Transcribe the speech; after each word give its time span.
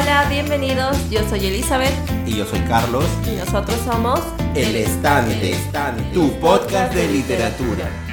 Hola, 0.00 0.26
bienvenidos. 0.30 0.96
Yo 1.10 1.20
soy 1.28 1.44
Elizabeth. 1.44 1.92
Y 2.24 2.36
yo 2.36 2.46
soy 2.46 2.60
Carlos. 2.60 3.04
Y 3.26 3.36
nosotros 3.36 3.76
somos 3.84 4.20
El 4.54 4.74
Estante, 4.74 5.54
tu 6.14 6.32
podcast 6.40 6.94
de 6.94 7.06
literatura. 7.06 8.09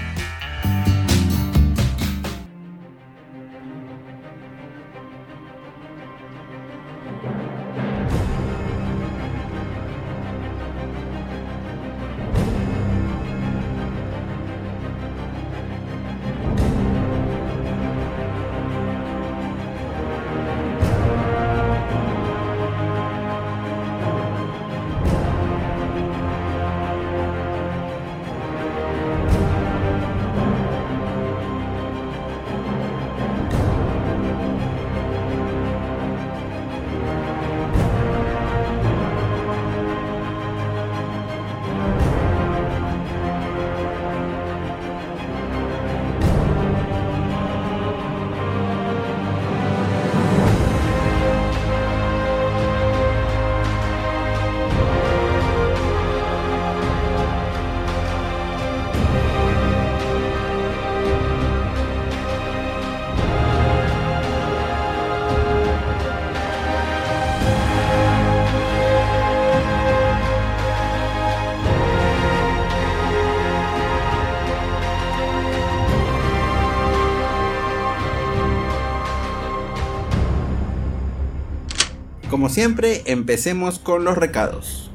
Como 82.38 82.50
siempre, 82.50 83.02
empecemos 83.08 83.80
con 83.80 84.04
los 84.04 84.16
recados. 84.16 84.92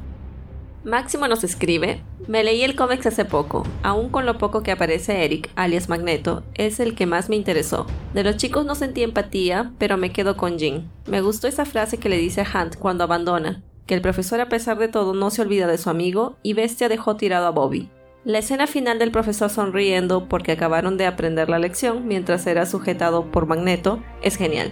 Máximo 0.85 1.27
nos 1.27 1.43
escribe, 1.43 2.01
me 2.25 2.41
leí 2.41 2.63
el 2.63 2.73
cómics 2.73 3.05
hace 3.05 3.25
poco, 3.25 3.67
aún 3.83 4.07
con 4.07 4.25
lo 4.25 4.37
poco 4.37 4.63
que 4.63 4.71
aparece 4.71 5.25
Eric, 5.25 5.49
alias 5.57 5.89
Magneto, 5.89 6.45
es 6.53 6.79
el 6.79 6.95
que 6.95 7.05
más 7.05 7.27
me 7.27 7.35
interesó. 7.35 7.85
De 8.13 8.23
los 8.23 8.37
chicos 8.37 8.65
no 8.65 8.75
sentí 8.75 9.03
empatía, 9.03 9.73
pero 9.77 9.97
me 9.97 10.13
quedo 10.13 10.37
con 10.37 10.57
Jean. 10.57 10.89
Me 11.05 11.19
gustó 11.19 11.49
esa 11.49 11.65
frase 11.65 11.97
que 11.97 12.07
le 12.07 12.15
dice 12.15 12.39
a 12.39 12.47
Hunt 12.47 12.77
cuando 12.77 13.03
abandona, 13.03 13.61
que 13.87 13.93
el 13.93 14.01
profesor 14.01 14.39
a 14.39 14.47
pesar 14.47 14.77
de 14.77 14.87
todo 14.87 15.13
no 15.13 15.29
se 15.29 15.41
olvida 15.41 15.67
de 15.67 15.77
su 15.77 15.89
amigo 15.89 16.37
y 16.43 16.53
Bestia 16.53 16.87
dejó 16.87 17.17
tirado 17.17 17.47
a 17.47 17.51
Bobby. 17.51 17.89
La 18.23 18.39
escena 18.39 18.67
final 18.67 18.99
del 18.99 19.11
profesor 19.11 19.49
sonriendo 19.49 20.29
porque 20.29 20.53
acabaron 20.53 20.95
de 20.95 21.07
aprender 21.07 21.49
la 21.49 21.59
lección 21.59 22.07
mientras 22.07 22.47
era 22.47 22.65
sujetado 22.65 23.31
por 23.31 23.47
Magneto 23.47 24.01
es 24.21 24.37
genial. 24.37 24.71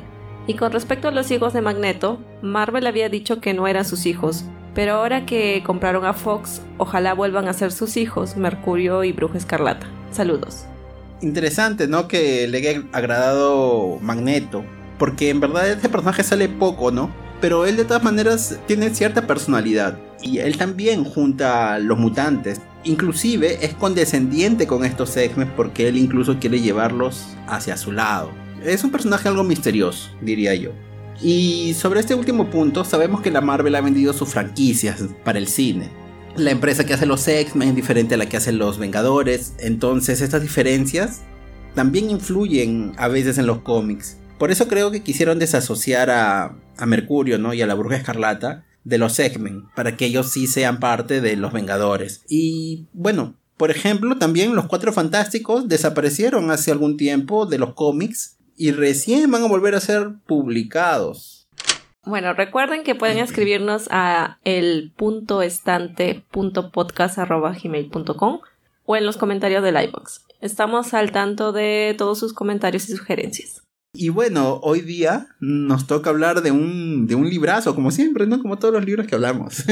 Y 0.51 0.55
con 0.55 0.73
respecto 0.73 1.07
a 1.07 1.11
los 1.11 1.31
hijos 1.31 1.53
de 1.53 1.61
Magneto, 1.61 2.19
Marvel 2.41 2.85
había 2.85 3.07
dicho 3.07 3.39
que 3.39 3.53
no 3.53 3.69
eran 3.69 3.85
sus 3.85 4.05
hijos, 4.05 4.43
pero 4.75 4.95
ahora 4.95 5.25
que 5.25 5.63
compraron 5.65 6.03
a 6.03 6.11
Fox, 6.11 6.61
ojalá 6.77 7.13
vuelvan 7.13 7.47
a 7.47 7.53
ser 7.53 7.71
sus 7.71 7.95
hijos, 7.95 8.35
Mercurio 8.35 9.05
y 9.05 9.13
Bruja 9.13 9.37
Escarlata. 9.37 9.87
Saludos. 10.11 10.65
Interesante, 11.21 11.87
¿no? 11.87 12.09
Que 12.09 12.49
le 12.49 12.57
haya 12.57 12.83
agradado 12.91 13.97
Magneto, 14.01 14.65
porque 14.99 15.29
en 15.29 15.39
verdad 15.39 15.69
este 15.69 15.87
personaje 15.87 16.21
sale 16.21 16.49
poco, 16.49 16.91
¿no? 16.91 17.09
Pero 17.39 17.65
él 17.65 17.77
de 17.77 17.85
todas 17.85 18.03
maneras 18.03 18.59
tiene 18.67 18.93
cierta 18.93 19.27
personalidad, 19.27 19.97
y 20.21 20.39
él 20.39 20.57
también 20.57 21.05
junta 21.05 21.75
a 21.75 21.79
los 21.79 21.97
mutantes. 21.97 22.59
Inclusive 22.83 23.63
es 23.65 23.73
condescendiente 23.75 24.67
con 24.67 24.83
estos 24.83 25.15
X-Men 25.15 25.53
porque 25.55 25.87
él 25.87 25.95
incluso 25.95 26.39
quiere 26.39 26.59
llevarlos 26.59 27.25
hacia 27.47 27.77
su 27.77 27.93
lado 27.93 28.31
es 28.63 28.83
un 28.83 28.91
personaje 28.91 29.27
algo 29.27 29.43
misterioso, 29.43 30.09
diría 30.21 30.55
yo. 30.55 30.71
Y 31.21 31.75
sobre 31.75 31.99
este 31.99 32.15
último 32.15 32.49
punto, 32.49 32.83
sabemos 32.83 33.21
que 33.21 33.31
la 33.31 33.41
Marvel 33.41 33.75
ha 33.75 33.81
vendido 33.81 34.13
sus 34.13 34.29
franquicias 34.29 35.03
para 35.23 35.39
el 35.39 35.47
cine. 35.47 35.89
La 36.35 36.51
empresa 36.51 36.85
que 36.85 36.93
hace 36.93 37.05
los 37.05 37.27
X-Men 37.27 37.69
es 37.69 37.75
diferente 37.75 38.15
a 38.15 38.17
la 38.17 38.27
que 38.27 38.37
hacen 38.37 38.57
los 38.57 38.79
Vengadores, 38.79 39.53
entonces 39.59 40.21
estas 40.21 40.41
diferencias 40.41 41.21
también 41.75 42.09
influyen 42.09 42.93
a 42.97 43.07
veces 43.07 43.37
en 43.37 43.45
los 43.45 43.59
cómics. 43.59 44.17
Por 44.37 44.49
eso 44.49 44.67
creo 44.67 44.91
que 44.91 45.03
quisieron 45.03 45.39
desasociar 45.39 46.09
a, 46.09 46.55
a 46.77 46.85
Mercurio 46.85 47.37
¿no? 47.37 47.53
y 47.53 47.61
a 47.61 47.67
la 47.67 47.75
Bruja 47.75 47.97
Escarlata 47.97 48.65
de 48.83 48.97
los 48.97 49.19
X-Men, 49.19 49.65
para 49.75 49.95
que 49.95 50.05
ellos 50.05 50.31
sí 50.31 50.47
sean 50.47 50.79
parte 50.79 51.21
de 51.21 51.35
los 51.35 51.53
Vengadores. 51.53 52.23
Y 52.27 52.87
bueno, 52.93 53.35
por 53.57 53.69
ejemplo, 53.69 54.17
también 54.17 54.55
los 54.55 54.65
Cuatro 54.65 54.91
Fantásticos 54.91 55.67
desaparecieron 55.67 56.49
hace 56.49 56.71
algún 56.71 56.97
tiempo 56.97 57.45
de 57.45 57.59
los 57.59 57.75
cómics 57.75 58.37
y 58.61 58.71
recién 58.73 59.31
van 59.31 59.41
a 59.41 59.47
volver 59.47 59.73
a 59.73 59.79
ser 59.79 60.11
publicados. 60.27 61.47
Bueno, 62.05 62.33
recuerden 62.33 62.83
que 62.83 62.93
pueden 62.93 63.17
escribirnos 63.17 63.87
a 63.89 64.37
el 64.43 64.93
punto 64.95 65.41
o 68.85 68.95
en 68.95 69.05
los 69.07 69.17
comentarios 69.17 69.63
del 69.63 69.83
iBox. 69.83 70.25
Estamos 70.41 70.93
al 70.93 71.11
tanto 71.11 71.51
de 71.51 71.95
todos 71.97 72.19
sus 72.19 72.33
comentarios 72.33 72.87
y 72.87 72.95
sugerencias. 72.95 73.63
Y 73.93 74.07
bueno, 74.07 74.59
hoy 74.63 74.81
día 74.81 75.27
nos 75.41 75.85
toca 75.85 76.09
hablar 76.09 76.41
de 76.41 76.51
un, 76.51 77.07
de 77.07 77.15
un 77.15 77.29
librazo, 77.29 77.75
como 77.75 77.91
siempre, 77.91 78.25
¿no? 78.25 78.41
Como 78.41 78.57
todos 78.57 78.73
los 78.73 78.85
libros 78.85 79.05
que 79.05 79.15
hablamos. 79.15 79.65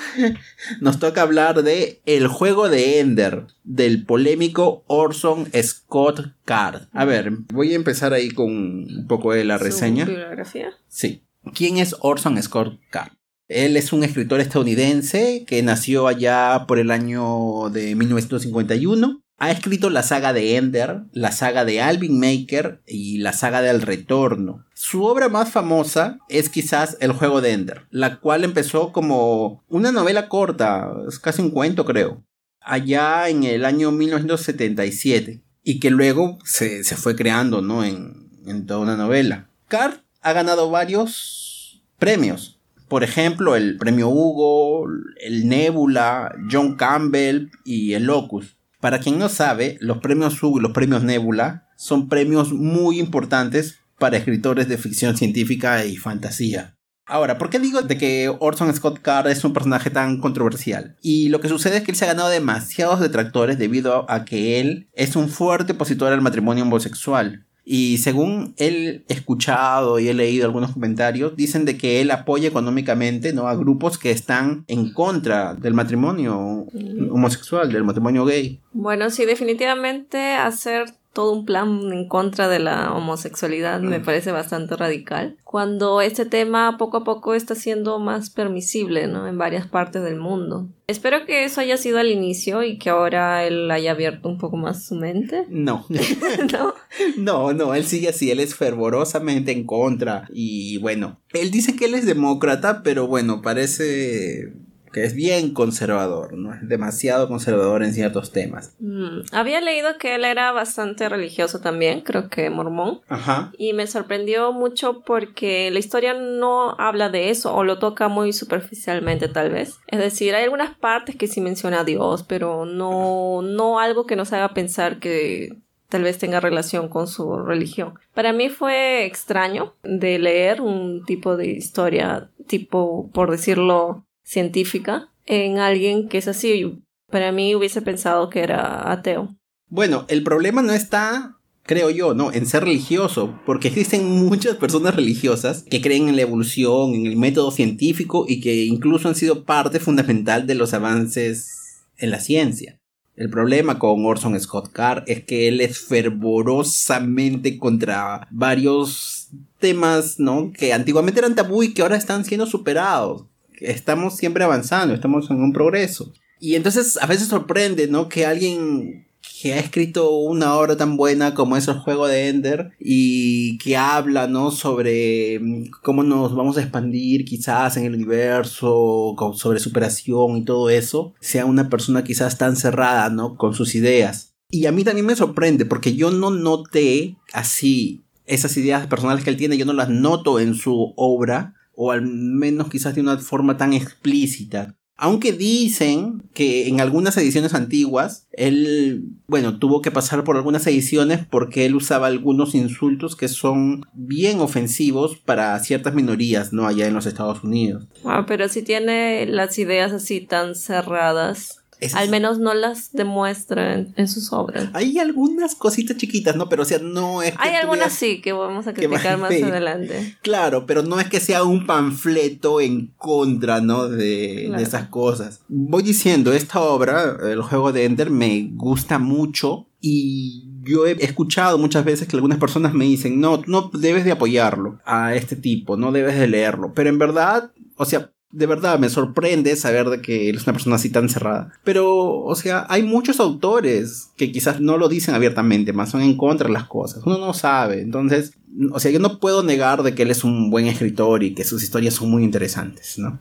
nos 0.80 0.98
toca 0.98 1.20
hablar 1.20 1.62
de 1.62 2.00
El 2.06 2.28
juego 2.28 2.70
de 2.70 3.00
Ender, 3.00 3.46
del 3.64 4.06
polémico 4.06 4.84
Orson 4.86 5.50
Scott 5.62 6.32
Card. 6.46 6.88
A 6.92 7.04
ver, 7.04 7.30
voy 7.52 7.74
a 7.74 7.76
empezar 7.76 8.14
ahí 8.14 8.30
con 8.30 8.48
un 8.48 9.06
poco 9.06 9.34
de 9.34 9.44
la 9.44 9.58
reseña. 9.58 10.06
bibliografía? 10.06 10.70
Sí. 10.88 11.22
¿Quién 11.54 11.76
es 11.76 11.94
Orson 12.00 12.42
Scott 12.42 12.80
Card? 12.88 13.12
Él 13.48 13.76
es 13.76 13.92
un 13.92 14.02
escritor 14.02 14.40
estadounidense 14.40 15.44
que 15.46 15.62
nació 15.62 16.06
allá 16.06 16.64
por 16.66 16.78
el 16.78 16.90
año 16.90 17.68
de 17.70 17.94
1951 17.94 19.22
ha 19.38 19.52
escrito 19.52 19.88
la 19.88 20.02
saga 20.02 20.32
de 20.32 20.56
Ender, 20.56 21.02
la 21.12 21.30
saga 21.30 21.64
de 21.64 21.80
Alvin 21.80 22.18
Maker 22.18 22.82
y 22.86 23.18
la 23.18 23.32
saga 23.32 23.62
del 23.62 23.82
Retorno. 23.82 24.66
Su 24.74 25.04
obra 25.04 25.28
más 25.28 25.50
famosa 25.50 26.18
es 26.28 26.48
quizás 26.48 26.96
El 27.00 27.12
juego 27.12 27.40
de 27.40 27.52
Ender, 27.52 27.86
la 27.90 28.18
cual 28.18 28.42
empezó 28.42 28.92
como 28.92 29.64
una 29.68 29.92
novela 29.92 30.28
corta, 30.28 30.90
es 31.08 31.20
casi 31.20 31.40
un 31.40 31.50
cuento 31.50 31.84
creo, 31.84 32.24
allá 32.60 33.28
en 33.28 33.44
el 33.44 33.64
año 33.64 33.92
1977 33.92 35.42
y 35.62 35.80
que 35.80 35.90
luego 35.90 36.38
se, 36.44 36.82
fue 36.96 37.14
creando 37.14 37.62
¿no? 37.62 37.84
en, 37.84 38.30
en 38.44 38.66
toda 38.66 38.80
una 38.80 38.96
novela. 38.96 39.48
Carr 39.68 40.02
ha 40.20 40.32
ganado 40.32 40.70
varios 40.70 41.80
premios, 41.98 42.58
por 42.88 43.04
ejemplo, 43.04 43.54
el 43.54 43.76
premio 43.76 44.08
Hugo, 44.08 44.88
el 45.20 45.46
Nebula, 45.46 46.34
John 46.50 46.74
Campbell 46.76 47.50
y 47.64 47.92
el 47.92 48.04
Locus. 48.04 48.57
Para 48.80 49.00
quien 49.00 49.18
no 49.18 49.28
sabe, 49.28 49.76
los 49.80 49.98
premios 49.98 50.40
Hugo 50.40 50.58
y 50.58 50.62
los 50.62 50.70
premios 50.70 51.02
Nebula 51.02 51.68
son 51.76 52.08
premios 52.08 52.52
muy 52.52 53.00
importantes 53.00 53.80
para 53.98 54.16
escritores 54.16 54.68
de 54.68 54.78
ficción 54.78 55.16
científica 55.16 55.84
y 55.84 55.96
fantasía. 55.96 56.76
Ahora, 57.04 57.38
¿por 57.38 57.50
qué 57.50 57.58
digo 57.58 57.82
de 57.82 57.98
que 57.98 58.32
Orson 58.38 58.72
Scott 58.72 59.00
Card 59.00 59.28
es 59.28 59.42
un 59.42 59.52
personaje 59.52 59.90
tan 59.90 60.20
controversial? 60.20 60.96
Y 61.02 61.30
lo 61.30 61.40
que 61.40 61.48
sucede 61.48 61.78
es 61.78 61.82
que 61.82 61.90
él 61.90 61.96
se 61.96 62.04
ha 62.04 62.08
ganado 62.08 62.28
demasiados 62.28 63.00
detractores 63.00 63.58
debido 63.58 64.08
a 64.08 64.24
que 64.24 64.60
él 64.60 64.90
es 64.92 65.16
un 65.16 65.28
fuerte 65.28 65.72
opositor 65.72 66.12
al 66.12 66.20
matrimonio 66.20 66.64
homosexual. 66.64 67.47
Y 67.70 67.98
según 67.98 68.54
él 68.56 69.04
escuchado 69.08 69.98
y 69.98 70.08
he 70.08 70.14
leído 70.14 70.46
algunos 70.46 70.72
comentarios, 70.72 71.36
dicen 71.36 71.66
de 71.66 71.76
que 71.76 72.00
él 72.00 72.10
apoya 72.10 72.48
económicamente 72.48 73.34
¿no? 73.34 73.46
a 73.46 73.54
grupos 73.56 73.98
que 73.98 74.10
están 74.10 74.64
en 74.68 74.94
contra 74.94 75.52
del 75.52 75.74
matrimonio 75.74 76.66
homosexual, 77.10 77.70
del 77.70 77.84
matrimonio 77.84 78.24
gay. 78.24 78.62
Bueno, 78.72 79.10
sí, 79.10 79.26
definitivamente 79.26 80.32
hacer 80.32 80.94
todo 81.12 81.32
un 81.32 81.44
plan 81.44 81.92
en 81.92 82.06
contra 82.06 82.48
de 82.48 82.58
la 82.58 82.92
homosexualidad 82.94 83.80
me 83.80 84.00
parece 84.00 84.30
bastante 84.32 84.76
radical. 84.76 85.36
Cuando 85.42 86.00
este 86.00 86.26
tema 86.26 86.76
poco 86.78 86.98
a 86.98 87.04
poco 87.04 87.34
está 87.34 87.54
siendo 87.54 87.98
más 87.98 88.30
permisible, 88.30 89.06
¿no? 89.06 89.26
En 89.26 89.38
varias 89.38 89.66
partes 89.66 90.02
del 90.02 90.16
mundo. 90.16 90.68
Espero 90.86 91.26
que 91.26 91.44
eso 91.44 91.60
haya 91.60 91.76
sido 91.76 91.98
al 91.98 92.10
inicio 92.10 92.62
y 92.62 92.78
que 92.78 92.90
ahora 92.90 93.44
él 93.44 93.70
haya 93.70 93.90
abierto 93.90 94.28
un 94.28 94.38
poco 94.38 94.56
más 94.56 94.86
su 94.86 94.94
mente. 94.94 95.44
No. 95.58 95.84
¿No? 96.52 96.74
No, 97.16 97.52
no, 97.52 97.74
él 97.74 97.84
sigue 97.84 98.08
así, 98.08 98.30
él 98.30 98.40
es 98.40 98.54
fervorosamente 98.54 99.52
en 99.52 99.64
contra. 99.64 100.28
Y 100.32 100.78
bueno, 100.78 101.20
él 101.32 101.50
dice 101.50 101.76
que 101.76 101.86
él 101.86 101.94
es 101.94 102.06
demócrata, 102.06 102.82
pero 102.82 103.06
bueno, 103.06 103.42
parece 103.42 104.52
que 104.98 105.04
es 105.04 105.14
bien 105.14 105.54
conservador, 105.54 106.36
¿no? 106.36 106.52
Es 106.52 106.68
demasiado 106.68 107.28
conservador 107.28 107.84
en 107.84 107.94
ciertos 107.94 108.32
temas. 108.32 108.74
Mm, 108.80 109.20
Había 109.30 109.60
leído 109.60 109.96
que 109.96 110.16
él 110.16 110.24
era 110.24 110.50
bastante 110.50 111.08
religioso 111.08 111.60
también, 111.60 112.00
creo 112.00 112.28
que 112.28 112.50
mormón. 112.50 113.00
Ajá. 113.08 113.52
Y 113.56 113.74
me 113.74 113.86
sorprendió 113.86 114.52
mucho 114.52 115.02
porque 115.02 115.70
la 115.70 115.78
historia 115.78 116.14
no 116.14 116.74
habla 116.78 117.10
de 117.10 117.30
eso 117.30 117.54
o 117.54 117.62
lo 117.62 117.78
toca 117.78 118.08
muy 118.08 118.32
superficialmente 118.32 119.28
tal 119.28 119.50
vez. 119.50 119.78
Es 119.86 120.00
decir, 120.00 120.34
hay 120.34 120.44
algunas 120.44 120.76
partes 120.76 121.14
que 121.14 121.28
sí 121.28 121.40
menciona 121.40 121.80
a 121.80 121.84
Dios, 121.84 122.24
pero 122.24 122.64
no, 122.64 123.40
no 123.42 123.78
algo 123.78 124.04
que 124.04 124.16
nos 124.16 124.32
haga 124.32 124.52
pensar 124.52 124.98
que 124.98 125.56
tal 125.88 126.02
vez 126.02 126.18
tenga 126.18 126.40
relación 126.40 126.88
con 126.88 127.06
su 127.06 127.38
religión. 127.38 127.94
Para 128.14 128.32
mí 128.32 128.48
fue 128.48 129.04
extraño 129.04 129.74
de 129.84 130.18
leer 130.18 130.60
un 130.60 131.04
tipo 131.04 131.36
de 131.36 131.46
historia, 131.46 132.30
tipo, 132.46 133.10
por 133.12 133.30
decirlo, 133.30 134.04
científica, 134.28 135.10
en 135.24 135.58
alguien 135.58 136.08
que 136.08 136.18
es 136.18 136.28
así. 136.28 136.82
Para 137.10 137.32
mí 137.32 137.54
hubiese 137.54 137.80
pensado 137.80 138.28
que 138.28 138.40
era 138.40 138.92
ateo. 138.92 139.34
Bueno, 139.70 140.04
el 140.08 140.22
problema 140.22 140.60
no 140.60 140.74
está, 140.74 141.38
creo 141.62 141.88
yo, 141.88 142.12
¿no? 142.14 142.32
En 142.32 142.44
ser 142.44 142.64
religioso, 142.64 143.38
porque 143.46 143.68
existen 143.68 144.06
muchas 144.06 144.56
personas 144.56 144.94
religiosas 144.94 145.62
que 145.62 145.80
creen 145.80 146.08
en 146.08 146.16
la 146.16 146.22
evolución, 146.22 146.94
en 146.94 147.06
el 147.06 147.16
método 147.16 147.50
científico 147.50 148.26
y 148.28 148.40
que 148.40 148.64
incluso 148.64 149.08
han 149.08 149.14
sido 149.14 149.44
parte 149.44 149.80
fundamental 149.80 150.46
de 150.46 150.54
los 150.54 150.74
avances 150.74 151.86
en 151.96 152.10
la 152.10 152.20
ciencia. 152.20 152.78
El 153.16 153.30
problema 153.30 153.78
con 153.78 154.04
Orson 154.04 154.38
Scott 154.38 154.70
Card 154.72 155.04
es 155.06 155.24
que 155.24 155.48
él 155.48 155.60
es 155.60 155.78
fervorosamente 155.80 157.58
contra 157.58 158.28
varios 158.30 159.30
temas, 159.58 160.20
¿no? 160.20 160.52
Que 160.52 160.72
antiguamente 160.72 161.18
eran 161.18 161.34
tabú 161.34 161.62
y 161.62 161.74
que 161.74 161.82
ahora 161.82 161.96
están 161.96 162.24
siendo 162.24 162.46
superados. 162.46 163.24
Estamos 163.60 164.16
siempre 164.16 164.44
avanzando, 164.44 164.94
estamos 164.94 165.30
en 165.30 165.42
un 165.42 165.52
progreso. 165.52 166.12
Y 166.40 166.54
entonces 166.54 166.98
a 167.00 167.06
veces 167.06 167.28
sorprende, 167.28 167.88
¿no? 167.88 168.08
Que 168.08 168.26
alguien 168.26 169.06
que 169.40 169.54
ha 169.54 169.58
escrito 169.58 170.16
una 170.16 170.54
obra 170.56 170.76
tan 170.76 170.96
buena 170.96 171.34
como 171.34 171.56
es 171.56 171.68
el 171.68 171.78
juego 171.78 172.08
de 172.08 172.28
Ender 172.28 172.72
y 172.80 173.58
que 173.58 173.76
habla, 173.76 174.26
¿no? 174.26 174.50
Sobre 174.50 175.38
mm, 175.38 175.70
cómo 175.82 176.02
nos 176.02 176.34
vamos 176.34 176.56
a 176.56 176.62
expandir 176.62 177.24
quizás 177.24 177.76
en 177.76 177.84
el 177.84 177.94
universo, 177.94 179.14
sobre 179.34 179.60
superación 179.60 180.36
y 180.36 180.44
todo 180.44 180.70
eso, 180.70 181.14
sea 181.20 181.46
una 181.46 181.68
persona 181.68 182.04
quizás 182.04 182.38
tan 182.38 182.56
cerrada, 182.56 183.10
¿no? 183.10 183.36
Con 183.36 183.54
sus 183.54 183.74
ideas. 183.74 184.34
Y 184.50 184.66
a 184.66 184.72
mí 184.72 184.82
también 184.82 185.06
me 185.06 185.16
sorprende 185.16 185.66
porque 185.66 185.94
yo 185.94 186.10
no 186.10 186.30
noté 186.30 187.16
así 187.32 188.04
esas 188.24 188.56
ideas 188.56 188.86
personales 188.86 189.24
que 189.24 189.30
él 189.30 189.36
tiene, 189.36 189.56
yo 189.56 189.64
no 189.64 189.72
las 189.72 189.88
noto 189.88 190.40
en 190.40 190.54
su 190.54 190.92
obra, 190.96 191.54
o 191.80 191.92
al 191.92 192.02
menos 192.02 192.68
quizás 192.68 192.96
de 192.96 193.00
una 193.00 193.16
forma 193.18 193.56
tan 193.56 193.72
explícita. 193.72 194.74
Aunque 194.96 195.30
dicen 195.30 196.24
que 196.34 196.66
en 196.66 196.80
algunas 196.80 197.16
ediciones 197.16 197.54
antiguas, 197.54 198.26
él, 198.32 199.04
bueno, 199.28 199.60
tuvo 199.60 199.80
que 199.80 199.92
pasar 199.92 200.24
por 200.24 200.36
algunas 200.36 200.66
ediciones 200.66 201.24
porque 201.30 201.66
él 201.66 201.76
usaba 201.76 202.08
algunos 202.08 202.56
insultos 202.56 203.14
que 203.14 203.28
son 203.28 203.82
bien 203.92 204.40
ofensivos 204.40 205.16
para 205.18 205.56
ciertas 205.60 205.94
minorías, 205.94 206.52
¿no? 206.52 206.66
Allá 206.66 206.88
en 206.88 206.94
los 206.94 207.06
Estados 207.06 207.44
Unidos. 207.44 207.86
Ah, 208.04 208.24
pero 208.26 208.48
si 208.48 208.62
tiene 208.62 209.24
las 209.26 209.56
ideas 209.60 209.92
así 209.92 210.20
tan 210.20 210.56
cerradas, 210.56 211.57
Al 211.94 212.08
menos 212.08 212.38
no 212.38 212.54
las 212.54 212.92
demuestra 212.92 213.74
en, 213.74 214.08
sus 214.08 214.32
obras. 214.32 214.68
Hay 214.72 214.98
algunas 214.98 215.54
cositas 215.54 215.96
chiquitas, 215.96 216.36
¿no? 216.36 216.48
Pero 216.48 216.62
o 216.62 216.64
sea, 216.64 216.78
no 216.78 217.22
es 217.22 217.32
que 217.32 217.38
Hay 217.40 217.54
algunas 217.54 217.92
sí 217.92 218.20
que 218.20 218.32
vamos 218.32 218.66
a 218.66 218.74
criticar 218.74 219.18
más 219.18 219.30
adelante. 219.30 220.16
Claro, 220.22 220.66
pero 220.66 220.82
no 220.82 220.98
es 221.00 221.08
que 221.08 221.20
sea 221.20 221.44
un 221.44 221.66
panfleto 221.66 222.60
en 222.60 222.92
contra, 222.96 223.60
¿no? 223.60 223.88
De, 223.88 224.44
Claro. 224.46 224.58
de 224.58 224.62
esas 224.62 224.88
cosas. 224.88 225.40
Voy 225.48 225.82
diciendo, 225.82 226.32
esta 226.32 226.60
obra, 226.60 227.16
el 227.22 227.42
juego 227.42 227.72
de 227.72 227.84
Ender, 227.84 228.10
me 228.10 228.50
gusta 228.54 228.98
mucho 228.98 229.68
y 229.80 230.44
yo 230.62 230.86
he 230.86 230.92
escuchado 231.04 231.58
muchas 231.58 231.84
veces 231.84 232.08
que 232.08 232.16
algunas 232.16 232.38
personas 232.38 232.74
me 232.74 232.84
dicen, 232.84 233.20
no, 233.20 233.42
no 233.46 233.70
debes 233.72 234.04
de 234.04 234.12
apoyarlo 234.12 234.78
a 234.84 235.14
este 235.14 235.36
tipo, 235.36 235.76
no 235.76 235.92
debes 235.92 236.18
de 236.18 236.28
leerlo. 236.28 236.72
Pero 236.74 236.90
en 236.90 236.98
verdad, 236.98 237.52
o 237.76 237.84
sea, 237.84 238.10
de 238.30 238.46
verdad 238.46 238.78
me 238.78 238.88
sorprende 238.90 239.56
saber 239.56 239.88
de 239.88 240.00
que 240.02 240.28
él 240.28 240.36
es 240.36 240.44
una 240.44 240.52
persona 240.52 240.76
así 240.76 240.90
tan 240.90 241.08
cerrada. 241.08 241.52
Pero, 241.64 242.20
o 242.22 242.34
sea, 242.34 242.66
hay 242.68 242.82
muchos 242.82 243.20
autores 243.20 244.10
que 244.16 244.30
quizás 244.32 244.60
no 244.60 244.76
lo 244.76 244.88
dicen 244.88 245.14
abiertamente, 245.14 245.72
más 245.72 245.90
son 245.90 246.02
en 246.02 246.16
contra 246.16 246.46
de 246.48 246.52
las 246.52 246.64
cosas. 246.64 247.02
Uno 247.06 247.18
no 247.18 247.32
sabe. 247.32 247.80
Entonces, 247.80 248.32
o 248.72 248.80
sea, 248.80 248.90
yo 248.90 248.98
no 248.98 249.18
puedo 249.18 249.42
negar 249.42 249.82
de 249.82 249.94
que 249.94 250.02
él 250.02 250.10
es 250.10 250.24
un 250.24 250.50
buen 250.50 250.66
escritor 250.66 251.22
y 251.22 251.34
que 251.34 251.44
sus 251.44 251.62
historias 251.62 251.94
son 251.94 252.10
muy 252.10 252.22
interesantes, 252.24 252.98
¿no? 252.98 253.18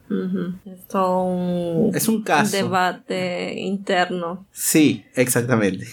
Es 0.65 0.87
todo 0.87 1.23
un 1.23 1.95
Es 1.95 2.07
un 2.07 2.23
caso. 2.23 2.55
debate 2.55 3.53
interno. 3.59 4.45
Sí, 4.51 5.05
exactamente. 5.15 5.85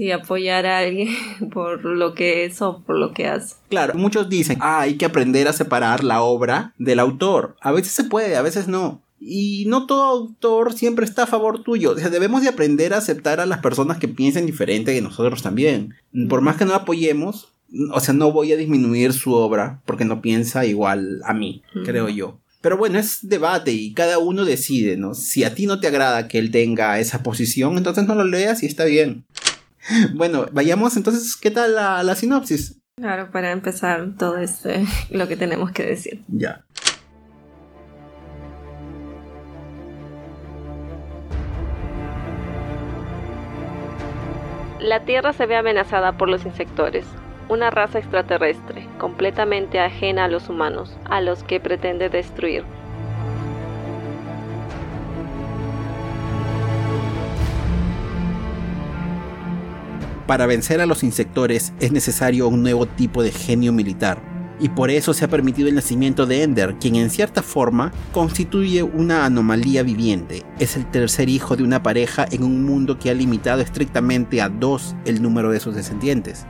Si 0.00 0.10
apoyar 0.12 0.64
a 0.64 0.78
alguien 0.78 1.14
por 1.52 1.84
lo 1.84 2.14
que 2.14 2.46
es 2.46 2.62
o 2.62 2.82
por 2.86 2.98
lo 2.98 3.12
que 3.12 3.26
hace. 3.26 3.56
Claro, 3.68 3.92
muchos 3.92 4.30
dicen, 4.30 4.56
ah, 4.62 4.80
hay 4.80 4.94
que 4.94 5.04
aprender 5.04 5.46
a 5.46 5.52
separar 5.52 6.04
la 6.04 6.22
obra 6.22 6.72
del 6.78 7.00
autor. 7.00 7.54
A 7.60 7.70
veces 7.70 7.92
se 7.92 8.04
puede, 8.04 8.34
a 8.36 8.40
veces 8.40 8.66
no. 8.66 9.02
Y 9.20 9.66
no 9.66 9.84
todo 9.84 10.04
autor 10.04 10.72
siempre 10.72 11.04
está 11.04 11.24
a 11.24 11.26
favor 11.26 11.62
tuyo. 11.62 11.90
O 11.90 11.98
sea, 11.98 12.08
debemos 12.08 12.40
de 12.40 12.48
aprender 12.48 12.94
a 12.94 12.96
aceptar 12.96 13.40
a 13.40 13.46
las 13.46 13.58
personas 13.58 13.98
que 13.98 14.08
piensen 14.08 14.46
diferente 14.46 14.90
de 14.92 15.02
nosotros 15.02 15.42
también. 15.42 15.92
Por 16.30 16.40
más 16.40 16.56
que 16.56 16.64
no 16.64 16.72
apoyemos, 16.72 17.48
o 17.92 18.00
sea, 18.00 18.14
no 18.14 18.32
voy 18.32 18.54
a 18.54 18.56
disminuir 18.56 19.12
su 19.12 19.34
obra 19.34 19.82
porque 19.84 20.06
no 20.06 20.22
piensa 20.22 20.64
igual 20.64 21.20
a 21.26 21.34
mí, 21.34 21.62
creo 21.84 22.08
yo. 22.08 22.38
Pero 22.62 22.78
bueno, 22.78 22.98
es 22.98 23.18
debate 23.28 23.72
y 23.72 23.92
cada 23.92 24.18
uno 24.18 24.46
decide, 24.46 24.96
¿no? 24.96 25.12
Si 25.12 25.44
a 25.44 25.54
ti 25.54 25.66
no 25.66 25.78
te 25.78 25.88
agrada 25.88 26.26
que 26.26 26.38
él 26.38 26.50
tenga 26.50 26.98
esa 26.98 27.22
posición, 27.22 27.76
entonces 27.76 28.06
no 28.06 28.14
lo 28.14 28.24
leas 28.24 28.62
y 28.62 28.66
está 28.66 28.86
bien. 28.86 29.26
Bueno, 30.14 30.46
vayamos 30.52 30.96
entonces, 30.96 31.36
¿qué 31.36 31.50
tal 31.50 31.74
la, 31.74 32.02
la 32.02 32.14
sinopsis? 32.14 32.80
Claro, 32.96 33.30
para 33.30 33.50
empezar 33.50 34.14
todo 34.18 34.36
este, 34.38 34.84
lo 35.10 35.26
que 35.26 35.36
tenemos 35.36 35.72
que 35.72 35.84
decir. 35.84 36.22
Ya. 36.28 36.64
La 44.80 45.04
Tierra 45.04 45.32
se 45.32 45.46
ve 45.46 45.56
amenazada 45.56 46.16
por 46.16 46.28
los 46.28 46.44
insectores, 46.46 47.04
una 47.48 47.70
raza 47.70 47.98
extraterrestre, 47.98 48.86
completamente 48.98 49.78
ajena 49.78 50.24
a 50.24 50.28
los 50.28 50.48
humanos, 50.48 50.96
a 51.04 51.20
los 51.20 51.42
que 51.42 51.60
pretende 51.60 52.08
destruir. 52.08 52.64
Para 60.30 60.46
vencer 60.46 60.80
a 60.80 60.86
los 60.86 61.02
insectores 61.02 61.72
es 61.80 61.90
necesario 61.90 62.46
un 62.46 62.62
nuevo 62.62 62.86
tipo 62.86 63.24
de 63.24 63.32
genio 63.32 63.72
militar, 63.72 64.22
y 64.60 64.68
por 64.68 64.88
eso 64.88 65.12
se 65.12 65.24
ha 65.24 65.28
permitido 65.28 65.68
el 65.68 65.74
nacimiento 65.74 66.24
de 66.24 66.44
Ender, 66.44 66.76
quien 66.78 66.94
en 66.94 67.10
cierta 67.10 67.42
forma 67.42 67.90
constituye 68.12 68.84
una 68.84 69.24
anomalía 69.24 69.82
viviente. 69.82 70.44
Es 70.60 70.76
el 70.76 70.88
tercer 70.88 71.28
hijo 71.28 71.56
de 71.56 71.64
una 71.64 71.82
pareja 71.82 72.28
en 72.30 72.44
un 72.44 72.64
mundo 72.64 72.96
que 72.96 73.10
ha 73.10 73.14
limitado 73.14 73.60
estrictamente 73.60 74.40
a 74.40 74.48
dos 74.48 74.94
el 75.04 75.20
número 75.20 75.50
de 75.50 75.58
sus 75.58 75.74
descendientes. 75.74 76.46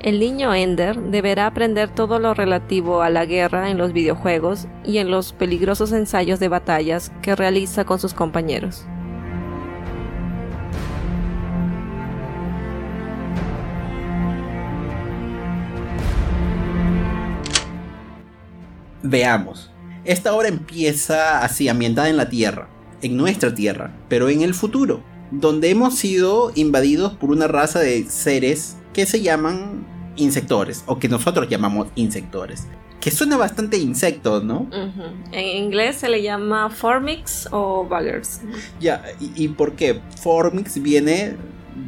El 0.00 0.20
niño 0.20 0.54
Ender 0.54 0.96
deberá 0.96 1.46
aprender 1.46 1.92
todo 1.92 2.20
lo 2.20 2.32
relativo 2.32 3.02
a 3.02 3.10
la 3.10 3.26
guerra 3.26 3.68
en 3.68 3.78
los 3.78 3.92
videojuegos 3.92 4.68
y 4.84 4.98
en 4.98 5.10
los 5.10 5.32
peligrosos 5.32 5.90
ensayos 5.90 6.38
de 6.38 6.46
batallas 6.46 7.10
que 7.20 7.34
realiza 7.34 7.84
con 7.84 7.98
sus 7.98 8.14
compañeros. 8.14 8.86
Veamos. 19.02 19.72
Esta 20.04 20.32
obra 20.32 20.48
empieza 20.48 21.42
así, 21.42 21.68
ambientada 21.68 22.08
en 22.08 22.16
la 22.16 22.28
Tierra, 22.28 22.68
en 23.02 23.16
nuestra 23.16 23.52
Tierra, 23.52 23.92
pero 24.08 24.28
en 24.28 24.42
el 24.42 24.54
futuro, 24.54 25.02
donde 25.32 25.70
hemos 25.70 25.96
sido 25.96 26.52
invadidos 26.54 27.14
por 27.14 27.30
una 27.30 27.48
raza 27.48 27.80
de 27.80 28.04
seres 28.04 28.77
que 28.98 29.06
se 29.06 29.20
llaman 29.20 29.86
insectores, 30.16 30.82
o 30.86 30.98
que 30.98 31.08
nosotros 31.08 31.48
llamamos 31.48 31.86
insectores, 31.94 32.66
que 33.00 33.12
suena 33.12 33.36
bastante 33.36 33.78
insecto, 33.78 34.42
¿no? 34.42 34.68
En 35.30 35.46
inglés 35.56 35.98
se 35.98 36.08
le 36.08 36.20
llama 36.20 36.68
Formix 36.68 37.46
o 37.52 37.84
Buggers. 37.84 38.40
Ya, 38.80 39.04
¿y, 39.20 39.44
¿y, 39.44 39.46
por 39.50 39.76
qué? 39.76 40.00
Formix 40.20 40.82
viene 40.82 41.36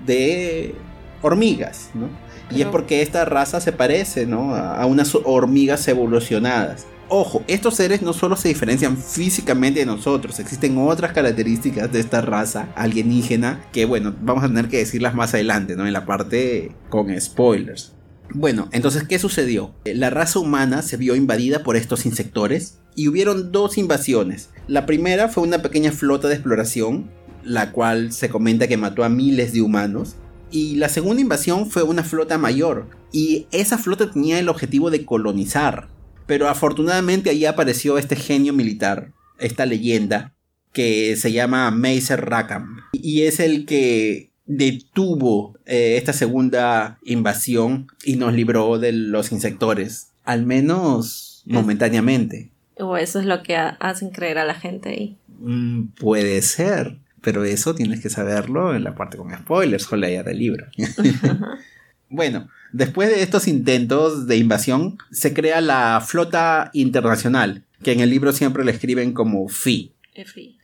de 0.06 0.72
hormigas, 1.20 1.90
¿no? 1.94 2.08
Y 2.50 2.62
es 2.62 2.68
porque 2.68 3.02
esta 3.02 3.24
raza 3.24 3.60
se 3.60 3.72
parece, 3.72 4.26
¿no? 4.26 4.54
A 4.54 4.84
unas 4.86 5.14
hormigas 5.14 5.86
evolucionadas. 5.88 6.86
Ojo, 7.12 7.42
estos 7.48 7.74
seres 7.74 8.02
no 8.02 8.12
solo 8.12 8.36
se 8.36 8.48
diferencian 8.48 8.96
físicamente 8.96 9.80
de 9.80 9.86
nosotros, 9.86 10.38
existen 10.38 10.78
otras 10.78 11.12
características 11.12 11.92
de 11.92 11.98
esta 11.98 12.20
raza 12.20 12.68
alienígena 12.76 13.64
que, 13.72 13.84
bueno, 13.84 14.14
vamos 14.22 14.44
a 14.44 14.46
tener 14.46 14.68
que 14.68 14.76
decirlas 14.76 15.16
más 15.16 15.34
adelante, 15.34 15.74
¿no? 15.74 15.88
En 15.88 15.92
la 15.92 16.06
parte 16.06 16.70
con 16.88 17.20
spoilers. 17.20 17.94
Bueno, 18.32 18.68
entonces, 18.70 19.02
¿qué 19.02 19.18
sucedió? 19.18 19.74
La 19.84 20.08
raza 20.08 20.38
humana 20.38 20.82
se 20.82 20.96
vio 20.96 21.16
invadida 21.16 21.64
por 21.64 21.76
estos 21.76 22.06
insectores 22.06 22.78
y 22.94 23.08
hubieron 23.08 23.50
dos 23.50 23.76
invasiones. 23.76 24.50
La 24.68 24.86
primera 24.86 25.28
fue 25.28 25.42
una 25.42 25.62
pequeña 25.62 25.90
flota 25.90 26.28
de 26.28 26.34
exploración, 26.34 27.10
la 27.42 27.72
cual 27.72 28.12
se 28.12 28.28
comenta 28.28 28.68
que 28.68 28.76
mató 28.76 29.02
a 29.02 29.08
miles 29.08 29.52
de 29.52 29.62
humanos. 29.62 30.14
Y 30.50 30.76
la 30.76 30.88
segunda 30.88 31.20
invasión 31.20 31.70
fue 31.70 31.82
una 31.82 32.02
flota 32.02 32.38
mayor, 32.38 32.88
y 33.12 33.46
esa 33.52 33.78
flota 33.78 34.10
tenía 34.10 34.38
el 34.38 34.48
objetivo 34.48 34.90
de 34.90 35.04
colonizar. 35.04 35.88
Pero 36.26 36.48
afortunadamente 36.48 37.30
ahí 37.30 37.44
apareció 37.44 37.98
este 37.98 38.16
genio 38.16 38.52
militar, 38.52 39.12
esta 39.38 39.66
leyenda, 39.66 40.34
que 40.72 41.16
se 41.16 41.32
llama 41.32 41.70
Macer 41.70 42.24
Rackham. 42.26 42.82
Y 42.92 43.22
es 43.22 43.40
el 43.40 43.66
que 43.66 44.30
detuvo 44.46 45.56
eh, 45.66 45.96
esta 45.96 46.12
segunda 46.12 46.98
invasión 47.04 47.88
y 48.04 48.16
nos 48.16 48.32
libró 48.34 48.78
de 48.78 48.92
los 48.92 49.32
insectores. 49.32 50.12
Al 50.24 50.46
menos 50.46 51.42
momentáneamente. 51.46 52.50
O 52.78 52.96
eso 52.96 53.20
es 53.20 53.26
lo 53.26 53.42
que 53.42 53.56
hacen 53.56 54.10
creer 54.10 54.38
a 54.38 54.44
la 54.44 54.54
gente 54.54 54.90
ahí. 54.90 55.16
Mm, 55.40 55.88
puede 55.98 56.42
ser. 56.42 56.98
Pero 57.20 57.44
eso 57.44 57.74
tienes 57.74 58.00
que 58.00 58.10
saberlo 58.10 58.74
en 58.74 58.84
la 58.84 58.94
parte 58.94 59.16
con 59.16 59.34
spoilers, 59.34 59.86
con 59.86 60.00
la 60.00 60.08
idea 60.08 60.22
del 60.22 60.38
libro. 60.38 60.66
bueno, 62.08 62.48
después 62.72 63.08
de 63.10 63.22
estos 63.22 63.48
intentos 63.48 64.26
de 64.26 64.36
invasión, 64.36 64.98
se 65.10 65.34
crea 65.34 65.60
la 65.60 66.02
Flota 66.06 66.70
Internacional, 66.72 67.64
que 67.82 67.92
en 67.92 68.00
el 68.00 68.10
libro 68.10 68.32
siempre 68.32 68.64
le 68.64 68.72
escriben 68.72 69.12
como 69.12 69.48
FI. 69.48 69.92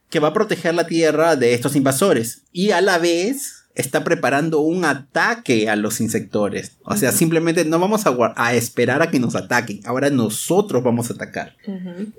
Que 0.09 0.21
va 0.21 0.29
a 0.29 0.35
proteger 0.35 0.75
la 0.75 0.87
Tierra 0.87 1.37
de 1.37 1.55
estos 1.55 1.77
invasores. 1.77 2.43
Y 2.53 2.71
a 2.71 2.81
la 2.81 2.99
vez 2.99 3.66
está 3.77 4.03
preparando 4.05 4.61
un 4.61 4.85
ataque 4.85 5.69
a 5.69 5.77
los 5.77 6.01
insectores. 6.01 6.79
O 6.83 6.97
sea, 6.97 7.13
simplemente 7.13 7.65
no 7.65 7.79
vamos 7.79 8.05
a, 8.07 8.55
esperar 8.55 9.03
a 9.03 9.11
que 9.11 9.21
nos 9.21 9.37
ataquen. 9.37 9.81
Ahora 9.85 10.11
nosotros 10.11 10.83
vamos 10.83 11.11
a 11.11 11.15
atacar. 11.15 11.57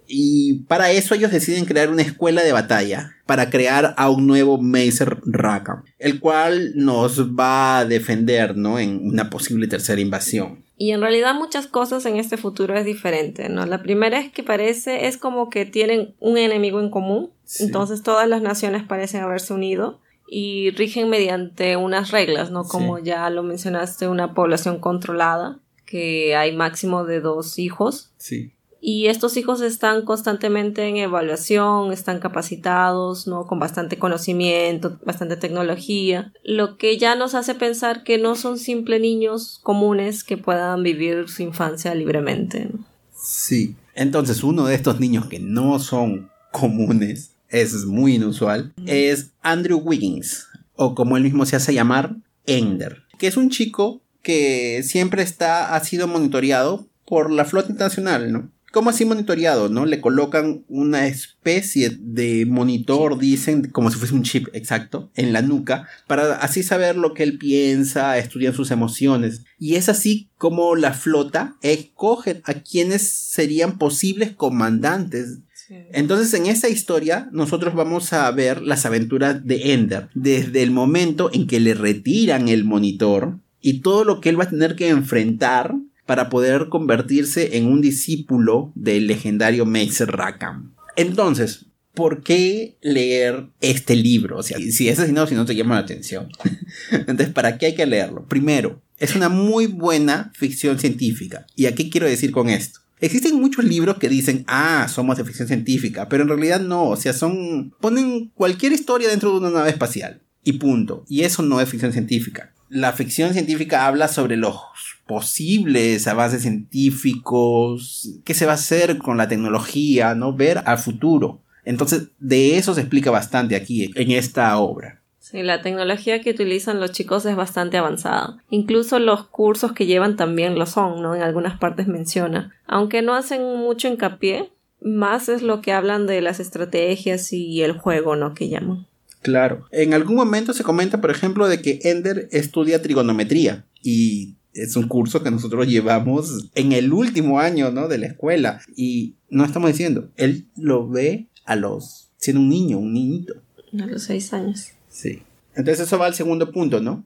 Y 0.07 0.59
para 0.67 0.91
eso 0.91 1.15
ellos 1.15 1.31
deciden 1.31 1.65
crear 1.65 1.89
una 1.89 2.03
escuela 2.03 2.43
de 2.43 2.51
batalla 2.51 3.15
para 3.25 3.49
crear 3.49 3.93
a 3.97 4.09
un 4.09 4.27
nuevo 4.27 4.57
Mazer 4.59 5.17
Rackham, 5.25 5.83
el 5.99 6.19
cual 6.19 6.73
nos 6.75 7.27
va 7.35 7.79
a 7.79 7.85
defender, 7.85 8.55
¿no? 8.55 8.79
En 8.79 8.99
una 9.03 9.29
posible 9.29 9.67
tercera 9.67 9.99
invasión. 9.99 10.63
Y 10.77 10.91
en 10.91 11.01
realidad 11.01 11.33
muchas 11.33 11.65
cosas 11.65 12.05
en 12.05 12.17
este 12.17 12.37
futuro 12.37 12.77
es 12.77 12.85
diferente, 12.85 13.49
¿no? 13.49 13.65
La 13.65 13.81
primera 13.81 14.19
es 14.19 14.31
que 14.31 14.43
parece, 14.43 15.07
es 15.07 15.17
como 15.17 15.49
que 15.49 15.65
tienen 15.65 16.13
un 16.19 16.37
enemigo 16.37 16.79
en 16.79 16.91
común, 16.91 17.31
entonces 17.59 18.03
todas 18.03 18.29
las 18.29 18.43
naciones 18.43 18.83
parecen 18.83 19.21
haberse 19.21 19.53
unido 19.53 19.99
y 20.27 20.71
rigen 20.71 21.09
mediante 21.09 21.77
unas 21.77 22.11
reglas, 22.11 22.51
¿no? 22.51 22.65
Como 22.65 22.99
ya 22.99 23.29
lo 23.29 23.43
mencionaste, 23.43 24.07
una 24.07 24.33
población 24.33 24.79
controlada, 24.79 25.59
que 25.85 26.35
hay 26.35 26.55
máximo 26.55 27.05
de 27.05 27.21
dos 27.21 27.57
hijos. 27.59 28.11
Sí. 28.17 28.51
Y 28.79 29.07
estos 29.07 29.37
hijos 29.37 29.61
están 29.61 30.05
constantemente 30.05 30.87
en 30.87 30.97
evaluación, 30.97 31.91
están 31.91 32.19
capacitados, 32.19 33.25
¿no? 33.25 33.47
Con 33.47 33.59
bastante 33.59 33.97
conocimiento, 33.97 34.99
bastante 35.03 35.35
tecnología, 35.35 36.31
lo 36.43 36.77
que 36.77 36.97
ya 36.97 37.15
nos 37.15 37.33
hace 37.33 37.55
pensar 37.55 38.03
que 38.03 38.17
no 38.17 38.35
son 38.35 38.59
simples 38.59 39.01
niños 39.01 39.59
comunes 39.63 40.23
que 40.23 40.37
puedan 40.37 40.83
vivir 40.83 41.27
su 41.27 41.41
infancia 41.41 41.95
libremente. 41.95 42.69
Sí. 43.15 43.75
Entonces, 43.95 44.43
uno 44.43 44.65
de 44.65 44.75
estos 44.75 44.99
niños 44.99 45.25
que 45.25 45.39
no 45.39 45.79
son 45.79 46.29
comunes 46.51 47.31
es 47.49 47.85
muy 47.85 48.15
inusual, 48.15 48.73
es 48.85 49.31
Andrew 49.41 49.79
Wiggins, 49.79 50.47
o 50.75 50.95
como 50.95 51.17
él 51.17 51.23
mismo 51.23 51.45
se 51.45 51.55
hace 51.55 51.73
llamar, 51.73 52.15
Ender, 52.45 53.03
que 53.17 53.27
es 53.27 53.37
un 53.37 53.49
chico 53.49 54.01
que 54.21 54.83
siempre 54.83 55.23
está, 55.23 55.75
ha 55.75 55.83
sido 55.83 56.07
monitoreado 56.07 56.87
por 57.05 57.31
la 57.31 57.45
flota 57.45 57.71
internacional, 57.71 58.31
¿no? 58.31 58.51
¿Cómo 58.73 58.89
así 58.89 59.05
monitoreado, 59.05 59.69
no? 59.69 59.85
Le 59.85 60.01
colocan 60.01 60.65
una 60.67 61.07
especie 61.07 61.97
de 61.99 62.45
monitor, 62.45 63.17
dicen, 63.17 63.69
como 63.71 63.89
si 63.89 63.97
fuese 63.97 64.13
un 64.13 64.23
chip 64.23 64.49
exacto, 64.51 65.09
en 65.15 65.31
la 65.31 65.41
nuca, 65.41 65.87
para 66.05 66.35
así 66.35 66.63
saber 66.63 66.97
lo 66.97 67.13
que 67.13 67.23
él 67.23 67.37
piensa, 67.37 68.17
estudiar 68.17 68.53
sus 68.53 68.69
emociones. 68.69 69.43
Y 69.57 69.75
es 69.75 69.87
así 69.87 70.29
como 70.37 70.75
la 70.75 70.91
flota 70.93 71.55
escoge 71.61 72.41
a 72.43 72.55
quienes 72.55 73.09
serían 73.09 73.77
posibles 73.77 74.35
comandantes 74.35 75.39
entonces 75.69 76.33
en 76.33 76.47
esta 76.47 76.69
historia 76.69 77.29
nosotros 77.31 77.73
vamos 77.73 78.13
a 78.13 78.29
ver 78.31 78.61
las 78.61 78.85
aventuras 78.85 79.45
de 79.45 79.73
Ender 79.73 80.09
desde 80.13 80.63
el 80.63 80.71
momento 80.71 81.29
en 81.33 81.47
que 81.47 81.59
le 81.59 81.73
retiran 81.73 82.47
el 82.47 82.63
monitor 82.63 83.37
y 83.61 83.81
todo 83.81 84.03
lo 84.03 84.21
que 84.21 84.29
él 84.29 84.39
va 84.39 84.45
a 84.45 84.49
tener 84.49 84.75
que 84.75 84.89
enfrentar 84.89 85.75
para 86.05 86.29
poder 86.29 86.69
convertirse 86.69 87.57
en 87.57 87.65
un 87.65 87.81
discípulo 87.81 88.71
del 88.75 89.07
legendario 89.07 89.65
Mazer 89.65 90.09
Rackham. 90.09 90.73
Entonces, 90.95 91.65
¿por 91.93 92.23
qué 92.23 92.77
leer 92.81 93.47
este 93.59 93.95
libro? 93.95 94.41
Si 94.41 94.87
es 94.87 95.11
no, 95.11 95.27
si 95.27 95.35
no 95.35 95.45
te 95.45 95.55
llama 95.55 95.75
la 95.75 95.81
atención. 95.81 96.29
Entonces, 96.91 97.29
¿para 97.29 97.57
qué 97.57 97.67
hay 97.67 97.75
que 97.75 97.85
leerlo? 97.85 98.25
Primero, 98.27 98.81
es 98.97 99.15
una 99.15 99.29
muy 99.29 99.67
buena 99.67 100.31
ficción 100.33 100.79
científica. 100.79 101.45
¿Y 101.55 101.65
a 101.65 101.75
qué 101.75 101.89
quiero 101.89 102.07
decir 102.07 102.31
con 102.31 102.49
esto? 102.49 102.79
Existen 102.99 103.39
muchos 103.39 103.63
libros 103.63 103.97
que 103.97 104.09
dicen, 104.09 104.43
ah, 104.47 104.87
somos 104.89 105.17
de 105.17 105.23
ficción 105.23 105.47
científica, 105.47 106.09
pero 106.09 106.23
en 106.23 106.29
realidad 106.29 106.59
no, 106.59 106.89
o 106.89 106.95
sea, 106.95 107.13
son, 107.13 107.73
ponen 107.79 108.31
cualquier 108.33 108.71
historia 108.71 109.09
dentro 109.09 109.31
de 109.31 109.37
una 109.37 109.51
nave 109.51 109.69
espacial 109.69 110.21
y 110.43 110.53
punto. 110.53 111.05
Y 111.07 111.21
eso 111.21 111.43
no 111.43 111.61
es 111.61 111.69
ficción 111.69 111.91
científica. 111.91 112.53
La 112.69 112.93
ficción 112.93 113.33
científica 113.33 113.85
habla 113.85 114.07
sobre 114.07 114.35
los 114.35 114.57
posibles 115.05 116.07
avances 116.07 116.41
científicos, 116.41 118.19
qué 118.25 118.33
se 118.33 118.45
va 118.45 118.53
a 118.53 118.55
hacer 118.55 118.97
con 118.97 119.17
la 119.17 119.27
tecnología, 119.27 120.15
¿no? 120.15 120.33
Ver 120.33 120.63
al 120.65 120.77
futuro. 120.77 121.43
Entonces, 121.65 122.09
de 122.19 122.57
eso 122.57 122.73
se 122.73 122.81
explica 122.81 123.11
bastante 123.11 123.55
aquí 123.55 123.91
en 123.95 124.11
esta 124.11 124.57
obra. 124.57 124.96
Sí, 125.29 125.43
la 125.43 125.61
tecnología 125.61 126.21
que 126.21 126.29
utilizan 126.29 126.79
los 126.79 126.93
chicos 126.93 127.25
es 127.25 127.35
bastante 127.35 127.75
avanzada. 127.75 128.41
Incluso 128.49 128.97
los 128.97 129.25
cursos 129.27 129.73
que 129.73 129.85
llevan 129.85 130.15
también 130.15 130.57
lo 130.57 130.65
son, 130.65 131.01
¿no? 131.01 131.15
En 131.15 131.21
algunas 131.21 131.59
partes 131.59 131.87
menciona. 131.87 132.55
Aunque 132.65 133.01
no 133.01 133.13
hacen 133.13 133.41
mucho 133.57 133.89
hincapié, 133.89 134.49
más 134.79 135.27
es 135.27 135.41
lo 135.41 135.61
que 135.61 135.73
hablan 135.73 136.07
de 136.07 136.21
las 136.21 136.39
estrategias 136.39 137.33
y 137.33 137.61
el 137.61 137.73
juego, 137.73 138.15
¿no? 138.15 138.33
Que 138.33 138.47
llaman. 138.47 138.87
Claro. 139.21 139.65
En 139.71 139.93
algún 139.93 140.15
momento 140.15 140.53
se 140.53 140.63
comenta, 140.63 141.01
por 141.01 141.11
ejemplo, 141.11 141.49
de 141.49 141.61
que 141.61 141.81
Ender 141.83 142.29
estudia 142.31 142.81
trigonometría 142.81 143.65
y 143.83 144.35
es 144.53 144.77
un 144.77 144.87
curso 144.87 145.23
que 145.23 145.31
nosotros 145.31 145.67
llevamos 145.67 146.49
en 146.55 146.71
el 146.71 146.93
último 146.93 147.41
año, 147.41 147.69
¿no? 147.69 147.89
De 147.89 147.97
la 147.97 148.07
escuela. 148.07 148.61
Y 148.77 149.15
no 149.29 149.43
estamos 149.43 149.71
diciendo, 149.71 150.09
él 150.15 150.47
lo 150.55 150.87
ve 150.87 151.27
a 151.43 151.57
los, 151.57 152.11
siendo 152.15 152.41
un 152.41 152.47
niño, 152.47 152.79
un 152.79 152.93
niñito. 152.93 153.33
A 153.77 153.85
los 153.87 154.03
seis 154.03 154.31
años. 154.31 154.69
Sí. 154.97 155.21
Entonces 155.55 155.85
eso 155.85 155.99
va 155.99 156.07
al 156.07 156.15
segundo 156.15 156.51
punto, 156.51 156.81
¿no? 156.81 157.05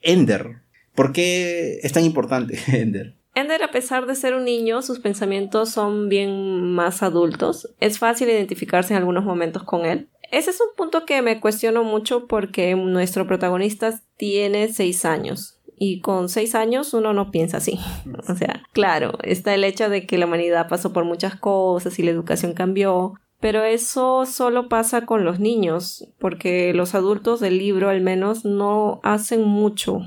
Ender. 0.00 0.62
¿Por 0.94 1.12
qué 1.12 1.80
es 1.82 1.92
tan 1.92 2.04
importante 2.04 2.56
Ender? 2.68 3.16
Ender, 3.34 3.64
a 3.64 3.72
pesar 3.72 4.06
de 4.06 4.14
ser 4.14 4.34
un 4.34 4.44
niño, 4.44 4.82
sus 4.82 5.00
pensamientos 5.00 5.70
son 5.70 6.08
bien 6.08 6.74
más 6.74 7.02
adultos. 7.02 7.74
Es 7.80 7.98
fácil 7.98 8.28
identificarse 8.28 8.92
en 8.92 8.98
algunos 8.98 9.24
momentos 9.24 9.64
con 9.64 9.84
él. 9.84 10.10
Ese 10.30 10.50
es 10.50 10.60
un 10.60 10.76
punto 10.76 11.04
que 11.04 11.22
me 11.22 11.40
cuestiono 11.40 11.82
mucho 11.82 12.28
porque 12.28 12.76
nuestro 12.76 13.26
protagonista 13.26 14.00
tiene 14.16 14.72
seis 14.72 15.04
años. 15.04 15.58
Y 15.76 16.00
con 16.00 16.28
seis 16.28 16.54
años 16.54 16.94
uno 16.94 17.12
no 17.12 17.32
piensa 17.32 17.56
así. 17.56 17.80
O 18.28 18.36
sea, 18.36 18.62
claro, 18.72 19.18
está 19.24 19.54
el 19.54 19.64
hecho 19.64 19.88
de 19.88 20.06
que 20.06 20.18
la 20.18 20.26
humanidad 20.26 20.68
pasó 20.68 20.92
por 20.92 21.04
muchas 21.04 21.34
cosas 21.34 21.98
y 21.98 22.04
la 22.04 22.12
educación 22.12 22.52
cambió, 22.52 23.14
pero 23.42 23.64
eso 23.64 24.24
solo 24.24 24.68
pasa 24.68 25.04
con 25.04 25.24
los 25.24 25.40
niños, 25.40 26.08
porque 26.20 26.72
los 26.72 26.94
adultos 26.94 27.40
del 27.40 27.58
libro 27.58 27.88
al 27.88 28.00
menos 28.00 28.44
no 28.44 29.00
hacen 29.02 29.42
mucho, 29.42 30.02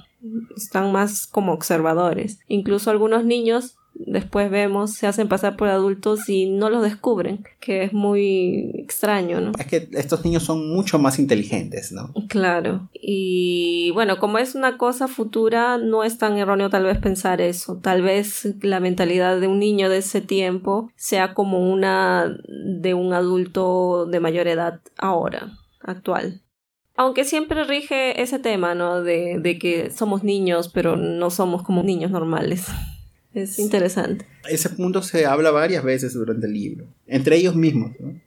están 0.55 0.93
más 0.93 1.27
como 1.27 1.51
observadores. 1.51 2.39
Incluso 2.47 2.91
algunos 2.91 3.25
niños 3.25 3.75
después 3.95 4.51
vemos 4.51 4.91
se 4.91 5.07
hacen 5.07 5.27
pasar 5.27 5.55
por 5.55 5.69
adultos 5.69 6.29
y 6.29 6.47
no 6.47 6.69
los 6.69 6.83
descubren, 6.83 7.45
que 7.59 7.83
es 7.83 7.93
muy 7.93 8.71
extraño, 8.75 9.41
¿no? 9.41 9.51
Es 9.57 9.65
que 9.67 9.87
estos 9.93 10.23
niños 10.23 10.43
son 10.43 10.69
mucho 10.69 10.99
más 10.99 11.17
inteligentes, 11.17 11.91
¿no? 11.91 12.13
Claro. 12.27 12.89
Y 12.93 13.91
bueno, 13.91 14.19
como 14.19 14.37
es 14.37 14.55
una 14.55 14.77
cosa 14.77 15.07
futura, 15.07 15.77
no 15.77 16.03
es 16.03 16.17
tan 16.17 16.37
erróneo 16.37 16.69
tal 16.69 16.83
vez 16.83 16.97
pensar 16.97 17.41
eso. 17.41 17.79
Tal 17.81 18.01
vez 18.01 18.55
la 18.61 18.79
mentalidad 18.79 19.39
de 19.39 19.47
un 19.47 19.59
niño 19.59 19.89
de 19.89 19.97
ese 19.97 20.21
tiempo 20.21 20.91
sea 20.95 21.33
como 21.33 21.71
una 21.71 22.37
de 22.47 22.93
un 22.93 23.13
adulto 23.13 24.05
de 24.05 24.19
mayor 24.19 24.47
edad 24.47 24.81
ahora, 24.97 25.57
actual. 25.81 26.41
Aunque 26.97 27.25
siempre 27.25 27.65
rige 27.65 28.21
ese 28.21 28.39
tema, 28.39 28.73
¿no? 28.73 29.01
De, 29.01 29.37
de 29.39 29.59
que 29.59 29.91
somos 29.91 30.23
niños, 30.23 30.69
pero 30.69 30.95
no 30.95 31.29
somos 31.29 31.63
como 31.63 31.83
niños 31.83 32.11
normales. 32.11 32.67
Es 33.35 33.59
interesante. 33.59 34.25
Ese 34.49 34.69
punto 34.69 35.03
se 35.03 35.25
habla 35.25 35.51
varias 35.51 35.83
veces 35.83 36.13
durante 36.13 36.47
el 36.47 36.53
libro, 36.53 36.85
entre 37.05 37.35
ellos 37.35 37.55
mismos. 37.55 37.91
¿no? 37.99 38.19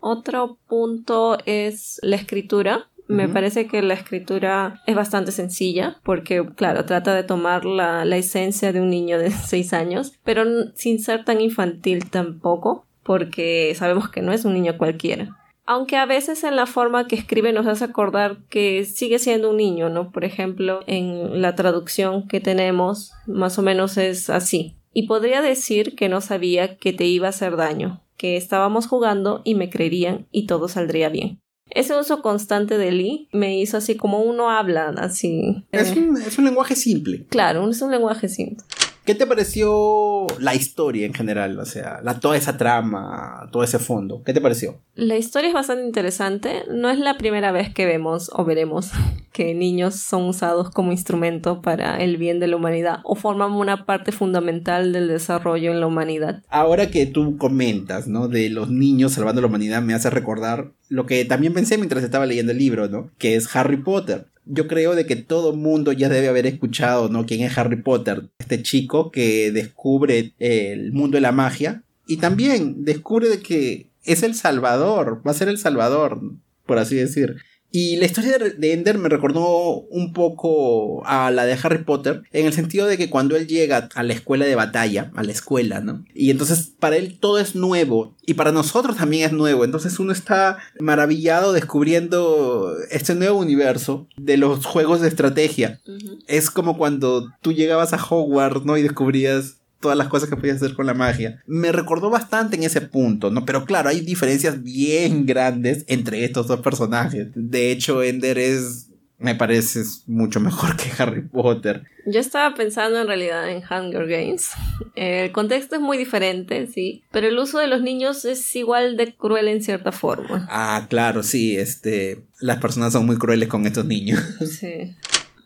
Otro 0.00 0.58
punto 0.68 1.38
es 1.46 2.00
la 2.02 2.16
escritura. 2.16 2.88
Me 3.06 3.28
parece 3.28 3.66
que 3.66 3.82
la 3.82 3.94
escritura 3.94 4.82
es 4.86 4.96
bastante 4.96 5.30
sencilla 5.30 6.00
porque, 6.04 6.44
claro, 6.56 6.86
trata 6.86 7.14
de 7.14 7.22
tomar 7.22 7.66
la, 7.66 8.04
la 8.04 8.16
esencia 8.16 8.72
de 8.72 8.80
un 8.80 8.90
niño 8.90 9.18
de 9.18 9.30
6 9.46 9.72
años, 9.74 10.14
pero 10.24 10.44
sin 10.74 10.98
ser 11.00 11.24
tan 11.24 11.40
infantil 11.40 12.10
tampoco, 12.10 12.86
porque 13.04 13.74
sabemos 13.76 14.08
que 14.08 14.22
no 14.22 14.32
es 14.32 14.44
un 14.44 14.54
niño 14.54 14.76
cualquiera. 14.76 15.36
Aunque 15.66 15.96
a 15.96 16.04
veces 16.04 16.44
en 16.44 16.56
la 16.56 16.66
forma 16.66 17.06
que 17.06 17.16
escribe 17.16 17.52
nos 17.52 17.66
hace 17.66 17.84
acordar 17.84 18.38
que 18.50 18.84
sigue 18.84 19.18
siendo 19.18 19.50
un 19.50 19.56
niño, 19.56 19.88
¿no? 19.88 20.10
Por 20.12 20.24
ejemplo, 20.24 20.80
en 20.86 21.40
la 21.40 21.54
traducción 21.54 22.28
que 22.28 22.40
tenemos, 22.40 23.12
más 23.26 23.58
o 23.58 23.62
menos 23.62 23.96
es 23.96 24.28
así. 24.28 24.76
Y 24.92 25.06
podría 25.06 25.40
decir 25.40 25.96
que 25.96 26.08
no 26.08 26.20
sabía 26.20 26.76
que 26.76 26.92
te 26.92 27.06
iba 27.06 27.26
a 27.26 27.30
hacer 27.30 27.56
daño, 27.56 28.02
que 28.16 28.36
estábamos 28.36 28.86
jugando 28.86 29.40
y 29.44 29.54
me 29.54 29.70
creerían 29.70 30.26
y 30.30 30.46
todo 30.46 30.68
saldría 30.68 31.08
bien. 31.08 31.40
Ese 31.70 31.98
uso 31.98 32.20
constante 32.20 32.76
de 32.76 32.92
Lee 32.92 33.28
me 33.32 33.58
hizo 33.58 33.78
así 33.78 33.96
como 33.96 34.20
uno 34.20 34.50
habla, 34.50 34.94
así. 34.98 35.64
Es, 35.72 35.96
eh, 35.96 35.98
un, 35.98 36.16
es 36.18 36.38
un 36.38 36.44
lenguaje 36.44 36.76
simple. 36.76 37.26
Claro, 37.30 37.68
es 37.68 37.80
un 37.80 37.90
lenguaje 37.90 38.28
simple. 38.28 38.62
¿Qué 39.04 39.14
te 39.14 39.26
pareció 39.26 40.26
la 40.38 40.54
historia 40.54 41.04
en 41.04 41.12
general? 41.12 41.58
O 41.58 41.66
sea, 41.66 42.00
la, 42.02 42.20
toda 42.20 42.38
esa 42.38 42.56
trama, 42.56 43.48
todo 43.52 43.62
ese 43.62 43.78
fondo. 43.78 44.22
¿Qué 44.24 44.32
te 44.32 44.40
pareció? 44.40 44.80
La 44.94 45.18
historia 45.18 45.48
es 45.48 45.54
bastante 45.54 45.84
interesante. 45.84 46.62
No 46.70 46.88
es 46.88 46.98
la 46.98 47.18
primera 47.18 47.52
vez 47.52 47.72
que 47.74 47.84
vemos 47.84 48.30
o 48.32 48.46
veremos 48.46 48.92
que 49.32 49.52
niños 49.52 49.96
son 49.96 50.22
usados 50.22 50.70
como 50.70 50.90
instrumento 50.90 51.60
para 51.60 51.98
el 51.98 52.16
bien 52.16 52.40
de 52.40 52.46
la 52.46 52.56
humanidad 52.56 53.00
o 53.04 53.14
forman 53.14 53.52
una 53.52 53.84
parte 53.84 54.10
fundamental 54.10 54.92
del 54.94 55.08
desarrollo 55.08 55.72
en 55.72 55.80
la 55.80 55.86
humanidad. 55.86 56.42
Ahora 56.48 56.90
que 56.90 57.04
tú 57.04 57.36
comentas, 57.36 58.08
¿no? 58.08 58.28
De 58.28 58.48
los 58.48 58.70
niños 58.70 59.12
salvando 59.12 59.42
la 59.42 59.48
humanidad, 59.48 59.82
me 59.82 59.92
hace 59.92 60.08
recordar 60.08 60.72
lo 60.94 61.06
que 61.06 61.24
también 61.24 61.52
pensé 61.52 61.76
mientras 61.76 62.04
estaba 62.04 62.24
leyendo 62.24 62.52
el 62.52 62.58
libro, 62.58 62.88
¿no? 62.88 63.10
Que 63.18 63.34
es 63.34 63.54
Harry 63.56 63.78
Potter. 63.78 64.26
Yo 64.46 64.68
creo 64.68 64.94
de 64.94 65.06
que 65.06 65.16
todo 65.16 65.52
mundo 65.52 65.90
ya 65.90 66.08
debe 66.08 66.28
haber 66.28 66.46
escuchado, 66.46 67.08
¿no? 67.08 67.26
¿Quién 67.26 67.40
es 67.40 67.58
Harry 67.58 67.82
Potter? 67.82 68.28
Este 68.38 68.62
chico 68.62 69.10
que 69.10 69.50
descubre 69.50 70.34
el 70.38 70.92
mundo 70.92 71.16
de 71.16 71.22
la 71.22 71.32
magia 71.32 71.82
y 72.06 72.18
también 72.18 72.84
descubre 72.84 73.28
de 73.28 73.40
que 73.40 73.88
es 74.04 74.22
el 74.22 74.36
salvador, 74.36 75.20
va 75.26 75.32
a 75.32 75.34
ser 75.34 75.48
el 75.48 75.58
salvador, 75.58 76.20
por 76.64 76.78
así 76.78 76.94
decir. 76.94 77.38
Y 77.76 77.96
la 77.96 78.04
historia 78.06 78.38
de- 78.38 78.50
de 78.50 78.72
Ender 78.72 78.98
me 78.98 79.08
recordó 79.08 79.80
un 79.90 80.12
poco 80.12 81.04
a 81.06 81.32
la 81.32 81.44
de 81.44 81.58
Harry 81.60 81.82
Potter, 81.82 82.22
en 82.30 82.46
el 82.46 82.52
sentido 82.52 82.86
de 82.86 82.96
que 82.96 83.10
cuando 83.10 83.34
él 83.34 83.48
llega 83.48 83.88
a 83.96 84.02
la 84.04 84.12
escuela 84.12 84.44
de 84.44 84.54
batalla, 84.54 85.10
a 85.16 85.24
la 85.24 85.32
escuela, 85.32 85.80
¿no? 85.80 86.04
Y 86.14 86.30
entonces 86.30 86.70
para 86.78 86.96
él 86.96 87.18
todo 87.18 87.40
es 87.40 87.56
nuevo, 87.56 88.14
y 88.24 88.34
para 88.34 88.52
nosotros 88.52 88.96
también 88.96 89.24
es 89.26 89.32
nuevo, 89.32 89.64
entonces 89.64 89.98
uno 89.98 90.12
está 90.12 90.58
maravillado 90.78 91.52
descubriendo 91.52 92.76
este 92.92 93.16
nuevo 93.16 93.40
universo 93.40 94.06
de 94.16 94.36
los 94.36 94.64
juegos 94.64 95.00
de 95.00 95.08
estrategia. 95.08 95.80
Es 96.28 96.50
como 96.52 96.78
cuando 96.78 97.28
tú 97.42 97.52
llegabas 97.52 97.92
a 97.92 97.96
Hogwarts, 97.96 98.64
¿no? 98.64 98.76
Y 98.78 98.82
descubrías 98.82 99.56
todas 99.84 99.98
las 99.98 100.08
cosas 100.08 100.30
que 100.30 100.36
podías 100.36 100.56
hacer 100.56 100.74
con 100.74 100.86
la 100.86 100.94
magia. 100.94 101.42
Me 101.46 101.70
recordó 101.70 102.08
bastante 102.08 102.56
en 102.56 102.62
ese 102.62 102.80
punto, 102.80 103.30
¿no? 103.30 103.44
Pero 103.44 103.66
claro, 103.66 103.90
hay 103.90 104.00
diferencias 104.00 104.62
bien 104.62 105.26
grandes 105.26 105.84
entre 105.88 106.24
estos 106.24 106.46
dos 106.46 106.60
personajes. 106.60 107.28
De 107.34 107.70
hecho, 107.70 108.02
Ender 108.02 108.38
es, 108.38 108.88
me 109.18 109.34
parece, 109.34 109.82
mucho 110.06 110.40
mejor 110.40 110.74
que 110.78 110.90
Harry 110.96 111.20
Potter. 111.20 111.82
Yo 112.06 112.18
estaba 112.18 112.54
pensando 112.54 112.98
en 112.98 113.06
realidad 113.06 113.46
en 113.50 113.58
Hunger 113.58 114.06
Games. 114.08 114.52
El 114.94 115.32
contexto 115.32 115.74
es 115.74 115.82
muy 115.82 115.98
diferente, 115.98 116.66
sí, 116.66 117.04
pero 117.12 117.28
el 117.28 117.38
uso 117.38 117.58
de 117.58 117.66
los 117.66 117.82
niños 117.82 118.24
es 118.24 118.56
igual 118.56 118.96
de 118.96 119.14
cruel 119.14 119.48
en 119.48 119.62
cierta 119.62 119.92
forma. 119.92 120.48
Ah, 120.50 120.86
claro, 120.88 121.22
sí, 121.22 121.58
este, 121.58 122.24
las 122.40 122.56
personas 122.56 122.94
son 122.94 123.04
muy 123.04 123.18
crueles 123.18 123.50
con 123.50 123.66
estos 123.66 123.84
niños. 123.84 124.18
Sí. 124.48 124.96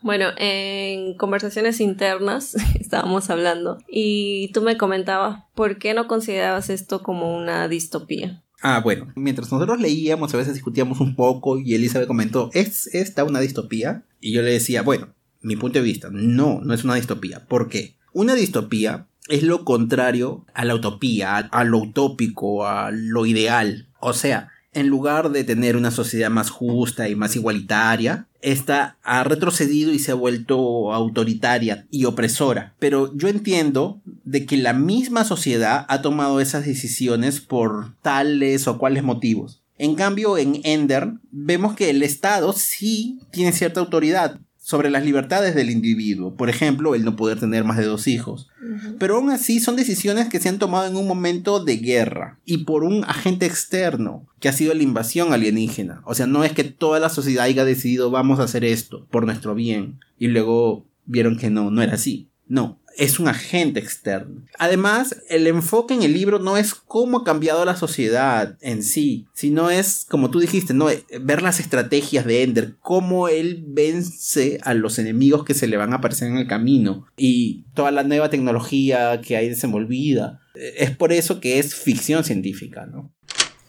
Bueno, 0.01 0.27
en 0.37 1.15
conversaciones 1.15 1.81
internas 1.81 2.55
estábamos 2.79 3.29
hablando 3.29 3.77
y 3.87 4.51
tú 4.53 4.61
me 4.61 4.77
comentabas 4.77 5.43
por 5.55 5.77
qué 5.77 5.93
no 5.93 6.07
considerabas 6.07 6.69
esto 6.69 7.03
como 7.03 7.35
una 7.35 7.67
distopía. 7.67 8.43
Ah, 8.61 8.81
bueno, 8.83 9.11
mientras 9.15 9.51
nosotros 9.51 9.79
leíamos, 9.79 10.33
a 10.33 10.37
veces 10.37 10.53
discutíamos 10.53 10.99
un 10.99 11.15
poco 11.15 11.57
y 11.59 11.75
Elizabeth 11.75 12.07
comentó, 12.07 12.49
¿es 12.53 12.93
esta 12.93 13.23
una 13.23 13.39
distopía? 13.39 14.03
Y 14.19 14.33
yo 14.33 14.41
le 14.41 14.51
decía, 14.51 14.81
bueno, 14.81 15.09
mi 15.41 15.55
punto 15.55 15.79
de 15.79 15.85
vista, 15.85 16.09
no, 16.11 16.59
no 16.61 16.73
es 16.73 16.83
una 16.83 16.95
distopía. 16.95 17.45
¿Por 17.45 17.69
qué? 17.69 17.95
Una 18.11 18.35
distopía 18.35 19.07
es 19.29 19.43
lo 19.43 19.63
contrario 19.63 20.45
a 20.53 20.65
la 20.65 20.75
utopía, 20.75 21.37
a, 21.37 21.63
lo 21.63 21.77
utópico, 21.77 22.65
a 22.65 22.91
lo 22.91 23.25
ideal. 23.25 23.87
O 23.99 24.13
sea, 24.13 24.49
en 24.73 24.87
lugar 24.87 25.31
de 25.31 25.43
tener 25.43 25.75
una 25.75 25.91
sociedad 25.91 26.29
más 26.29 26.49
justa 26.49 27.09
y 27.09 27.15
más 27.15 27.35
igualitaria, 27.35 28.27
esta 28.41 28.97
ha 29.03 29.23
retrocedido 29.23 29.91
y 29.91 29.99
se 29.99 30.11
ha 30.11 30.15
vuelto 30.15 30.93
autoritaria 30.93 31.87
y 31.91 32.05
opresora. 32.05 32.75
Pero 32.79 33.15
yo 33.15 33.27
entiendo 33.27 34.01
de 34.23 34.45
que 34.45 34.57
la 34.57 34.73
misma 34.73 35.25
sociedad 35.25 35.85
ha 35.89 36.01
tomado 36.01 36.39
esas 36.39 36.65
decisiones 36.65 37.41
por 37.41 37.95
tales 38.01 38.67
o 38.67 38.77
cuales 38.77 39.03
motivos. 39.03 39.63
En 39.77 39.95
cambio, 39.95 40.37
en 40.37 40.59
Ender 40.63 41.13
vemos 41.31 41.75
que 41.75 41.89
el 41.89 42.03
Estado 42.03 42.53
sí 42.53 43.19
tiene 43.31 43.53
cierta 43.53 43.79
autoridad 43.79 44.39
sobre 44.69 44.91
las 44.91 45.03
libertades 45.03 45.55
del 45.55 45.71
individuo. 45.71 46.35
Por 46.35 46.47
ejemplo, 46.47 46.93
el 46.93 47.03
no 47.03 47.15
poder 47.15 47.39
tener 47.39 47.63
más 47.63 47.77
de 47.77 47.85
dos 47.85 48.05
hijos. 48.05 48.51
Pero 48.99 49.15
aún 49.15 49.31
así 49.31 49.59
son 49.59 49.75
decisiones 49.75 50.29
que 50.29 50.39
se 50.39 50.47
han 50.47 50.59
tomado 50.59 50.87
en 50.87 50.95
un 50.95 51.07
momento 51.07 51.59
de 51.59 51.77
guerra 51.77 52.37
y 52.45 52.65
por 52.65 52.83
un 52.83 53.03
agente 53.05 53.47
externo 53.47 54.27
que 54.39 54.47
ha 54.47 54.53
sido 54.53 54.75
la 54.75 54.83
invasión 54.83 55.33
alienígena. 55.33 56.03
O 56.05 56.13
sea, 56.13 56.27
no 56.27 56.43
es 56.43 56.51
que 56.51 56.65
toda 56.65 56.99
la 56.99 57.09
sociedad 57.09 57.45
haya 57.45 57.65
decidido 57.65 58.11
vamos 58.11 58.39
a 58.39 58.43
hacer 58.43 58.63
esto 58.63 59.07
por 59.09 59.25
nuestro 59.25 59.55
bien 59.55 60.01
y 60.19 60.27
luego 60.27 60.85
vieron 61.07 61.39
que 61.39 61.49
no, 61.49 61.71
no 61.71 61.81
era 61.81 61.95
así. 61.95 62.29
No, 62.47 62.78
es 62.99 63.17
un 63.17 63.29
agente 63.29 63.79
externo. 63.79 64.43
Además, 64.57 65.23
el 65.29 65.47
enfoque 65.47 65.93
en 65.93 66.03
el 66.03 66.13
libro 66.13 66.37
no 66.37 66.57
es 66.57 66.75
cómo 66.75 67.19
ha 67.19 67.23
cambiado 67.23 67.63
la 67.63 67.77
sociedad 67.77 68.57
en 68.59 68.83
sí, 68.83 69.25
sino 69.33 69.69
es, 69.69 70.05
como 70.09 70.29
tú 70.29 70.39
dijiste, 70.41 70.73
¿no? 70.73 70.87
ver 71.21 71.41
las 71.41 71.61
estrategias 71.61 72.25
de 72.25 72.43
Ender, 72.43 72.75
cómo 72.81 73.29
él 73.29 73.63
vence 73.65 74.59
a 74.63 74.73
los 74.73 74.99
enemigos 74.99 75.45
que 75.45 75.53
se 75.53 75.67
le 75.67 75.77
van 75.77 75.93
a 75.93 75.97
aparecer 75.97 76.27
en 76.27 76.37
el 76.37 76.47
camino 76.47 77.07
y 77.15 77.63
toda 77.73 77.91
la 77.91 78.03
nueva 78.03 78.29
tecnología 78.29 79.21
que 79.21 79.37
hay 79.37 79.47
desenvolvida. 79.47 80.41
Es 80.53 80.91
por 80.91 81.13
eso 81.13 81.39
que 81.39 81.57
es 81.57 81.73
ficción 81.73 82.25
científica, 82.25 82.85
¿no? 82.85 83.13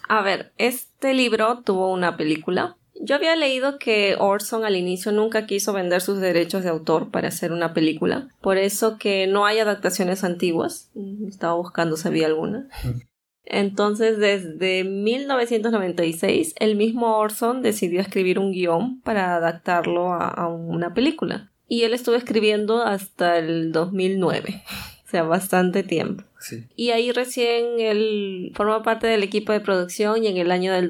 A 0.08 0.22
ver, 0.22 0.52
este 0.58 1.14
libro 1.14 1.62
tuvo 1.64 1.92
una 1.92 2.16
película. 2.16 2.76
Yo 3.02 3.14
había 3.14 3.34
leído 3.34 3.78
que 3.78 4.14
Orson 4.18 4.64
al 4.64 4.76
inicio 4.76 5.10
nunca 5.10 5.46
quiso 5.46 5.72
vender 5.72 6.02
sus 6.02 6.20
derechos 6.20 6.62
de 6.62 6.68
autor 6.68 7.10
para 7.10 7.28
hacer 7.28 7.50
una 7.50 7.72
película, 7.72 8.28
por 8.42 8.58
eso 8.58 8.98
que 8.98 9.26
no 9.26 9.46
hay 9.46 9.58
adaptaciones 9.58 10.22
antiguas. 10.22 10.90
Estaba 11.26 11.54
buscando 11.54 11.96
si 11.96 12.08
había 12.08 12.26
alguna. 12.26 12.68
Entonces, 13.44 14.18
desde 14.18 14.84
1996, 14.84 16.54
el 16.58 16.76
mismo 16.76 17.16
Orson 17.16 17.62
decidió 17.62 18.00
escribir 18.00 18.38
un 18.38 18.52
guion 18.52 19.00
para 19.00 19.34
adaptarlo 19.34 20.12
a, 20.12 20.28
a 20.28 20.46
una 20.48 20.94
película. 20.94 21.50
Y 21.66 21.82
él 21.82 21.94
estuvo 21.94 22.16
escribiendo 22.16 22.82
hasta 22.82 23.38
el 23.38 23.72
2009, 23.72 24.62
o 25.06 25.08
sea, 25.08 25.22
bastante 25.22 25.82
tiempo. 25.82 26.24
Sí. 26.38 26.66
Y 26.76 26.90
ahí 26.90 27.12
recién 27.12 27.80
él 27.80 28.52
formó 28.54 28.82
parte 28.82 29.06
del 29.06 29.22
equipo 29.22 29.52
de 29.52 29.60
producción 29.60 30.22
y 30.22 30.26
en 30.26 30.36
el 30.36 30.50
año 30.50 30.72
del 30.72 30.88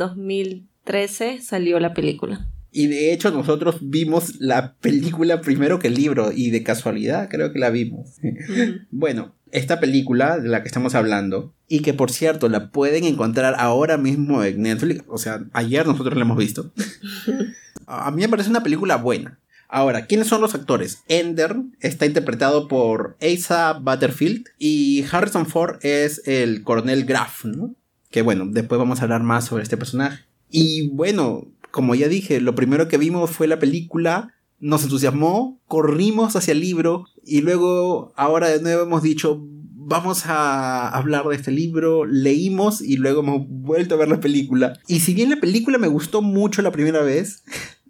2013 0.90 1.40
salió 1.40 1.78
la 1.78 1.94
película. 1.94 2.48
Y 2.72 2.86
de 2.86 3.12
hecho 3.12 3.30
nosotros 3.30 3.78
vimos 3.80 4.40
la 4.40 4.74
película 4.74 5.40
primero 5.40 5.78
que 5.78 5.88
el 5.88 5.94
libro 5.94 6.30
y 6.32 6.50
de 6.50 6.62
casualidad 6.62 7.28
creo 7.28 7.52
que 7.52 7.58
la 7.58 7.70
vimos. 7.70 8.16
bueno, 8.90 9.34
esta 9.50 9.80
película 9.80 10.38
de 10.38 10.48
la 10.48 10.62
que 10.62 10.68
estamos 10.68 10.94
hablando 10.94 11.54
y 11.68 11.80
que 11.80 11.94
por 11.94 12.10
cierto 12.10 12.48
la 12.48 12.70
pueden 12.70 13.04
encontrar 13.04 13.54
ahora 13.58 13.96
mismo 13.96 14.44
en 14.44 14.62
Netflix, 14.62 15.04
o 15.08 15.18
sea, 15.18 15.44
ayer 15.52 15.86
nosotros 15.86 16.16
la 16.16 16.22
hemos 16.22 16.38
visto. 16.38 16.72
A 17.86 18.10
mí 18.12 18.22
me 18.22 18.28
parece 18.28 18.50
una 18.50 18.62
película 18.62 18.96
buena. 18.96 19.40
Ahora, 19.68 20.06
¿quiénes 20.06 20.26
son 20.26 20.40
los 20.40 20.54
actores? 20.54 21.02
Ender 21.08 21.56
está 21.80 22.06
interpretado 22.06 22.66
por 22.66 23.16
Asa 23.20 23.72
Butterfield 23.74 24.46
y 24.58 25.04
Harrison 25.10 25.46
Ford 25.46 25.78
es 25.82 26.26
el 26.26 26.62
coronel 26.62 27.04
Graff, 27.04 27.44
¿no? 27.44 27.74
Que 28.10 28.22
bueno, 28.22 28.46
después 28.48 28.78
vamos 28.78 29.00
a 29.00 29.04
hablar 29.04 29.22
más 29.22 29.44
sobre 29.44 29.62
este 29.62 29.76
personaje. 29.76 30.24
Y 30.50 30.88
bueno, 30.88 31.46
como 31.70 31.94
ya 31.94 32.08
dije, 32.08 32.40
lo 32.40 32.54
primero 32.54 32.88
que 32.88 32.98
vimos 32.98 33.30
fue 33.30 33.46
la 33.46 33.58
película, 33.58 34.34
nos 34.58 34.82
entusiasmó, 34.82 35.60
corrimos 35.66 36.36
hacia 36.36 36.52
el 36.52 36.60
libro 36.60 37.06
y 37.24 37.40
luego 37.40 38.12
ahora 38.16 38.48
de 38.48 38.60
nuevo 38.60 38.82
hemos 38.82 39.02
dicho, 39.02 39.42
vamos 39.90 40.26
a 40.26 40.88
hablar 40.88 41.26
de 41.26 41.36
este 41.36 41.50
libro, 41.50 42.04
leímos 42.04 42.82
y 42.82 42.96
luego 42.96 43.20
hemos 43.20 43.46
vuelto 43.48 43.94
a 43.94 43.98
ver 43.98 44.08
la 44.08 44.20
película. 44.20 44.78
Y 44.86 45.00
si 45.00 45.14
bien 45.14 45.30
la 45.30 45.40
película 45.40 45.78
me 45.78 45.88
gustó 45.88 46.22
mucho 46.22 46.62
la 46.62 46.72
primera 46.72 47.02
vez, 47.02 47.42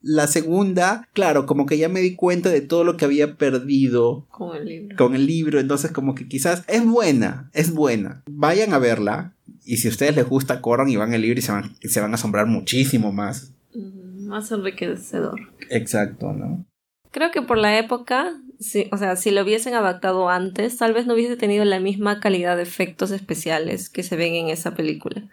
la 0.02 0.26
segunda, 0.26 1.08
claro, 1.12 1.46
como 1.46 1.66
que 1.66 1.76
ya 1.76 1.88
me 1.88 2.00
di 2.00 2.14
cuenta 2.14 2.48
de 2.48 2.60
todo 2.60 2.84
lo 2.84 2.96
que 2.96 3.04
había 3.04 3.36
perdido 3.36 4.26
con 4.30 4.56
el 4.56 4.64
libro. 4.64 4.96
Con 4.96 5.14
el 5.14 5.26
libro, 5.26 5.60
entonces 5.60 5.92
como 5.92 6.14
que 6.14 6.28
quizás 6.28 6.64
es 6.68 6.84
buena, 6.86 7.50
es 7.52 7.72
buena. 7.72 8.22
Vayan 8.30 8.72
a 8.72 8.78
verla 8.78 9.34
y 9.70 9.76
si 9.76 9.86
a 9.86 9.92
ustedes 9.92 10.16
les 10.16 10.28
gusta, 10.28 10.60
corran 10.60 10.88
y 10.88 10.96
van 10.96 11.14
al 11.14 11.22
libro 11.22 11.38
y 11.38 11.42
se 11.42 11.52
van, 11.52 11.76
se 11.80 12.00
van 12.00 12.10
a 12.10 12.16
asombrar 12.16 12.46
muchísimo 12.46 13.12
más. 13.12 13.52
Más 13.72 14.50
enriquecedor. 14.50 15.38
Exacto, 15.68 16.32
¿no? 16.32 16.64
Creo 17.12 17.30
que 17.30 17.40
por 17.40 17.56
la 17.56 17.78
época, 17.78 18.32
sí, 18.58 18.88
o 18.90 18.96
sea, 18.96 19.14
si 19.14 19.30
lo 19.30 19.42
hubiesen 19.42 19.74
adaptado 19.74 20.28
antes, 20.28 20.76
tal 20.76 20.92
vez 20.92 21.06
no 21.06 21.14
hubiese 21.14 21.36
tenido 21.36 21.64
la 21.64 21.78
misma 21.78 22.18
calidad 22.18 22.56
de 22.56 22.64
efectos 22.64 23.12
especiales 23.12 23.88
que 23.88 24.02
se 24.02 24.16
ven 24.16 24.34
en 24.34 24.48
esa 24.48 24.74
película. 24.74 25.28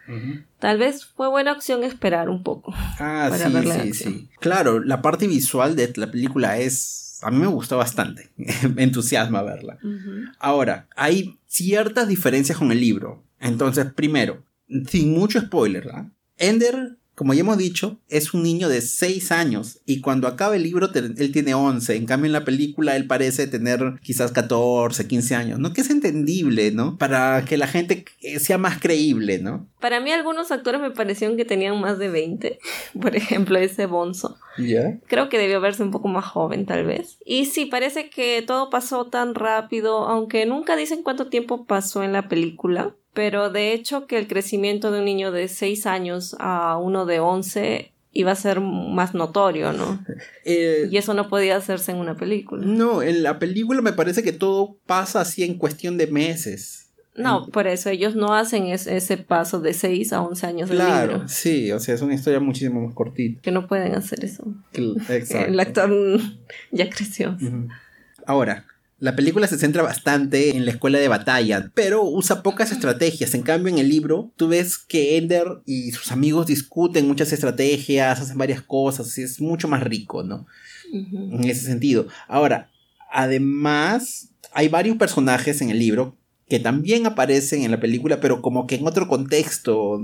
Tal 0.59 0.77
vez 0.77 1.05
fue 1.05 1.29
buena 1.29 1.53
opción 1.53 1.83
esperar 1.83 2.29
un 2.29 2.43
poco. 2.43 2.75
Ah, 2.99 3.31
sí, 3.33 3.71
sí, 3.71 3.93
sí. 3.93 4.29
Claro, 4.39 4.83
la 4.83 5.01
parte 5.01 5.25
visual 5.25 5.75
de 5.75 5.91
la 5.95 6.11
película 6.11 6.59
es 6.59 7.19
a 7.23 7.31
mí 7.31 7.39
me 7.39 7.47
gustó 7.47 7.77
bastante. 7.77 8.29
me 8.75 8.83
entusiasma 8.83 9.41
verla. 9.41 9.79
Ahora, 10.37 10.87
hay 10.95 11.39
ciertas 11.47 12.07
diferencias 12.07 12.57
con 12.57 12.71
el 12.71 12.79
libro. 12.79 13.23
Entonces, 13.39 13.85
primero, 13.93 14.43
sin 14.87 15.13
mucho 15.13 15.39
spoiler, 15.39 15.89
Ender 16.37 16.97
como 17.17 17.33
ya 17.33 17.39
hemos 17.39 17.57
dicho, 17.57 17.97
es 18.09 18.35
un 18.35 18.43
niño 18.43 18.69
de 18.69 18.79
6 18.79 19.31
años 19.31 19.79
y 19.87 20.01
cuando 20.01 20.27
acaba 20.27 20.55
el 20.55 20.61
libro 20.61 20.87
él 20.93 21.31
tiene 21.31 21.55
11. 21.55 21.95
En 21.95 22.05
cambio 22.05 22.27
en 22.27 22.31
la 22.31 22.45
película 22.45 22.95
él 22.95 23.07
parece 23.07 23.47
tener 23.47 23.95
quizás 24.03 24.31
14, 24.31 25.07
15 25.07 25.33
años, 25.33 25.59
¿no? 25.59 25.73
Que 25.73 25.81
es 25.81 25.89
entendible, 25.89 26.69
¿no? 26.69 26.99
Para 26.99 27.43
que 27.43 27.57
la 27.57 27.65
gente 27.65 28.05
sea 28.39 28.59
más 28.59 28.79
creíble, 28.79 29.39
¿no? 29.39 29.67
Para 29.81 29.99
mí 29.99 30.11
algunos 30.11 30.51
actores 30.51 30.79
me 30.79 30.91
parecieron 30.91 31.37
que 31.37 31.45
tenían 31.45 31.81
más 31.81 31.97
de 31.97 32.09
20. 32.09 32.59
Por 33.01 33.15
ejemplo, 33.15 33.57
ese 33.57 33.87
Bonzo. 33.87 34.37
¿Ya? 34.59 34.99
Creo 35.07 35.27
que 35.27 35.39
debió 35.39 35.59
verse 35.59 35.81
un 35.81 35.89
poco 35.89 36.09
más 36.09 36.25
joven 36.25 36.67
tal 36.67 36.85
vez. 36.85 37.17
Y 37.25 37.45
sí, 37.45 37.65
parece 37.65 38.11
que 38.11 38.43
todo 38.45 38.69
pasó 38.69 39.07
tan 39.07 39.33
rápido, 39.33 40.07
aunque 40.07 40.45
nunca 40.45 40.75
dicen 40.75 41.01
cuánto 41.01 41.29
tiempo 41.29 41.65
pasó 41.65 42.03
en 42.03 42.13
la 42.13 42.29
película 42.29 42.93
pero 43.17 43.49
de 43.49 43.73
hecho 43.73 44.05
que 44.05 44.19
el 44.19 44.27
crecimiento 44.27 44.91
de 44.91 44.99
un 44.99 45.05
niño 45.05 45.31
de 45.31 45.47
6 45.47 45.87
años 45.87 46.35
a 46.37 46.77
uno 46.77 47.07
de 47.07 47.19
11 47.19 47.91
iba 48.11 48.31
a 48.31 48.35
ser 48.35 48.61
más 48.61 49.15
notorio, 49.15 49.73
¿no? 49.73 50.05
Eh, 50.45 50.87
y 50.91 50.97
eso 50.97 51.15
no 51.15 51.27
podía 51.27 51.57
hacerse 51.57 51.91
en 51.91 51.97
una 51.97 52.15
película. 52.15 52.63
No, 52.63 53.01
en 53.01 53.23
la 53.23 53.39
película 53.39 53.81
me 53.81 53.91
parece 53.91 54.21
que 54.21 54.33
todo 54.33 54.77
pasa 54.85 55.21
así 55.21 55.43
en 55.43 55.57
cuestión 55.57 55.97
de 55.97 56.05
meses. 56.05 56.89
No, 57.15 57.47
por 57.47 57.65
eso 57.65 57.89
ellos 57.89 58.15
no 58.15 58.35
hacen 58.35 58.67
ese 58.67 59.17
paso 59.17 59.59
de 59.61 59.73
6 59.73 60.13
a 60.13 60.21
11 60.21 60.45
años 60.45 60.69
del 60.69 60.77
claro, 60.77 61.13
libro. 61.13 61.27
sí, 61.27 61.71
o 61.71 61.79
sea, 61.79 61.95
es 61.95 62.03
una 62.03 62.13
historia 62.13 62.39
muchísimo 62.39 62.85
más 62.85 62.93
cortita. 62.93 63.41
Que 63.41 63.49
no 63.49 63.65
pueden 63.65 63.95
hacer 63.95 64.23
eso. 64.23 64.45
Exacto. 64.73 65.39
El 65.51 65.59
actor 65.59 65.91
ya 66.71 66.87
creció. 66.87 67.35
Ahora, 68.27 68.67
la 68.99 69.15
película 69.15 69.45
se 69.47 69.59
centra 69.59 69.83
bastante 69.83 70.55
en 70.55 70.65
la 70.65 70.71
escuela 70.71 70.97
de 70.97 71.07
batalla, 71.07 71.71
pero 71.75 72.03
usa 72.03 72.41
pocas 72.41 72.71
estrategias. 72.71 73.35
En 73.35 73.43
cambio, 73.43 73.71
en 73.71 73.77
el 73.77 73.89
libro, 73.89 74.31
tú 74.35 74.47
ves 74.47 74.77
que 74.77 75.17
Ender 75.17 75.61
y 75.65 75.91
sus 75.91 76.11
amigos 76.11 76.47
discuten 76.47 77.07
muchas 77.07 77.31
estrategias, 77.31 78.19
hacen 78.19 78.37
varias 78.37 78.61
cosas, 78.61 79.15
y 79.17 79.21
es 79.21 79.39
mucho 79.39 79.67
más 79.67 79.83
rico, 79.83 80.23
¿no? 80.23 80.47
En 80.91 81.43
ese 81.43 81.65
sentido. 81.65 82.07
Ahora, 82.27 82.71
además, 83.11 84.29
hay 84.51 84.67
varios 84.67 84.97
personajes 84.97 85.61
en 85.61 85.69
el 85.69 85.79
libro 85.79 86.15
que 86.49 86.59
también 86.59 87.05
aparecen 87.05 87.63
en 87.63 87.71
la 87.71 87.79
película, 87.79 88.19
pero 88.19 88.41
como 88.41 88.65
que 88.65 88.75
en 88.75 88.87
otro 88.87 89.07
contexto. 89.07 90.01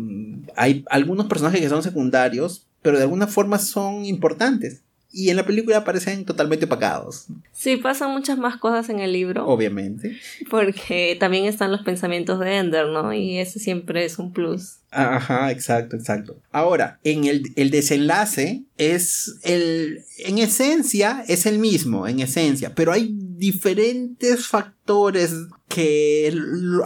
Hay 0.56 0.84
algunos 0.90 1.28
personajes 1.28 1.62
que 1.62 1.70
son 1.70 1.82
secundarios, 1.82 2.68
pero 2.82 2.98
de 2.98 3.04
alguna 3.04 3.28
forma 3.28 3.58
son 3.58 4.06
importantes 4.06 4.84
y 5.14 5.30
en 5.30 5.36
la 5.36 5.46
película 5.46 5.78
aparecen 5.78 6.26
totalmente 6.26 6.66
opacados. 6.66 7.28
Sí, 7.52 7.78
pasan 7.78 8.12
muchas 8.12 8.40
más 8.40 8.58
cosas 8.58 8.90
en 8.90 9.00
el 9.00 9.14
libro. 9.14 9.46
Obviamente. 9.48 10.18
Porque 10.50 11.16
también 11.20 11.46
están 11.46 11.72
los 11.72 11.84
pensamientos 11.84 12.40
de 12.40 12.58
Ender, 12.58 12.88
¿no? 12.88 13.14
Y 13.14 13.38
ese 13.38 13.60
siempre 13.60 14.06
es 14.06 14.18
un 14.18 14.34
plus. 14.34 14.78
Ajá, 14.90 15.52
exacto, 15.52 15.96
exacto. 15.96 16.38
Ahora, 16.52 17.00
en 17.04 17.26
el, 17.26 17.44
el 17.56 17.70
desenlace 17.70 18.64
es 18.78 19.40
el, 19.44 20.00
en 20.18 20.40
esencia, 20.40 21.24
es 21.28 21.46
el 21.46 21.60
mismo, 21.60 22.08
en 22.08 22.20
esencia, 22.20 22.74
pero 22.74 22.92
hay 22.92 23.10
diferentes 23.14 24.48
factores 24.48 25.34
que 25.68 26.34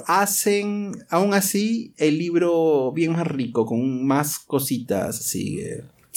hacen 0.06 0.98
aún 1.10 1.34
así 1.34 1.94
el 1.98 2.18
libro 2.18 2.92
bien 2.94 3.14
más 3.14 3.28
rico, 3.28 3.66
con 3.66 4.06
más 4.06 4.40
cositas 4.40 5.20
así. 5.20 5.62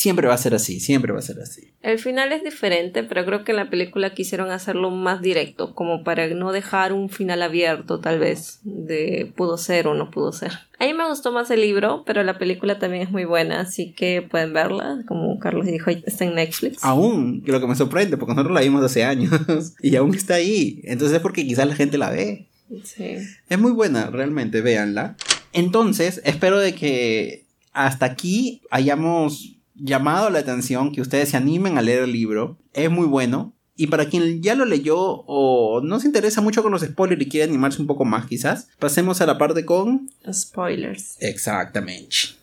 Siempre 0.01 0.29
va 0.29 0.33
a 0.33 0.39
ser 0.39 0.55
así, 0.55 0.81
siempre 0.81 1.13
va 1.13 1.19
a 1.19 1.23
ser 1.23 1.41
así. 1.41 1.73
El 1.83 1.99
final 1.99 2.33
es 2.33 2.43
diferente, 2.43 3.03
pero 3.03 3.23
creo 3.27 3.45
que 3.45 3.53
en 3.53 3.59
la 3.59 3.69
película 3.69 4.15
quisieron 4.15 4.51
hacerlo 4.51 4.91
más 4.91 5.21
directo, 5.21 5.75
como 5.75 6.05
para 6.05 6.27
no 6.29 6.53
dejar 6.53 6.95
un 6.95 7.11
final 7.11 7.43
abierto, 7.43 8.01
tal 8.01 8.19
vez, 8.19 8.61
de 8.63 9.31
pudo 9.37 9.59
ser 9.59 9.87
o 9.89 9.93
no 9.93 10.11
pudo 10.11 10.33
ser. 10.33 10.53
A 10.79 10.87
mí 10.87 10.95
me 10.95 11.07
gustó 11.07 11.33
más 11.33 11.51
el 11.51 11.61
libro, 11.61 12.03
pero 12.07 12.23
la 12.23 12.39
película 12.39 12.79
también 12.79 13.03
es 13.03 13.11
muy 13.11 13.27
buena, 13.27 13.61
así 13.61 13.93
que 13.93 14.23
pueden 14.23 14.55
verla, 14.55 15.03
como 15.07 15.39
Carlos 15.39 15.67
dijo, 15.67 15.91
está 15.91 16.25
en 16.25 16.35
Netflix. 16.35 16.83
Aún, 16.83 17.43
lo 17.45 17.61
que 17.61 17.67
me 17.67 17.75
sorprende, 17.75 18.17
porque 18.17 18.33
nosotros 18.33 18.55
la 18.55 18.63
vimos 18.63 18.83
hace 18.83 19.05
años 19.05 19.31
y 19.83 19.97
aún 19.97 20.15
está 20.15 20.37
ahí. 20.37 20.81
Entonces 20.85 21.17
es 21.17 21.23
porque 21.23 21.45
quizás 21.45 21.69
la 21.69 21.75
gente 21.75 21.99
la 21.99 22.09
ve. 22.09 22.47
Sí. 22.85 23.19
Es 23.51 23.59
muy 23.59 23.73
buena, 23.73 24.07
realmente, 24.07 24.63
véanla. 24.63 25.17
Entonces, 25.53 26.23
espero 26.25 26.59
de 26.59 26.75
que 26.75 27.45
hasta 27.75 28.07
aquí 28.07 28.63
hayamos 28.71 29.60
llamado 29.81 30.31
la 30.31 30.41
atención 30.41 30.93
que 30.93 31.01
ustedes 31.01 31.31
se 31.31 31.37
animen 31.37 31.79
a 31.79 31.83
leer 31.83 32.05
el 32.05 32.13
libro. 32.13 32.59
Es 32.73 32.91
muy 32.91 33.07
bueno. 33.07 33.55
Y 33.77 33.87
para 33.87 34.07
quien 34.07 34.43
ya 34.43 34.55
lo 34.55 34.67
leyó 34.67 34.99
o 34.99 35.81
no 35.83 36.01
se 36.01 36.07
interesa 36.07 36.43
mucho 36.43 36.63
con 36.63 36.73
los 36.73 36.83
spoilers 36.83 37.23
y 37.23 37.29
quiere 37.29 37.49
animarse 37.49 37.81
un 37.81 37.87
poco 37.87 38.05
más 38.05 38.27
quizás, 38.27 38.69
pasemos 38.79 39.23
a 39.23 39.27
la 39.27 39.39
parte 39.39 39.65
con... 39.65 40.11
Spoilers. 40.31 41.17
Exactamente. 41.21 42.40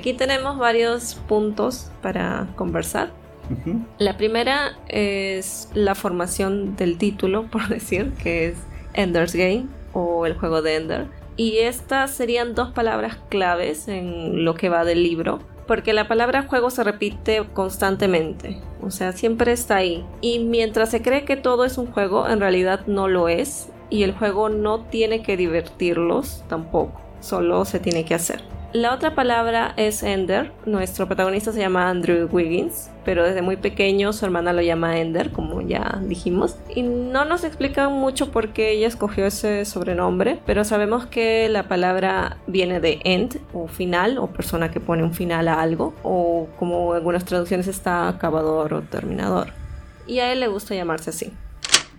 Aquí 0.00 0.14
tenemos 0.14 0.58
varios 0.58 1.14
puntos 1.28 1.90
para 2.00 2.48
conversar. 2.56 3.10
La 3.98 4.16
primera 4.16 4.78
es 4.88 5.68
la 5.74 5.94
formación 5.94 6.76
del 6.76 6.96
título, 6.96 7.46
por 7.50 7.68
decir, 7.68 8.12
que 8.22 8.48
es 8.48 8.56
Ender's 8.94 9.34
Game 9.34 9.66
o 9.92 10.24
el 10.24 10.34
juego 10.38 10.62
de 10.62 10.76
Ender. 10.76 11.06
Y 11.36 11.58
estas 11.58 12.12
serían 12.12 12.54
dos 12.54 12.70
palabras 12.72 13.18
claves 13.28 13.88
en 13.88 14.44
lo 14.44 14.54
que 14.54 14.68
va 14.68 14.84
del 14.84 15.02
libro, 15.02 15.40
porque 15.66 15.92
la 15.92 16.08
palabra 16.08 16.46
juego 16.48 16.70
se 16.70 16.82
repite 16.82 17.44
constantemente, 17.52 18.58
o 18.82 18.90
sea, 18.90 19.12
siempre 19.12 19.52
está 19.52 19.76
ahí. 19.76 20.04
Y 20.20 20.40
mientras 20.40 20.90
se 20.90 21.02
cree 21.02 21.24
que 21.24 21.36
todo 21.36 21.64
es 21.64 21.76
un 21.78 21.90
juego, 21.92 22.28
en 22.28 22.40
realidad 22.40 22.86
no 22.86 23.08
lo 23.08 23.28
es, 23.28 23.68
y 23.90 24.02
el 24.02 24.12
juego 24.12 24.48
no 24.48 24.80
tiene 24.86 25.22
que 25.22 25.36
divertirlos 25.36 26.44
tampoco, 26.48 27.00
solo 27.20 27.64
se 27.64 27.80
tiene 27.80 28.04
que 28.04 28.14
hacer. 28.14 28.42
La 28.72 28.94
otra 28.94 29.16
palabra 29.16 29.74
es 29.76 30.04
Ender. 30.04 30.52
Nuestro 30.64 31.08
protagonista 31.08 31.50
se 31.50 31.58
llama 31.58 31.90
Andrew 31.90 32.28
Wiggins, 32.30 32.88
pero 33.04 33.24
desde 33.24 33.42
muy 33.42 33.56
pequeño 33.56 34.12
su 34.12 34.24
hermana 34.24 34.52
lo 34.52 34.62
llama 34.62 35.00
Ender, 35.00 35.32
como 35.32 35.60
ya 35.60 36.00
dijimos. 36.04 36.56
Y 36.72 36.82
no 36.82 37.24
nos 37.24 37.42
explican 37.42 37.92
mucho 37.92 38.30
por 38.30 38.50
qué 38.50 38.70
ella 38.70 38.86
escogió 38.86 39.26
ese 39.26 39.64
sobrenombre, 39.64 40.38
pero 40.46 40.62
sabemos 40.62 41.06
que 41.06 41.48
la 41.48 41.64
palabra 41.64 42.36
viene 42.46 42.78
de 42.78 43.00
end, 43.02 43.40
o 43.52 43.66
final, 43.66 44.18
o 44.18 44.28
persona 44.28 44.70
que 44.70 44.78
pone 44.78 45.02
un 45.02 45.14
final 45.14 45.48
a 45.48 45.60
algo, 45.60 45.92
o 46.04 46.46
como 46.56 46.92
en 46.92 46.98
algunas 46.98 47.24
traducciones 47.24 47.66
está 47.66 48.06
acabador 48.06 48.72
o 48.72 48.82
terminador. 48.82 49.48
Y 50.06 50.20
a 50.20 50.30
él 50.32 50.38
le 50.38 50.46
gusta 50.46 50.76
llamarse 50.76 51.10
así. 51.10 51.32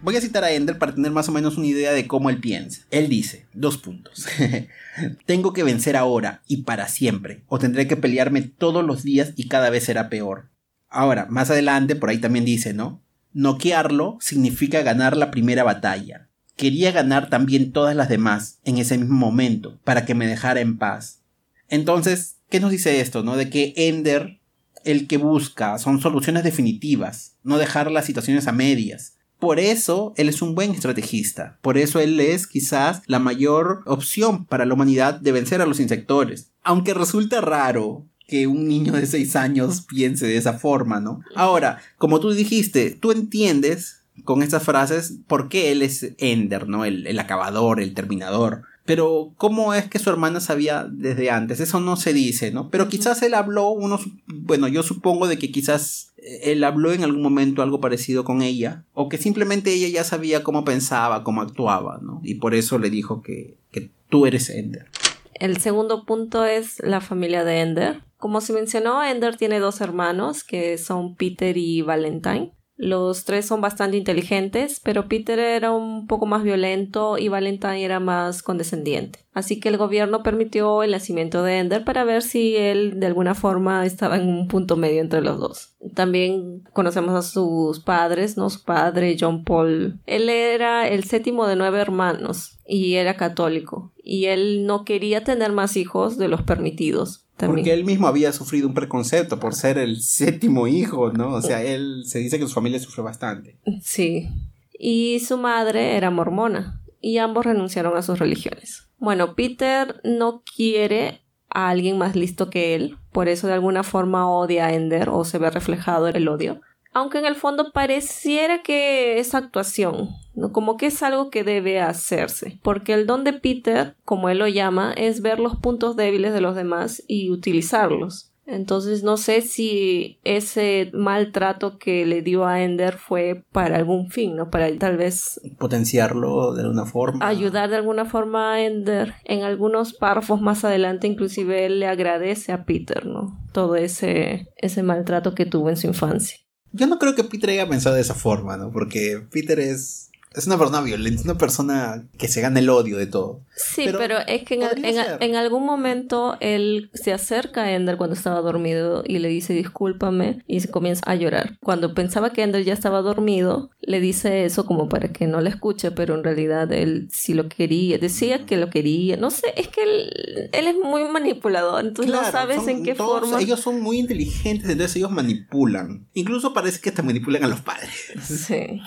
Voy 0.04 0.16
a 0.16 0.22
citar 0.22 0.44
a 0.44 0.52
Ender 0.52 0.80
para 0.80 0.96
tener 0.96 1.12
más 1.12 1.30
o 1.30 1.32
menos 1.32 1.58
una 1.58 1.68
idea 1.68 1.92
de 1.92 2.08
cómo 2.08 2.32
él 2.32 2.40
piensa. 2.40 2.82
Él 2.90 3.08
dice, 3.08 3.46
dos 3.54 3.78
puntos. 3.78 4.26
Tengo 5.28 5.54
que 5.54 5.64
vencer 5.64 5.96
ahora 5.96 6.42
y 6.48 6.64
para 6.64 6.88
siempre, 6.88 7.44
o 7.48 7.60
tendré 7.60 7.88
que 7.88 7.98
pelearme 7.98 8.42
todos 8.42 8.84
los 8.84 9.04
días 9.04 9.34
y 9.36 9.48
cada 9.48 9.70
vez 9.70 9.84
será 9.84 10.10
peor. 10.10 10.50
Ahora, 10.90 11.28
más 11.30 11.52
adelante, 11.52 11.96
por 11.96 12.10
ahí 12.10 12.18
también 12.18 12.46
dice, 12.46 12.74
¿no? 12.74 13.00
Noquearlo 13.34 14.18
significa 14.22 14.82
ganar 14.82 15.16
la 15.16 15.30
primera 15.30 15.64
batalla. 15.64 16.30
Quería 16.56 16.92
ganar 16.92 17.30
también 17.30 17.72
todas 17.72 17.96
las 17.96 18.10
demás 18.10 18.60
en 18.64 18.80
ese 18.80 18.98
mismo 18.98 19.18
momento, 19.18 19.80
para 19.84 20.04
que 20.06 20.16
me 20.16 20.26
dejara 20.26 20.62
en 20.62 20.80
paz. 20.80 21.22
Entonces, 21.70 22.38
¿qué 22.50 22.60
nos 22.60 22.72
dice 22.72 23.02
esto, 23.02 23.22
no? 23.22 23.38
De 23.38 23.52
que 23.52 23.74
Ender, 23.78 24.40
el 24.84 25.08
que 25.08 25.18
busca, 25.18 25.78
son 25.78 26.02
soluciones 26.02 26.44
definitivas, 26.44 27.38
no 27.44 27.60
dejar 27.60 27.92
las 27.92 28.06
situaciones 28.06 28.48
a 28.48 28.52
medias 28.52 29.20
por 29.42 29.60
eso 29.60 30.14
él 30.18 30.30
es 30.30 30.44
un 30.44 30.54
buen 30.54 30.72
estrategista. 30.72 31.58
Por 31.62 31.80
eso 31.80 32.00
él 32.00 32.20
es 32.20 32.46
quizás 32.46 33.02
la 33.08 33.18
mayor 33.18 33.82
opción 33.88 34.46
para 34.46 34.66
la 34.66 34.76
humanidad 34.76 35.16
de 35.16 35.32
vencer 35.32 35.62
a 35.62 35.66
los 35.66 35.80
insectores. 35.80 36.52
Aunque 36.62 36.94
resulta 36.94 37.42
raro 37.42 38.06
que 38.28 38.46
un 38.46 38.68
niño 38.68 38.94
de 38.94 39.08
6 39.08 39.36
años 39.36 39.82
piense 39.82 40.28
de 40.28 40.38
esa 40.38 40.60
forma, 40.60 41.00
¿no? 41.00 41.22
Ahora, 41.36 41.80
como 41.98 42.20
tú 42.20 42.30
dijiste, 42.32 42.92
tú 42.92 43.12
entiendes 43.12 44.04
con 44.24 44.44
estas 44.44 44.62
frases 44.62 45.16
por 45.26 45.50
qué 45.50 45.72
él 45.72 45.82
es 45.82 46.14
Ender, 46.20 46.70
¿no? 46.70 46.86
El, 46.86 47.08
el 47.08 47.18
acabador, 47.18 47.82
el 47.82 47.96
terminador. 47.96 48.62
Pero, 48.92 49.32
¿cómo 49.38 49.74
es 49.74 49.88
que 49.88 50.00
su 50.00 50.10
hermana 50.10 50.42
sabía 50.42 50.86
desde 50.86 51.32
antes? 51.32 51.62
Eso 51.62 51.80
no 51.80 51.96
se 51.96 52.12
dice, 52.12 52.52
¿no? 52.52 52.70
Pero 52.70 52.90
quizás 52.90 53.22
él 53.22 53.36
habló, 53.36 53.70
uno, 53.70 53.98
bueno, 54.28 54.68
yo 54.68 54.84
supongo 54.84 55.30
de 55.30 55.40
que 55.40 55.50
quizás 55.50 56.12
eh, 56.18 56.52
él 56.52 56.62
habló 56.66 56.92
en 56.92 57.06
algún 57.06 57.22
momento 57.22 57.62
algo 57.62 57.80
parecido 57.80 58.26
con 58.26 58.42
ella, 58.42 58.84
o 58.92 59.08
que 59.08 59.18
simplemente 59.18 59.72
ella 59.72 59.88
ya 59.88 60.04
sabía 60.04 60.44
cómo 60.44 60.66
pensaba, 60.66 61.24
cómo 61.24 61.40
actuaba, 61.40 62.02
¿no? 62.04 62.20
Y 62.22 62.36
por 62.36 62.54
eso 62.54 62.80
le 62.80 62.90
dijo 62.90 63.22
que, 63.22 63.56
que 63.72 63.92
tú 64.10 64.26
eres 64.26 64.50
Ender. 64.50 64.88
El 65.36 65.62
segundo 65.62 66.06
punto 66.06 66.44
es 66.44 66.82
la 66.84 67.00
familia 67.00 67.46
de 67.46 67.62
Ender. 67.62 68.02
Como 68.18 68.42
se 68.42 68.52
mencionó, 68.52 69.02
Ender 69.06 69.38
tiene 69.38 69.60
dos 69.60 69.80
hermanos 69.80 70.44
que 70.44 70.78
son 70.78 71.16
Peter 71.16 71.56
y 71.56 71.82
Valentine. 71.82 72.52
Los 72.82 73.26
tres 73.26 73.46
son 73.46 73.62
bastante 73.62 73.96
inteligentes, 73.96 74.82
pero 74.84 75.08
Peter 75.08 75.38
era 75.38 75.70
un 75.70 76.08
poco 76.08 76.26
más 76.26 76.42
violento 76.42 77.20
y 77.20 77.28
Valentine 77.28 77.84
era 77.86 78.00
más 78.00 78.42
condescendiente. 78.42 79.20
Así 79.36 79.60
que 79.60 79.70
el 79.70 79.78
gobierno 79.78 80.24
permitió 80.24 80.82
el 80.82 80.90
nacimiento 80.90 81.44
de 81.44 81.60
Ender 81.60 81.84
para 81.84 82.04
ver 82.06 82.24
si 82.24 82.56
él 82.56 83.00
de 83.00 83.06
alguna 83.06 83.36
forma 83.36 83.86
estaba 83.86 84.18
en 84.18 84.28
un 84.28 84.48
punto 84.48 84.78
medio 84.78 85.00
entre 85.00 85.22
los 85.22 85.40
dos. 85.40 85.76
También 85.94 86.64
conocemos 86.74 87.14
a 87.14 87.22
sus 87.22 87.82
padres, 87.82 88.36
¿no? 88.36 88.50
Su 88.50 88.64
padre, 88.64 89.16
John 89.20 89.44
Paul. 89.44 90.00
Él 90.08 90.28
era 90.30 90.88
el 90.88 91.04
séptimo 91.04 91.46
de 91.46 91.58
nueve 91.58 91.80
hermanos 91.80 92.58
y 92.66 92.96
era 92.96 93.16
católico. 93.16 93.94
Y 94.04 94.26
él 94.26 94.66
no 94.66 94.86
quería 94.86 95.24
tener 95.24 95.52
más 95.52 95.78
hijos 95.78 96.18
de 96.18 96.28
los 96.28 96.42
permitidos 96.42 97.28
porque 97.48 97.74
él 97.74 97.86
mismo 97.86 98.08
había 98.08 98.32
sufrido 98.34 98.68
un 98.68 98.74
preconcepto 98.74 99.40
por 99.40 99.54
ser 99.54 99.78
el 99.78 100.02
séptimo 100.02 100.68
hijo, 100.68 101.12
¿no? 101.12 101.34
O 101.34 101.42
sea, 101.42 101.64
él 101.64 102.04
se 102.06 102.20
dice 102.20 102.40
que 102.40 102.48
su 102.48 102.54
familia 102.54 102.80
sufrió 102.80 103.04
bastante. 103.04 103.58
Sí. 103.82 104.30
Y 104.78 105.20
su 105.20 105.38
madre 105.38 105.96
era 105.96 106.10
mormona. 106.10 106.82
Y 107.00 107.18
ambos 107.18 107.46
renunciaron 107.46 107.98
a 107.98 108.02
sus 108.02 108.20
religiones. 108.20 108.88
Bueno, 108.98 109.36
Peter 109.36 110.00
no 110.04 110.44
quiere 110.56 111.22
a 111.50 111.70
alguien 111.70 111.98
más 111.98 112.16
listo 112.16 112.50
que 112.50 112.76
él. 112.76 112.98
Por 113.12 113.28
eso 113.28 113.48
de 113.48 113.54
alguna 113.54 113.84
forma 113.84 114.30
odia 114.30 114.68
a 114.68 114.74
Ender 114.74 115.10
o 115.10 115.26
se 115.26 115.38
ve 115.38 115.50
reflejado 115.50 116.08
el 116.08 116.28
odio 116.28 116.62
aunque 116.94 117.20
en 117.20 117.26
el 117.26 117.36
fondo 117.36 117.72
pareciera 117.72 118.62
que 118.64 119.20
es 119.20 119.34
actuación. 119.34 120.10
Como 120.52 120.78
que 120.78 120.88
es 120.88 121.04
algo 121.04 121.30
que 121.30 121.44
debe 121.44 121.80
hacerse, 121.80 122.60
porque 122.64 122.94
el 122.94 123.06
don 123.06 123.24
de 123.24 123.34
Peter, 123.34 123.96
como 124.06 124.30
él 124.30 124.40
lo 124.40 124.48
llama, 124.48 124.94
es 124.94 125.22
ver 125.22 125.40
los 125.40 125.58
puntos 125.58 125.96
débiles 125.96 126.34
de 126.34 126.42
los 126.42 126.56
demás 126.56 127.04
y 127.08 127.30
utilizarlos. 127.32 128.32
Entonces 128.52 129.04
no 129.04 129.18
sé 129.18 129.42
si 129.42 130.20
ese 130.24 130.92
maltrato 130.94 131.78
que 131.78 132.06
le 132.06 132.22
dio 132.22 132.46
a 132.46 132.62
Ender 132.64 132.98
fue 132.98 133.46
para 133.52 133.78
algún 133.78 134.10
fin, 134.10 134.36
¿no? 134.36 134.50
Para 134.50 134.76
tal 134.78 134.98
vez 134.98 135.40
potenciarlo 135.58 136.54
de 136.54 136.64
alguna 136.64 136.86
forma. 136.86 137.26
Ayudar 137.26 137.70
de 137.70 137.78
alguna 137.78 138.06
forma 138.06 138.54
a 138.54 138.66
Ender. 138.66 139.14
En 139.24 139.44
algunos 139.44 139.94
párrafos 139.94 140.42
más 140.42 140.66
adelante 140.66 141.08
inclusive 141.08 141.66
él 141.66 141.80
le 141.80 141.88
agradece 141.88 142.52
a 142.52 142.66
Peter, 142.66 143.06
¿no? 143.06 143.40
Todo 143.54 143.76
ese, 143.76 144.50
ese 144.58 144.84
maltrato 144.84 145.34
que 145.34 145.46
tuvo 145.46 145.70
en 145.70 145.78
su 145.78 145.88
infancia. 145.88 146.38
Yo 146.74 146.88
no 146.88 147.00
creo 147.00 147.16
que 147.16 147.24
Peter 147.24 147.52
haya 147.52 147.70
pensado 147.70 147.96
de 147.96 148.02
esa 148.02 148.16
forma, 148.16 148.58
¿no? 148.58 148.72
Porque 148.72 149.22
Peter 149.32 149.60
es 149.60 150.11
es 150.34 150.48
una 150.48 150.58
persona 150.58 150.82
violenta, 150.82 151.24
una 151.24 151.38
persona 151.38 152.08
que 152.18 152.30
se 152.30 152.40
gana 152.40 152.60
el 152.60 152.70
odio 152.70 152.98
de 152.98 153.06
todo. 153.06 153.42
Sí, 153.56 153.86
pero, 153.92 154.20
es 154.28 154.44
que 154.44 154.56
en, 154.56 155.36
algún 155.36 155.66
momento 155.66 156.38
él 156.40 156.90
se 156.94 157.12
acerca 157.12 157.64
a 157.64 157.74
Ender 157.74 157.98
cuando 157.98 158.16
estaba 158.16 158.40
dormido 158.40 159.04
y 159.06 159.20
le 159.20 159.28
dice 159.28 159.54
discúlpame 159.54 160.42
y 160.48 160.62
se 160.62 160.70
comienza 160.70 161.04
a 161.06 161.16
llorar. 161.16 161.58
Cuando 161.62 161.94
pensaba 161.94 162.32
que 162.32 162.44
Ender 162.44 162.64
ya 162.64 162.74
estaba 162.74 163.02
dormido, 163.02 163.72
le 163.82 164.00
dice 164.00 164.46
eso 164.46 164.66
como 164.66 164.88
para 164.88 165.10
que 165.10 165.28
no 165.28 165.42
le 165.42 165.50
escuche, 165.50 165.92
pero 165.92 166.16
en 166.16 166.24
realidad 166.24 166.72
él 166.72 167.10
sí 167.12 167.34
lo 167.34 167.50
quería, 167.50 167.98
decía 167.98 168.46
que 168.46 168.56
lo 168.56 168.70
quería. 168.70 169.18
No 169.18 169.32
sé, 169.32 169.48
es 169.58 169.68
que 169.68 169.84
él, 169.84 170.50
es 170.54 170.76
muy 170.82 171.04
manipulador, 171.10 171.86
entonces 171.86 172.14
no 172.14 172.24
sabes 172.32 172.66
en 172.70 172.84
qué 172.84 172.96
forma. 172.96 173.42
Ellos 173.42 173.60
son 173.60 173.82
muy 173.82 174.00
inteligentes, 174.00 174.70
entonces 174.70 174.96
ellos 174.96 175.12
manipulan. 175.12 176.08
Incluso 176.14 176.54
parece 176.54 176.80
que 176.80 176.90
hasta 176.90 177.04
manipulan 177.04 177.44
a 177.44 177.48
los 177.48 177.60
padres. 177.60 178.14
Sí. 178.24 178.80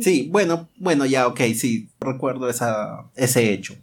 Sí, 0.00 0.28
bueno, 0.30 0.68
bueno, 0.76 1.06
ya, 1.06 1.26
ok, 1.26 1.40
sí, 1.54 1.88
recuerdo 2.00 2.48
esa, 2.48 3.10
ese 3.16 3.52
hecho. 3.52 3.74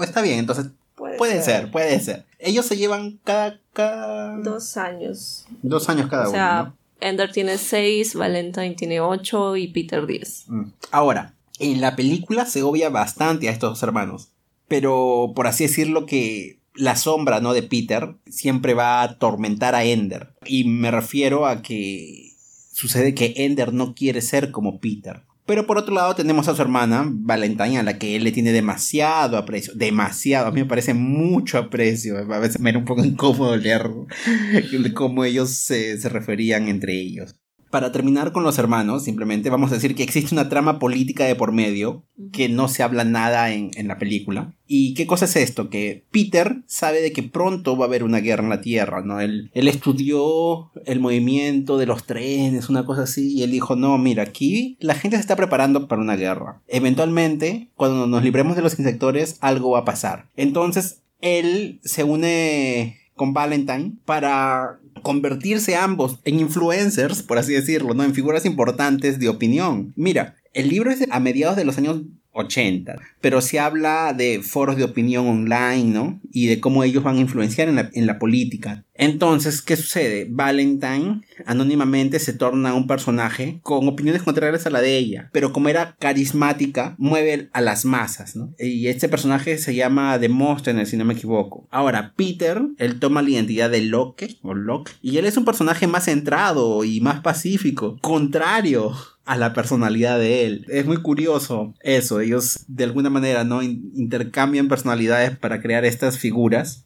Está 0.00 0.20
bien, 0.22 0.38
entonces 0.38 0.66
puede, 0.96 1.42
ser. 1.42 1.70
puede 1.70 1.98
ser. 2.00 2.26
Ellos 2.38 2.66
se 2.66 2.76
llevan 2.76 3.18
cada, 3.24 3.60
cada... 3.72 4.36
Dos 4.38 4.76
años. 4.76 5.46
Dos 5.62 5.88
años 5.88 6.08
cada 6.08 6.22
uno. 6.22 6.30
O 6.30 6.32
sea, 6.32 6.74
Ender 7.00 7.32
tiene 7.32 7.56
seis, 7.58 8.14
Valentine 8.14 8.74
tiene 8.74 9.00
ocho 9.00 9.56
y 9.56 9.68
Peter 9.68 10.06
diez. 10.06 10.44
Mm. 10.48 10.64
Ahora, 10.90 11.34
en 11.58 11.80
la 11.80 11.96
película 11.96 12.46
se 12.46 12.62
obvia 12.62 12.90
bastante 12.90 13.48
a 13.48 13.52
estos 13.52 13.70
dos 13.70 13.82
hermanos. 13.82 14.28
Pero, 14.68 15.32
por 15.34 15.46
así 15.46 15.64
decirlo, 15.64 16.06
que 16.06 16.58
la 16.74 16.96
sombra, 16.96 17.40
¿no? 17.40 17.52
De 17.52 17.62
Peter 17.62 18.14
siempre 18.26 18.74
va 18.74 19.00
a 19.00 19.04
atormentar 19.04 19.74
a 19.74 19.84
Ender. 19.84 20.34
Y 20.46 20.64
me 20.64 20.90
refiero 20.90 21.46
a 21.46 21.62
que 21.62 22.34
sucede 22.72 23.14
que 23.14 23.34
Ender 23.36 23.72
no 23.72 23.94
quiere 23.94 24.20
ser 24.20 24.50
como 24.50 24.78
Peter. 24.78 25.22
Pero 25.46 25.66
por 25.66 25.78
otro 25.78 25.94
lado 25.94 26.14
tenemos 26.14 26.46
a 26.48 26.54
su 26.54 26.62
hermana, 26.62 27.04
Valentine, 27.08 27.78
a 27.78 27.82
la 27.82 27.98
que 27.98 28.14
él 28.16 28.24
le 28.24 28.32
tiene 28.32 28.52
demasiado 28.52 29.36
aprecio. 29.36 29.72
Demasiado, 29.74 30.46
a 30.46 30.52
mí 30.52 30.60
me 30.60 30.66
parece 30.66 30.94
mucho 30.94 31.58
aprecio. 31.58 32.18
A 32.18 32.38
veces 32.38 32.60
me 32.60 32.70
era 32.70 32.78
un 32.78 32.84
poco 32.84 33.04
incómodo 33.04 33.56
leer 33.56 33.90
cómo 34.94 35.24
ellos 35.24 35.50
se, 35.50 35.98
se 35.98 36.08
referían 36.08 36.68
entre 36.68 36.94
ellos 36.94 37.39
para 37.70 37.92
terminar 37.92 38.32
con 38.32 38.42
los 38.42 38.58
hermanos, 38.58 39.04
simplemente 39.04 39.48
vamos 39.48 39.70
a 39.70 39.74
decir 39.74 39.94
que 39.94 40.02
existe 40.02 40.34
una 40.34 40.48
trama 40.48 40.78
política 40.78 41.24
de 41.24 41.36
por 41.36 41.52
medio, 41.52 42.02
que 42.32 42.48
no 42.48 42.68
se 42.68 42.82
habla 42.82 43.04
nada 43.04 43.52
en, 43.52 43.70
la 43.86 43.98
película. 43.98 44.54
¿Y 44.66 44.94
qué 44.94 45.06
cosa 45.06 45.24
es 45.24 45.36
esto? 45.36 45.70
Que 45.70 46.04
Peter 46.10 46.62
sabe 46.66 47.00
de 47.00 47.12
que 47.12 47.22
pronto 47.22 47.76
va 47.76 47.86
a 47.86 47.88
haber 47.88 48.04
una 48.04 48.18
guerra 48.18 48.44
en 48.44 48.50
la 48.50 48.60
Tierra, 48.60 49.02
¿no? 49.02 49.20
Él, 49.20 49.50
él 49.54 49.68
estudió 49.68 50.70
el 50.84 51.00
movimiento 51.00 51.78
de 51.78 51.86
los 51.86 52.04
trenes, 52.04 52.68
una 52.68 52.84
cosa 52.84 53.02
así, 53.02 53.32
y 53.32 53.42
él 53.42 53.52
dijo, 53.52 53.76
no, 53.76 53.96
mira, 53.98 54.24
aquí 54.24 54.76
la 54.80 54.94
gente 54.94 55.16
se 55.16 55.22
está 55.22 55.36
preparando 55.36 55.88
para 55.88 56.02
una 56.02 56.16
guerra. 56.16 56.60
Eventualmente, 56.68 57.70
cuando 57.76 58.06
nos 58.06 58.22
libremos 58.22 58.56
de 58.56 58.62
los 58.62 58.78
insectores, 58.78 59.38
algo 59.40 59.70
va 59.70 59.80
a 59.80 59.84
pasar. 59.84 60.28
Entonces, 60.36 61.02
él 61.20 61.80
se 61.84 62.04
une 62.04 62.99
con 63.20 63.34
Valentine 63.34 63.92
para 64.06 64.80
convertirse 65.02 65.76
ambos 65.76 66.20
en 66.24 66.40
influencers, 66.40 67.22
por 67.22 67.36
así 67.36 67.52
decirlo, 67.52 67.92
¿no? 67.92 68.02
En 68.02 68.14
figuras 68.14 68.46
importantes 68.46 69.18
de 69.18 69.28
opinión. 69.28 69.92
Mira, 69.94 70.36
el 70.54 70.70
libro 70.70 70.90
es 70.90 71.06
a 71.10 71.20
mediados 71.20 71.54
de 71.54 71.66
los 71.66 71.76
años 71.76 72.00
80. 72.32 72.96
Pero 73.20 73.40
se 73.40 73.58
habla 73.58 74.12
de 74.12 74.40
foros 74.42 74.76
de 74.76 74.84
opinión 74.84 75.26
online, 75.26 75.84
¿no? 75.84 76.20
Y 76.32 76.46
de 76.46 76.60
cómo 76.60 76.84
ellos 76.84 77.02
van 77.02 77.16
a 77.16 77.20
influenciar 77.20 77.68
en 77.68 78.06
la, 78.06 78.18
política. 78.18 78.84
Entonces, 78.94 79.62
¿qué 79.62 79.76
sucede? 79.76 80.26
Valentine 80.28 81.22
anónimamente 81.46 82.18
se 82.18 82.34
torna 82.34 82.74
un 82.74 82.86
personaje 82.86 83.60
con 83.62 83.88
opiniones 83.88 84.22
contrarias 84.22 84.66
a 84.66 84.70
la 84.70 84.82
de 84.82 84.98
ella, 84.98 85.30
pero 85.32 85.52
como 85.52 85.70
era 85.70 85.96
carismática, 85.98 86.96
mueve 86.98 87.48
a 87.52 87.60
las 87.62 87.84
masas, 87.86 88.36
¿no? 88.36 88.52
Y 88.58 88.88
este 88.88 89.08
personaje 89.08 89.56
se 89.56 89.74
llama 89.74 90.18
Demóstenes, 90.18 90.90
si 90.90 90.98
no 90.98 91.06
me 91.06 91.14
equivoco. 91.14 91.66
Ahora, 91.70 92.12
Peter, 92.14 92.60
él 92.76 93.00
toma 93.00 93.22
la 93.22 93.30
identidad 93.30 93.70
de 93.70 93.80
Locke, 93.80 94.38
o 94.42 94.52
Locke, 94.52 94.92
y 95.00 95.16
él 95.16 95.24
es 95.24 95.36
un 95.36 95.46
personaje 95.46 95.86
más 95.86 96.04
centrado 96.04 96.84
y 96.84 97.00
más 97.00 97.20
pacífico, 97.20 97.96
contrario 98.02 98.92
a 99.30 99.36
la 99.36 99.52
personalidad 99.52 100.18
de 100.18 100.44
él. 100.44 100.66
Es 100.70 100.86
muy 100.86 100.96
curioso 100.96 101.72
eso. 101.82 102.18
Ellos 102.18 102.64
de 102.66 102.82
alguna 102.82 103.10
manera 103.10 103.44
no 103.44 103.62
intercambian 103.62 104.66
personalidades 104.66 105.38
para 105.38 105.62
crear 105.62 105.84
estas 105.84 106.18
figuras. 106.18 106.84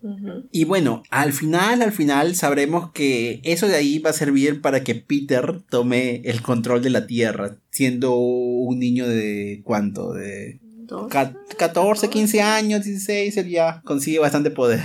Y 0.52 0.64
bueno, 0.64 1.02
al 1.08 1.32
final, 1.32 1.80
al 1.80 1.92
final 1.92 2.36
sabremos 2.36 2.92
que 2.92 3.40
eso 3.44 3.66
de 3.66 3.76
ahí 3.76 3.98
va 3.98 4.10
a 4.10 4.12
servir 4.12 4.60
para 4.60 4.84
que 4.84 4.94
Peter 4.94 5.62
tome 5.70 6.20
el 6.26 6.42
control 6.42 6.82
de 6.82 6.90
la 6.90 7.06
Tierra, 7.06 7.56
siendo 7.70 8.14
un 8.14 8.78
niño 8.78 9.08
de 9.08 9.62
cuánto, 9.64 10.12
de 10.12 10.60
14, 11.56 12.10
15 12.10 12.42
años, 12.42 12.84
16, 12.84 13.38
él 13.38 13.48
ya 13.48 13.80
consigue 13.86 14.18
bastante 14.18 14.50
poder. 14.50 14.82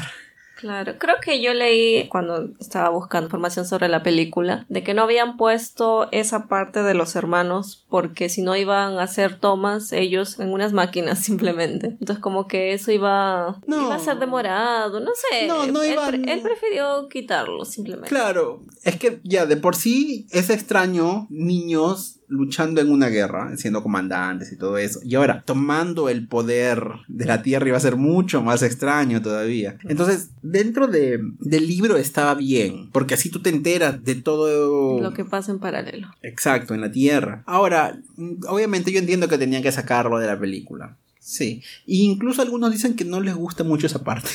Claro, 0.59 0.95
creo 0.97 1.15
que 1.23 1.41
yo 1.41 1.53
leí 1.53 2.09
cuando 2.09 2.49
estaba 2.59 2.89
buscando 2.89 3.27
información 3.27 3.65
sobre 3.65 3.87
la 3.87 4.03
película 4.03 4.65
de 4.67 4.83
que 4.83 4.93
no 4.93 5.03
habían 5.03 5.37
puesto 5.37 6.09
esa 6.11 6.49
parte 6.49 6.83
de 6.83 6.93
los 6.93 7.15
hermanos 7.15 7.85
porque 7.87 8.27
si 8.27 8.41
no 8.41 8.57
iban 8.57 8.99
a 8.99 9.03
hacer 9.03 9.39
tomas 9.39 9.93
ellos 9.93 10.37
en 10.37 10.51
unas 10.51 10.73
máquinas 10.73 11.19
simplemente. 11.23 11.95
Entonces 12.01 12.19
como 12.19 12.45
que 12.49 12.73
eso 12.73 12.91
iba, 12.91 13.61
iba 13.67 13.95
a 13.95 13.99
ser 13.99 14.19
demorado, 14.19 14.99
no 14.99 15.11
sé. 15.29 15.47
No, 15.47 15.65
no 15.65 15.85
iban... 15.85 16.27
él, 16.27 16.41
prefirió 16.41 17.07
quitarlo 17.07 17.63
simplemente. 17.63 18.09
Claro, 18.09 18.61
es 18.83 18.97
que 18.99 19.21
ya 19.23 19.45
de 19.45 19.55
por 19.55 19.77
sí 19.77 20.27
es 20.31 20.49
extraño 20.49 21.25
niños 21.29 22.18
luchando 22.29 22.79
en 22.79 22.91
una 22.91 23.09
guerra, 23.09 23.57
siendo 23.57 23.83
comandantes 23.83 24.51
y 24.51 24.57
todo 24.57 24.77
eso. 24.77 24.99
Y 25.03 25.15
ahora, 25.15 25.43
tomando 25.45 26.09
el 26.09 26.27
poder 26.27 26.83
de 27.07 27.25
la 27.25 27.41
Tierra 27.41 27.67
iba 27.67 27.77
a 27.77 27.81
ser 27.81 27.97
mucho 27.97 28.41
más 28.41 28.63
extraño 28.63 29.21
todavía. 29.21 29.77
Entonces, 29.83 30.29
dentro 30.41 30.87
de, 30.87 31.19
del 31.39 31.67
libro 31.67 31.97
estaba 31.97 32.35
bien, 32.35 32.89
porque 32.91 33.15
así 33.15 33.29
tú 33.29 33.41
te 33.41 33.49
enteras 33.49 34.03
de 34.03 34.15
todo 34.15 35.01
lo 35.01 35.13
que 35.13 35.25
pasa 35.25 35.51
en 35.51 35.59
paralelo. 35.59 36.07
Exacto, 36.21 36.73
en 36.73 36.81
la 36.81 36.91
Tierra. 36.91 37.43
Ahora, 37.45 37.99
obviamente 38.47 38.91
yo 38.91 38.99
entiendo 38.99 39.27
que 39.27 39.37
tenían 39.37 39.63
que 39.63 39.71
sacarlo 39.71 40.19
de 40.19 40.27
la 40.27 40.39
película. 40.39 40.95
Sí. 41.19 41.61
incluso 41.85 42.41
algunos 42.41 42.71
dicen 42.71 42.95
que 42.95 43.05
no 43.05 43.19
les 43.19 43.35
gusta 43.35 43.63
mucho 43.63 43.85
esa 43.85 44.03
parte. 44.03 44.29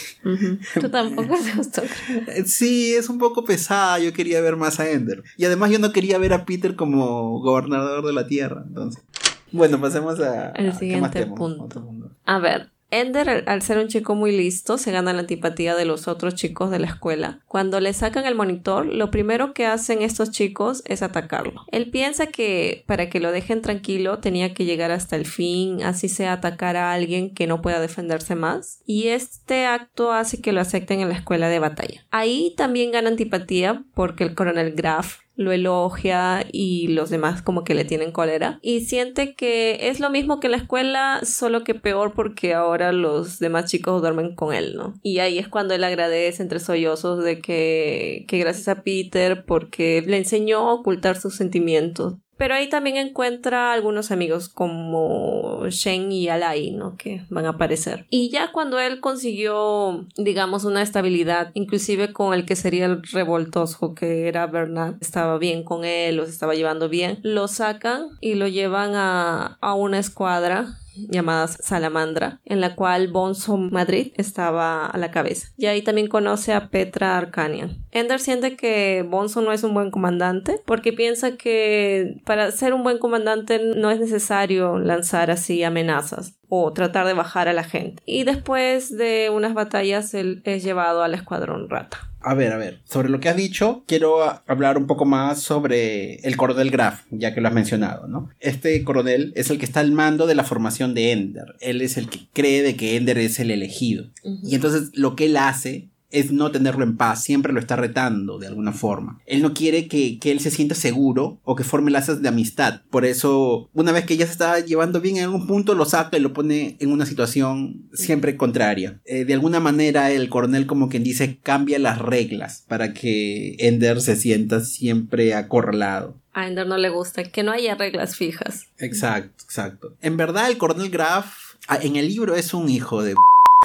Tú 0.80 0.88
tampoco 0.90 1.34
te 1.42 1.56
gustó. 1.56 1.82
sí, 2.46 2.94
es 2.94 3.08
un 3.08 3.18
poco 3.18 3.44
pesada. 3.44 3.98
Yo 3.98 4.12
quería 4.12 4.40
ver 4.40 4.56
más 4.56 4.78
a 4.78 4.90
Ender. 4.90 5.24
Y 5.36 5.44
además 5.44 5.70
yo 5.70 5.78
no 5.78 5.92
quería 5.92 6.18
ver 6.18 6.32
a 6.34 6.44
Peter 6.44 6.76
como 6.76 7.40
gobernador 7.40 8.04
de 8.06 8.12
la 8.12 8.26
Tierra. 8.26 8.62
Entonces. 8.66 9.02
Bueno, 9.50 9.80
pasemos 9.80 10.20
a. 10.20 10.50
El 10.50 10.72
siguiente 10.74 11.26
punto. 11.26 11.88
A 12.26 12.38
ver, 12.38 12.70
Ender, 12.90 13.44
al 13.46 13.62
ser 13.62 13.78
un 13.78 13.88
chico 13.88 14.14
muy 14.14 14.36
listo, 14.36 14.78
se 14.78 14.92
gana 14.92 15.12
la 15.12 15.20
antipatía 15.20 15.74
de 15.74 15.84
los 15.84 16.06
otros 16.06 16.34
chicos 16.34 16.70
de 16.70 16.78
la 16.78 16.86
escuela. 16.86 17.40
Cuando 17.48 17.80
le 17.80 17.92
sacan 17.92 18.24
el 18.26 18.34
monitor, 18.34 18.86
lo 18.86 19.10
primero 19.10 19.52
que 19.52 19.66
hacen 19.66 20.02
estos 20.02 20.30
chicos 20.30 20.82
es 20.86 21.02
atacarlo. 21.02 21.64
Él 21.72 21.90
piensa 21.90 22.26
que 22.26 22.84
para 22.86 23.08
que 23.08 23.20
lo 23.20 23.32
dejen 23.32 23.62
tranquilo 23.62 24.18
tenía 24.18 24.54
que 24.54 24.64
llegar 24.64 24.90
hasta 24.90 25.16
el 25.16 25.26
fin, 25.26 25.82
así 25.82 26.08
sea 26.08 26.34
atacar 26.34 26.76
a 26.76 26.92
alguien 26.92 27.34
que 27.34 27.46
no 27.46 27.62
pueda 27.62 27.80
defenderse 27.80 28.34
más. 28.36 28.80
Y 28.86 29.08
este 29.08 29.66
acto 29.66 30.12
hace 30.12 30.40
que 30.40 30.52
lo 30.52 30.60
acepten 30.60 31.00
en 31.00 31.08
la 31.08 31.16
escuela 31.16 31.48
de 31.48 31.58
batalla. 31.58 32.06
Ahí 32.10 32.54
también 32.56 32.92
gana 32.92 33.08
antipatía 33.08 33.84
porque 33.94 34.24
el 34.24 34.34
coronel 34.34 34.74
Graf 34.74 35.23
lo 35.36 35.52
elogia 35.52 36.46
y 36.52 36.88
los 36.88 37.10
demás 37.10 37.42
como 37.42 37.64
que 37.64 37.74
le 37.74 37.84
tienen 37.84 38.12
cólera 38.12 38.58
y 38.62 38.82
siente 38.82 39.34
que 39.34 39.88
es 39.88 40.00
lo 40.00 40.10
mismo 40.10 40.40
que 40.40 40.48
la 40.48 40.56
escuela 40.56 41.20
solo 41.24 41.64
que 41.64 41.74
peor 41.74 42.12
porque 42.14 42.54
ahora 42.54 42.92
los 42.92 43.38
demás 43.38 43.70
chicos 43.70 44.00
duermen 44.00 44.34
con 44.34 44.54
él, 44.54 44.76
¿no? 44.76 44.94
Y 45.02 45.18
ahí 45.18 45.38
es 45.38 45.48
cuando 45.48 45.74
él 45.74 45.84
agradece 45.84 46.42
entre 46.42 46.60
sollozos 46.60 47.24
de 47.24 47.40
que, 47.40 48.24
que 48.28 48.38
gracias 48.38 48.68
a 48.68 48.82
Peter 48.82 49.44
porque 49.44 50.02
le 50.06 50.16
enseñó 50.16 50.70
a 50.70 50.74
ocultar 50.74 51.20
sus 51.20 51.36
sentimientos 51.36 52.14
pero 52.36 52.54
ahí 52.54 52.68
también 52.68 52.96
encuentra 52.96 53.72
algunos 53.72 54.10
amigos 54.10 54.48
como 54.48 55.66
Shen 55.68 56.12
y 56.12 56.28
Alai, 56.28 56.72
¿no? 56.72 56.96
Que 56.96 57.22
van 57.30 57.46
a 57.46 57.50
aparecer. 57.50 58.06
Y 58.10 58.30
ya 58.30 58.52
cuando 58.52 58.80
él 58.80 59.00
consiguió, 59.00 60.06
digamos, 60.16 60.64
una 60.64 60.82
estabilidad, 60.82 61.50
inclusive 61.54 62.12
con 62.12 62.34
el 62.34 62.44
que 62.44 62.56
sería 62.56 62.86
el 62.86 63.02
revoltoso, 63.02 63.94
que 63.94 64.28
era 64.28 64.46
Bernard, 64.46 64.96
estaba 65.00 65.38
bien 65.38 65.62
con 65.62 65.84
él, 65.84 66.16
los 66.16 66.28
estaba 66.28 66.54
llevando 66.54 66.88
bien, 66.88 67.18
lo 67.22 67.48
sacan 67.48 68.08
y 68.20 68.34
lo 68.34 68.48
llevan 68.48 68.94
a, 68.94 69.58
a 69.60 69.74
una 69.74 69.98
escuadra 69.98 70.78
llamada 70.94 71.48
Salamandra, 71.48 72.40
en 72.44 72.60
la 72.60 72.74
cual 72.74 73.08
Bonzo 73.08 73.56
Madrid 73.56 74.12
estaba 74.16 74.86
a 74.86 74.98
la 74.98 75.10
cabeza. 75.10 75.48
Y 75.56 75.66
ahí 75.66 75.82
también 75.82 76.08
conoce 76.08 76.52
a 76.52 76.68
Petra 76.68 77.16
Arcanian. 77.16 77.84
Ender 77.90 78.20
siente 78.20 78.56
que 78.56 79.04
Bonzo 79.08 79.40
no 79.40 79.52
es 79.52 79.62
un 79.62 79.74
buen 79.74 79.90
comandante 79.90 80.60
porque 80.66 80.92
piensa 80.92 81.36
que 81.36 82.20
para 82.24 82.50
ser 82.50 82.74
un 82.74 82.82
buen 82.82 82.98
comandante 82.98 83.60
no 83.76 83.90
es 83.90 84.00
necesario 84.00 84.78
lanzar 84.78 85.30
así 85.30 85.62
amenazas 85.62 86.38
o 86.48 86.72
tratar 86.72 87.06
de 87.06 87.14
bajar 87.14 87.48
a 87.48 87.52
la 87.52 87.64
gente. 87.64 88.02
Y 88.06 88.24
después 88.24 88.96
de 88.96 89.30
unas 89.30 89.54
batallas 89.54 90.14
él 90.14 90.42
es 90.44 90.62
llevado 90.62 91.02
al 91.02 91.14
escuadrón 91.14 91.68
rata. 91.68 92.13
A 92.26 92.32
ver, 92.32 92.52
a 92.52 92.56
ver, 92.56 92.80
sobre 92.84 93.10
lo 93.10 93.20
que 93.20 93.28
has 93.28 93.36
dicho, 93.36 93.84
quiero 93.86 94.22
hablar 94.46 94.78
un 94.78 94.86
poco 94.86 95.04
más 95.04 95.42
sobre 95.42 96.16
el 96.16 96.36
coronel 96.36 96.70
Graf, 96.70 97.02
ya 97.10 97.34
que 97.34 97.42
lo 97.42 97.48
has 97.48 97.54
mencionado, 97.54 98.08
¿no? 98.08 98.30
Este 98.40 98.82
coronel 98.82 99.32
es 99.36 99.50
el 99.50 99.58
que 99.58 99.66
está 99.66 99.80
al 99.80 99.92
mando 99.92 100.26
de 100.26 100.34
la 100.34 100.44
formación 100.44 100.94
de 100.94 101.12
Ender. 101.12 101.54
Él 101.60 101.82
es 101.82 101.98
el 101.98 102.08
que 102.08 102.20
cree 102.32 102.62
de 102.62 102.76
que 102.76 102.96
Ender 102.96 103.18
es 103.18 103.38
el 103.40 103.50
elegido. 103.50 104.06
Y 104.42 104.54
entonces 104.54 104.90
lo 104.94 105.16
que 105.16 105.26
él 105.26 105.36
hace 105.36 105.90
es 106.14 106.30
no 106.30 106.50
tenerlo 106.52 106.84
en 106.84 106.96
paz, 106.96 107.24
siempre 107.24 107.52
lo 107.52 107.58
está 107.58 107.74
retando 107.74 108.38
de 108.38 108.46
alguna 108.46 108.72
forma. 108.72 109.20
Él 109.26 109.42
no 109.42 109.52
quiere 109.52 109.88
que, 109.88 110.18
él 110.22 110.40
se 110.40 110.52
sienta 110.52 110.74
seguro 110.74 111.38
o 111.44 111.56
que 111.56 111.64
forme 111.64 111.90
lazos 111.90 112.22
de 112.22 112.28
amistad. 112.28 112.82
Por 112.88 113.04
eso, 113.04 113.68
una 113.74 113.92
vez 113.92 114.06
que 114.06 114.16
ya 114.16 114.24
se 114.24 114.32
está 114.32 114.60
llevando 114.60 115.00
bien 115.00 115.16
en 115.16 115.24
algún 115.24 115.46
punto, 115.46 115.74
lo 115.74 115.84
saca 115.84 116.16
y 116.16 116.20
lo 116.20 116.32
pone 116.32 116.76
en 116.78 116.92
una 116.92 117.04
situación 117.04 117.88
siempre 117.92 118.36
contraria. 118.36 119.00
Eh, 119.04 119.24
de 119.24 119.34
alguna 119.34 119.58
manera, 119.58 120.12
el 120.12 120.28
coronel, 120.28 120.66
como 120.66 120.88
quien 120.88 121.02
dice, 121.02 121.38
cambia 121.42 121.78
las 121.80 121.98
reglas 121.98 122.64
para 122.68 122.94
que 122.94 123.56
Ender 123.58 124.00
se 124.00 124.14
sienta 124.14 124.60
siempre 124.60 125.34
acorralado. 125.34 126.14
A 126.32 126.46
Ender 126.46 126.66
no 126.66 126.78
le 126.78 126.90
gusta 126.90 127.24
que 127.24 127.42
no 127.42 127.52
haya 127.52 127.74
reglas 127.74 128.16
fijas. 128.16 128.68
Exacto, 128.78 129.44
exacto. 129.44 129.96
En 130.00 130.16
verdad, 130.16 130.48
el 130.48 130.58
coronel 130.58 130.90
Graf 130.90 131.34
ah, 131.66 131.78
en 131.82 131.96
el 131.96 132.06
libro 132.06 132.36
es 132.36 132.54
un 132.54 132.68
hijo 132.68 133.02
de 133.02 133.14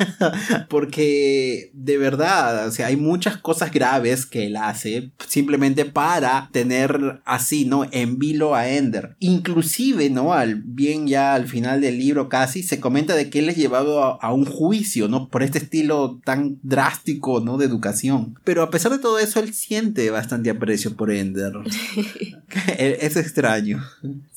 Porque 0.69 1.71
de 1.73 1.97
verdad, 1.97 2.67
o 2.67 2.71
sea, 2.71 2.87
hay 2.87 2.95
muchas 2.95 3.37
cosas 3.37 3.71
graves 3.71 4.25
que 4.25 4.47
él 4.47 4.55
hace 4.55 5.11
simplemente 5.27 5.85
para 5.85 6.49
tener 6.51 7.21
así, 7.25 7.65
¿no? 7.65 7.85
En 7.91 8.19
vilo 8.19 8.55
a 8.55 8.69
Ender. 8.69 9.15
Inclusive, 9.19 10.09
¿no? 10.09 10.33
Al 10.33 10.55
bien 10.55 11.07
ya 11.07 11.33
al 11.33 11.47
final 11.47 11.81
del 11.81 11.99
libro 11.99 12.29
casi 12.29 12.63
se 12.63 12.79
comenta 12.79 13.15
de 13.15 13.29
que 13.29 13.39
él 13.39 13.49
es 13.49 13.57
llevado 13.57 14.03
a, 14.03 14.17
a 14.21 14.33
un 14.33 14.45
juicio, 14.45 15.07
¿no? 15.07 15.29
Por 15.29 15.43
este 15.43 15.59
estilo 15.59 16.19
tan 16.23 16.59
drástico, 16.63 17.39
¿no? 17.39 17.57
De 17.57 17.65
educación. 17.65 18.37
Pero 18.43 18.63
a 18.63 18.69
pesar 18.69 18.91
de 18.91 18.99
todo 18.99 19.19
eso, 19.19 19.39
él 19.39 19.53
siente 19.53 20.09
bastante 20.09 20.49
aprecio 20.49 20.95
por 20.95 21.11
Ender. 21.11 21.53
es 22.77 23.15
extraño. 23.15 23.83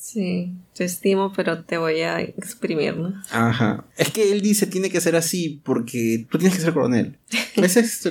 Sí, 0.03 0.51
te 0.75 0.83
estimo, 0.83 1.31
pero 1.33 1.63
te 1.63 1.77
voy 1.77 2.01
a 2.01 2.19
exprimir, 2.19 2.97
¿no? 2.97 3.13
Ajá. 3.31 3.85
Es 3.95 4.11
que 4.11 4.33
él 4.33 4.41
dice 4.41 4.67
tiene 4.67 4.89
que 4.89 4.99
ser 4.99 5.15
así 5.15 5.61
porque 5.63 6.27
tú 6.29 6.37
tienes 6.37 6.57
que 6.57 6.61
ser 6.61 6.73
coronel. 6.73 7.15
Ese 7.55 7.79
es 7.79 8.05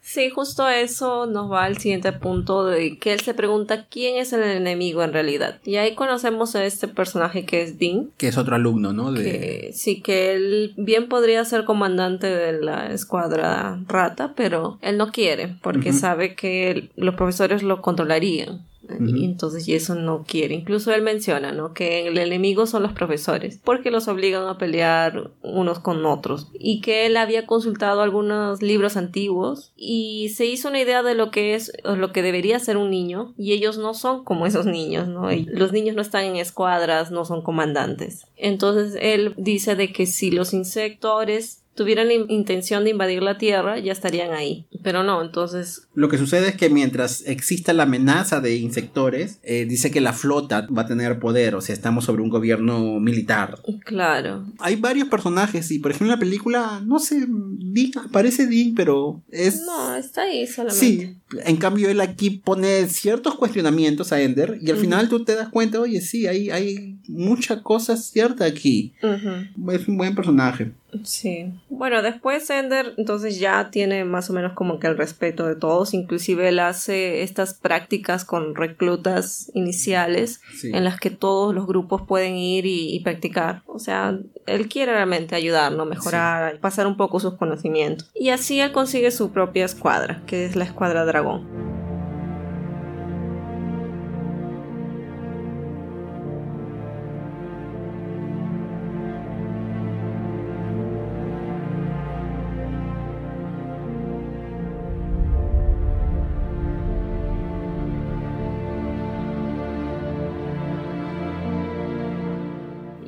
Sí, 0.00 0.30
justo 0.30 0.68
eso 0.68 1.26
nos 1.26 1.50
va 1.50 1.64
al 1.64 1.78
siguiente 1.78 2.12
punto 2.12 2.64
de 2.64 2.96
que 2.96 3.12
él 3.12 3.20
se 3.20 3.34
pregunta 3.34 3.86
quién 3.90 4.18
es 4.18 4.32
el 4.32 4.44
enemigo 4.44 5.02
en 5.02 5.12
realidad. 5.12 5.58
Y 5.64 5.76
ahí 5.76 5.96
conocemos 5.96 6.54
a 6.54 6.64
este 6.64 6.86
personaje 6.86 7.44
que 7.44 7.62
es 7.62 7.76
Dean. 7.76 8.12
Que 8.16 8.28
es 8.28 8.38
otro 8.38 8.54
alumno, 8.54 8.92
¿no? 8.92 9.12
Que, 9.12 9.72
sí, 9.74 10.00
que 10.00 10.32
él 10.32 10.74
bien 10.76 11.08
podría 11.08 11.44
ser 11.44 11.64
comandante 11.64 12.28
de 12.28 12.52
la 12.62 12.92
escuadra 12.92 13.80
rata, 13.88 14.32
pero 14.36 14.78
él 14.80 14.96
no 14.96 15.10
quiere 15.10 15.56
porque 15.60 15.92
sabe 15.92 16.36
que 16.36 16.88
los 16.94 17.16
profesores 17.16 17.64
lo 17.64 17.82
controlarían. 17.82 18.64
Y 19.00 19.24
entonces 19.24 19.66
no 19.90 20.24
quiere. 20.26 20.54
Incluso 20.54 20.92
él 20.92 21.02
menciona, 21.02 21.52
¿no? 21.52 21.74
Que 21.74 22.08
el 22.08 22.18
enemigo 22.18 22.66
son 22.66 22.82
los 22.82 22.92
profesores, 22.92 23.60
porque 23.64 23.90
los 23.90 24.08
obligan 24.08 24.46
a 24.48 24.58
pelear 24.58 25.30
unos 25.42 25.78
con 25.78 26.04
otros. 26.06 26.48
Y 26.58 26.80
que 26.80 27.06
él 27.06 27.16
había 27.16 27.46
consultado 27.46 28.00
algunos 28.00 28.62
libros 28.62 28.96
antiguos 28.96 29.72
y 29.76 30.30
se 30.34 30.46
hizo 30.46 30.68
una 30.68 30.80
idea 30.80 31.02
de 31.02 31.14
lo 31.14 31.30
que 31.30 31.54
es, 31.54 31.72
o 31.84 31.96
lo 31.96 32.12
que 32.12 32.22
debería 32.22 32.58
ser 32.58 32.76
un 32.76 32.90
niño. 32.90 33.34
Y 33.36 33.52
ellos 33.52 33.78
no 33.78 33.94
son 33.94 34.24
como 34.24 34.46
esos 34.46 34.66
niños, 34.66 35.08
los 35.08 35.72
niños 35.72 35.96
no 35.96 36.02
están 36.02 36.24
en 36.24 36.36
escuadras, 36.36 37.10
no 37.10 37.24
son 37.24 37.42
comandantes. 37.42 38.26
Entonces 38.36 38.96
él 39.00 39.34
dice 39.36 39.76
de 39.76 39.92
que 39.92 40.06
si 40.06 40.30
los 40.30 40.52
insectores 40.52 41.62
tuvieran 41.76 42.10
intención 42.10 42.84
de 42.84 42.90
invadir 42.90 43.22
la 43.22 43.38
Tierra, 43.38 43.78
ya 43.78 43.92
estarían 43.92 44.32
ahí. 44.32 44.66
Pero 44.82 45.04
no, 45.04 45.22
entonces... 45.22 45.88
Lo 45.94 46.08
que 46.08 46.18
sucede 46.18 46.48
es 46.48 46.56
que 46.56 46.70
mientras 46.70 47.22
exista 47.26 47.72
la 47.72 47.84
amenaza 47.84 48.40
de 48.40 48.56
insectores, 48.56 49.38
eh, 49.42 49.66
dice 49.68 49.90
que 49.90 50.00
la 50.00 50.12
flota 50.12 50.66
va 50.76 50.82
a 50.82 50.86
tener 50.86 51.18
poder, 51.18 51.54
o 51.54 51.60
sea, 51.60 51.74
estamos 51.74 52.04
sobre 52.04 52.22
un 52.22 52.30
gobierno 52.30 52.98
militar. 52.98 53.58
Claro. 53.84 54.46
Hay 54.58 54.76
varios 54.76 55.08
personajes 55.08 55.70
y, 55.70 55.78
por 55.78 55.90
ejemplo, 55.90 56.06
en 56.06 56.18
la 56.18 56.20
película, 56.20 56.82
no 56.84 56.98
sé, 56.98 57.26
Dean, 57.28 57.92
aparece 58.04 58.46
Dean, 58.46 58.74
pero 58.74 59.22
es... 59.30 59.62
No, 59.62 59.94
está 59.96 60.22
ahí 60.22 60.46
solamente. 60.46 60.86
Sí, 60.86 61.16
en 61.44 61.56
cambio 61.56 61.90
él 61.90 62.00
aquí 62.00 62.30
pone 62.30 62.86
ciertos 62.88 63.34
cuestionamientos 63.34 64.12
a 64.12 64.20
Ender 64.20 64.58
y 64.60 64.70
al 64.70 64.76
final 64.78 65.08
tú 65.08 65.24
te 65.24 65.34
das 65.34 65.48
cuenta, 65.48 65.80
oye, 65.80 66.00
sí, 66.00 66.26
hay, 66.26 66.50
hay 66.50 66.98
mucha 67.08 67.62
cosa 67.62 67.96
cierta 67.96 68.44
aquí. 68.44 68.94
Es 69.02 69.88
un 69.88 69.96
buen 69.98 70.14
personaje. 70.14 70.72
Sí. 71.04 71.52
Bueno, 71.68 72.02
después 72.02 72.48
Ender 72.50 72.94
entonces 72.96 73.38
ya 73.38 73.70
tiene 73.70 74.04
más 74.04 74.30
o 74.30 74.32
menos 74.32 74.52
como 74.52 74.78
que 74.78 74.86
el 74.86 74.96
respeto 74.96 75.46
de 75.46 75.56
todos, 75.56 75.94
inclusive 75.94 76.48
él 76.48 76.58
hace 76.58 77.22
estas 77.22 77.54
prácticas 77.54 78.24
con 78.24 78.54
reclutas 78.54 79.50
iniciales 79.54 80.40
en 80.62 80.84
las 80.84 80.98
que 80.98 81.10
todos 81.10 81.54
los 81.54 81.66
grupos 81.66 82.02
pueden 82.02 82.36
ir 82.36 82.66
y, 82.66 83.00
practicar. 83.00 83.62
O 83.66 83.78
sea, 83.78 84.18
él 84.46 84.68
quiere 84.68 84.92
realmente 84.92 85.34
ayudarnos, 85.34 85.86
mejorar, 85.86 86.58
pasar 86.60 86.86
un 86.86 86.96
poco 86.96 87.20
sus 87.20 87.34
conocimientos. 87.34 88.10
Y 88.14 88.30
así 88.30 88.60
él 88.60 88.72
consigue 88.72 89.10
su 89.10 89.30
propia 89.30 89.64
escuadra, 89.64 90.22
que 90.26 90.44
es 90.44 90.56
la 90.56 90.64
escuadra 90.64 91.04
dragón. 91.04 91.85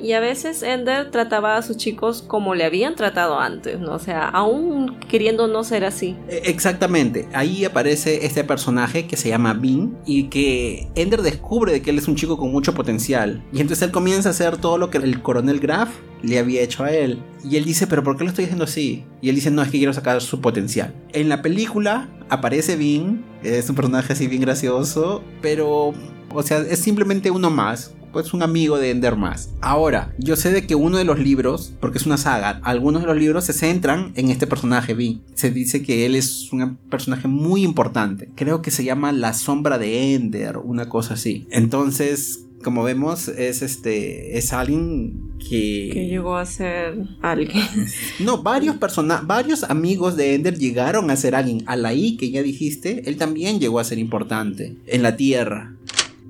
Y 0.09 0.13
a 0.13 0.19
veces 0.19 0.63
Ender 0.63 1.11
trataba 1.11 1.55
a 1.55 1.61
sus 1.61 1.77
chicos 1.77 2.23
como 2.25 2.55
le 2.55 2.63
habían 2.63 2.95
tratado 2.95 3.39
antes, 3.39 3.79
¿no? 3.79 3.93
O 3.93 3.99
sea, 3.99 4.27
aún 4.27 4.97
queriendo 5.07 5.47
no 5.47 5.63
ser 5.63 5.85
así. 5.85 6.15
E, 6.27 6.41
exactamente. 6.45 7.27
Ahí 7.31 7.63
aparece 7.63 8.25
este 8.25 8.43
personaje 8.43 9.05
que 9.05 9.17
se 9.17 9.29
llama 9.29 9.53
Bean 9.53 9.99
y 10.07 10.23
que 10.23 10.87
Ender 10.95 11.21
descubre 11.21 11.71
de 11.73 11.83
que 11.83 11.91
él 11.91 11.99
es 11.99 12.07
un 12.07 12.15
chico 12.15 12.39
con 12.39 12.51
mucho 12.51 12.73
potencial. 12.73 13.43
Y 13.53 13.61
entonces 13.61 13.83
él 13.83 13.91
comienza 13.91 14.29
a 14.29 14.31
hacer 14.31 14.57
todo 14.57 14.79
lo 14.79 14.89
que 14.89 14.97
el 14.97 15.21
coronel 15.21 15.59
Graf 15.59 15.89
le 16.23 16.39
había 16.39 16.63
hecho 16.63 16.83
a 16.83 16.91
él. 16.91 17.21
Y 17.43 17.57
él 17.57 17.65
dice, 17.65 17.85
pero 17.85 18.03
¿por 18.03 18.17
qué 18.17 18.23
lo 18.23 18.31
estoy 18.31 18.45
haciendo 18.45 18.63
así? 18.63 19.05
Y 19.21 19.29
él 19.29 19.35
dice, 19.35 19.51
no, 19.51 19.61
es 19.61 19.69
que 19.69 19.77
quiero 19.77 19.93
sacar 19.93 20.19
su 20.21 20.41
potencial. 20.41 20.91
En 21.13 21.29
la 21.29 21.43
película 21.43 22.09
aparece 22.29 22.77
Bean, 22.77 23.23
es 23.43 23.69
un 23.69 23.75
personaje 23.75 24.13
así 24.13 24.25
bien 24.25 24.41
gracioso, 24.41 25.23
pero, 25.39 25.93
o 26.33 26.41
sea, 26.41 26.61
es 26.61 26.79
simplemente 26.79 27.29
uno 27.29 27.51
más 27.51 27.93
pues 28.11 28.33
un 28.33 28.43
amigo 28.43 28.77
de 28.77 28.91
Ender 28.91 29.15
más. 29.15 29.49
Ahora, 29.61 30.13
yo 30.17 30.35
sé 30.35 30.51
de 30.51 30.65
que 30.65 30.75
uno 30.75 30.97
de 30.97 31.05
los 31.05 31.19
libros, 31.19 31.73
porque 31.79 31.97
es 31.97 32.05
una 32.05 32.17
saga, 32.17 32.59
algunos 32.63 33.01
de 33.01 33.07
los 33.07 33.17
libros 33.17 33.45
se 33.45 33.53
centran 33.53 34.11
en 34.15 34.29
este 34.29 34.47
personaje 34.47 34.93
Vin. 34.93 35.21
Se 35.35 35.51
dice 35.51 35.83
que 35.83 36.05
él 36.05 36.15
es 36.15 36.51
un 36.51 36.77
personaje 36.89 37.27
muy 37.27 37.63
importante. 37.63 38.29
Creo 38.35 38.61
que 38.61 38.71
se 38.71 38.83
llama 38.83 39.11
La 39.11 39.33
sombra 39.33 39.77
de 39.77 40.13
Ender, 40.15 40.57
una 40.57 40.89
cosa 40.89 41.13
así. 41.15 41.47
Entonces, 41.51 42.45
como 42.63 42.83
vemos, 42.83 43.27
es 43.29 43.61
este. 43.61 44.37
es 44.37 44.53
alguien 44.53 45.37
que. 45.39 45.89
Que 45.93 46.07
llegó 46.07 46.35
a 46.35 46.45
ser 46.45 46.97
alguien. 47.21 47.63
No, 48.19 48.43
varios 48.43 48.75
personajes, 48.77 49.25
varios 49.25 49.63
amigos 49.63 50.17
de 50.17 50.35
Ender 50.35 50.57
llegaron 50.57 51.09
a 51.09 51.15
ser 51.15 51.35
alguien. 51.35 51.63
Alaí, 51.67 52.17
que 52.17 52.31
ya 52.31 52.43
dijiste, 52.43 53.03
él 53.09 53.17
también 53.17 53.59
llegó 53.59 53.79
a 53.79 53.83
ser 53.83 53.97
importante 53.97 54.77
en 54.87 55.03
la 55.03 55.15
Tierra. 55.15 55.75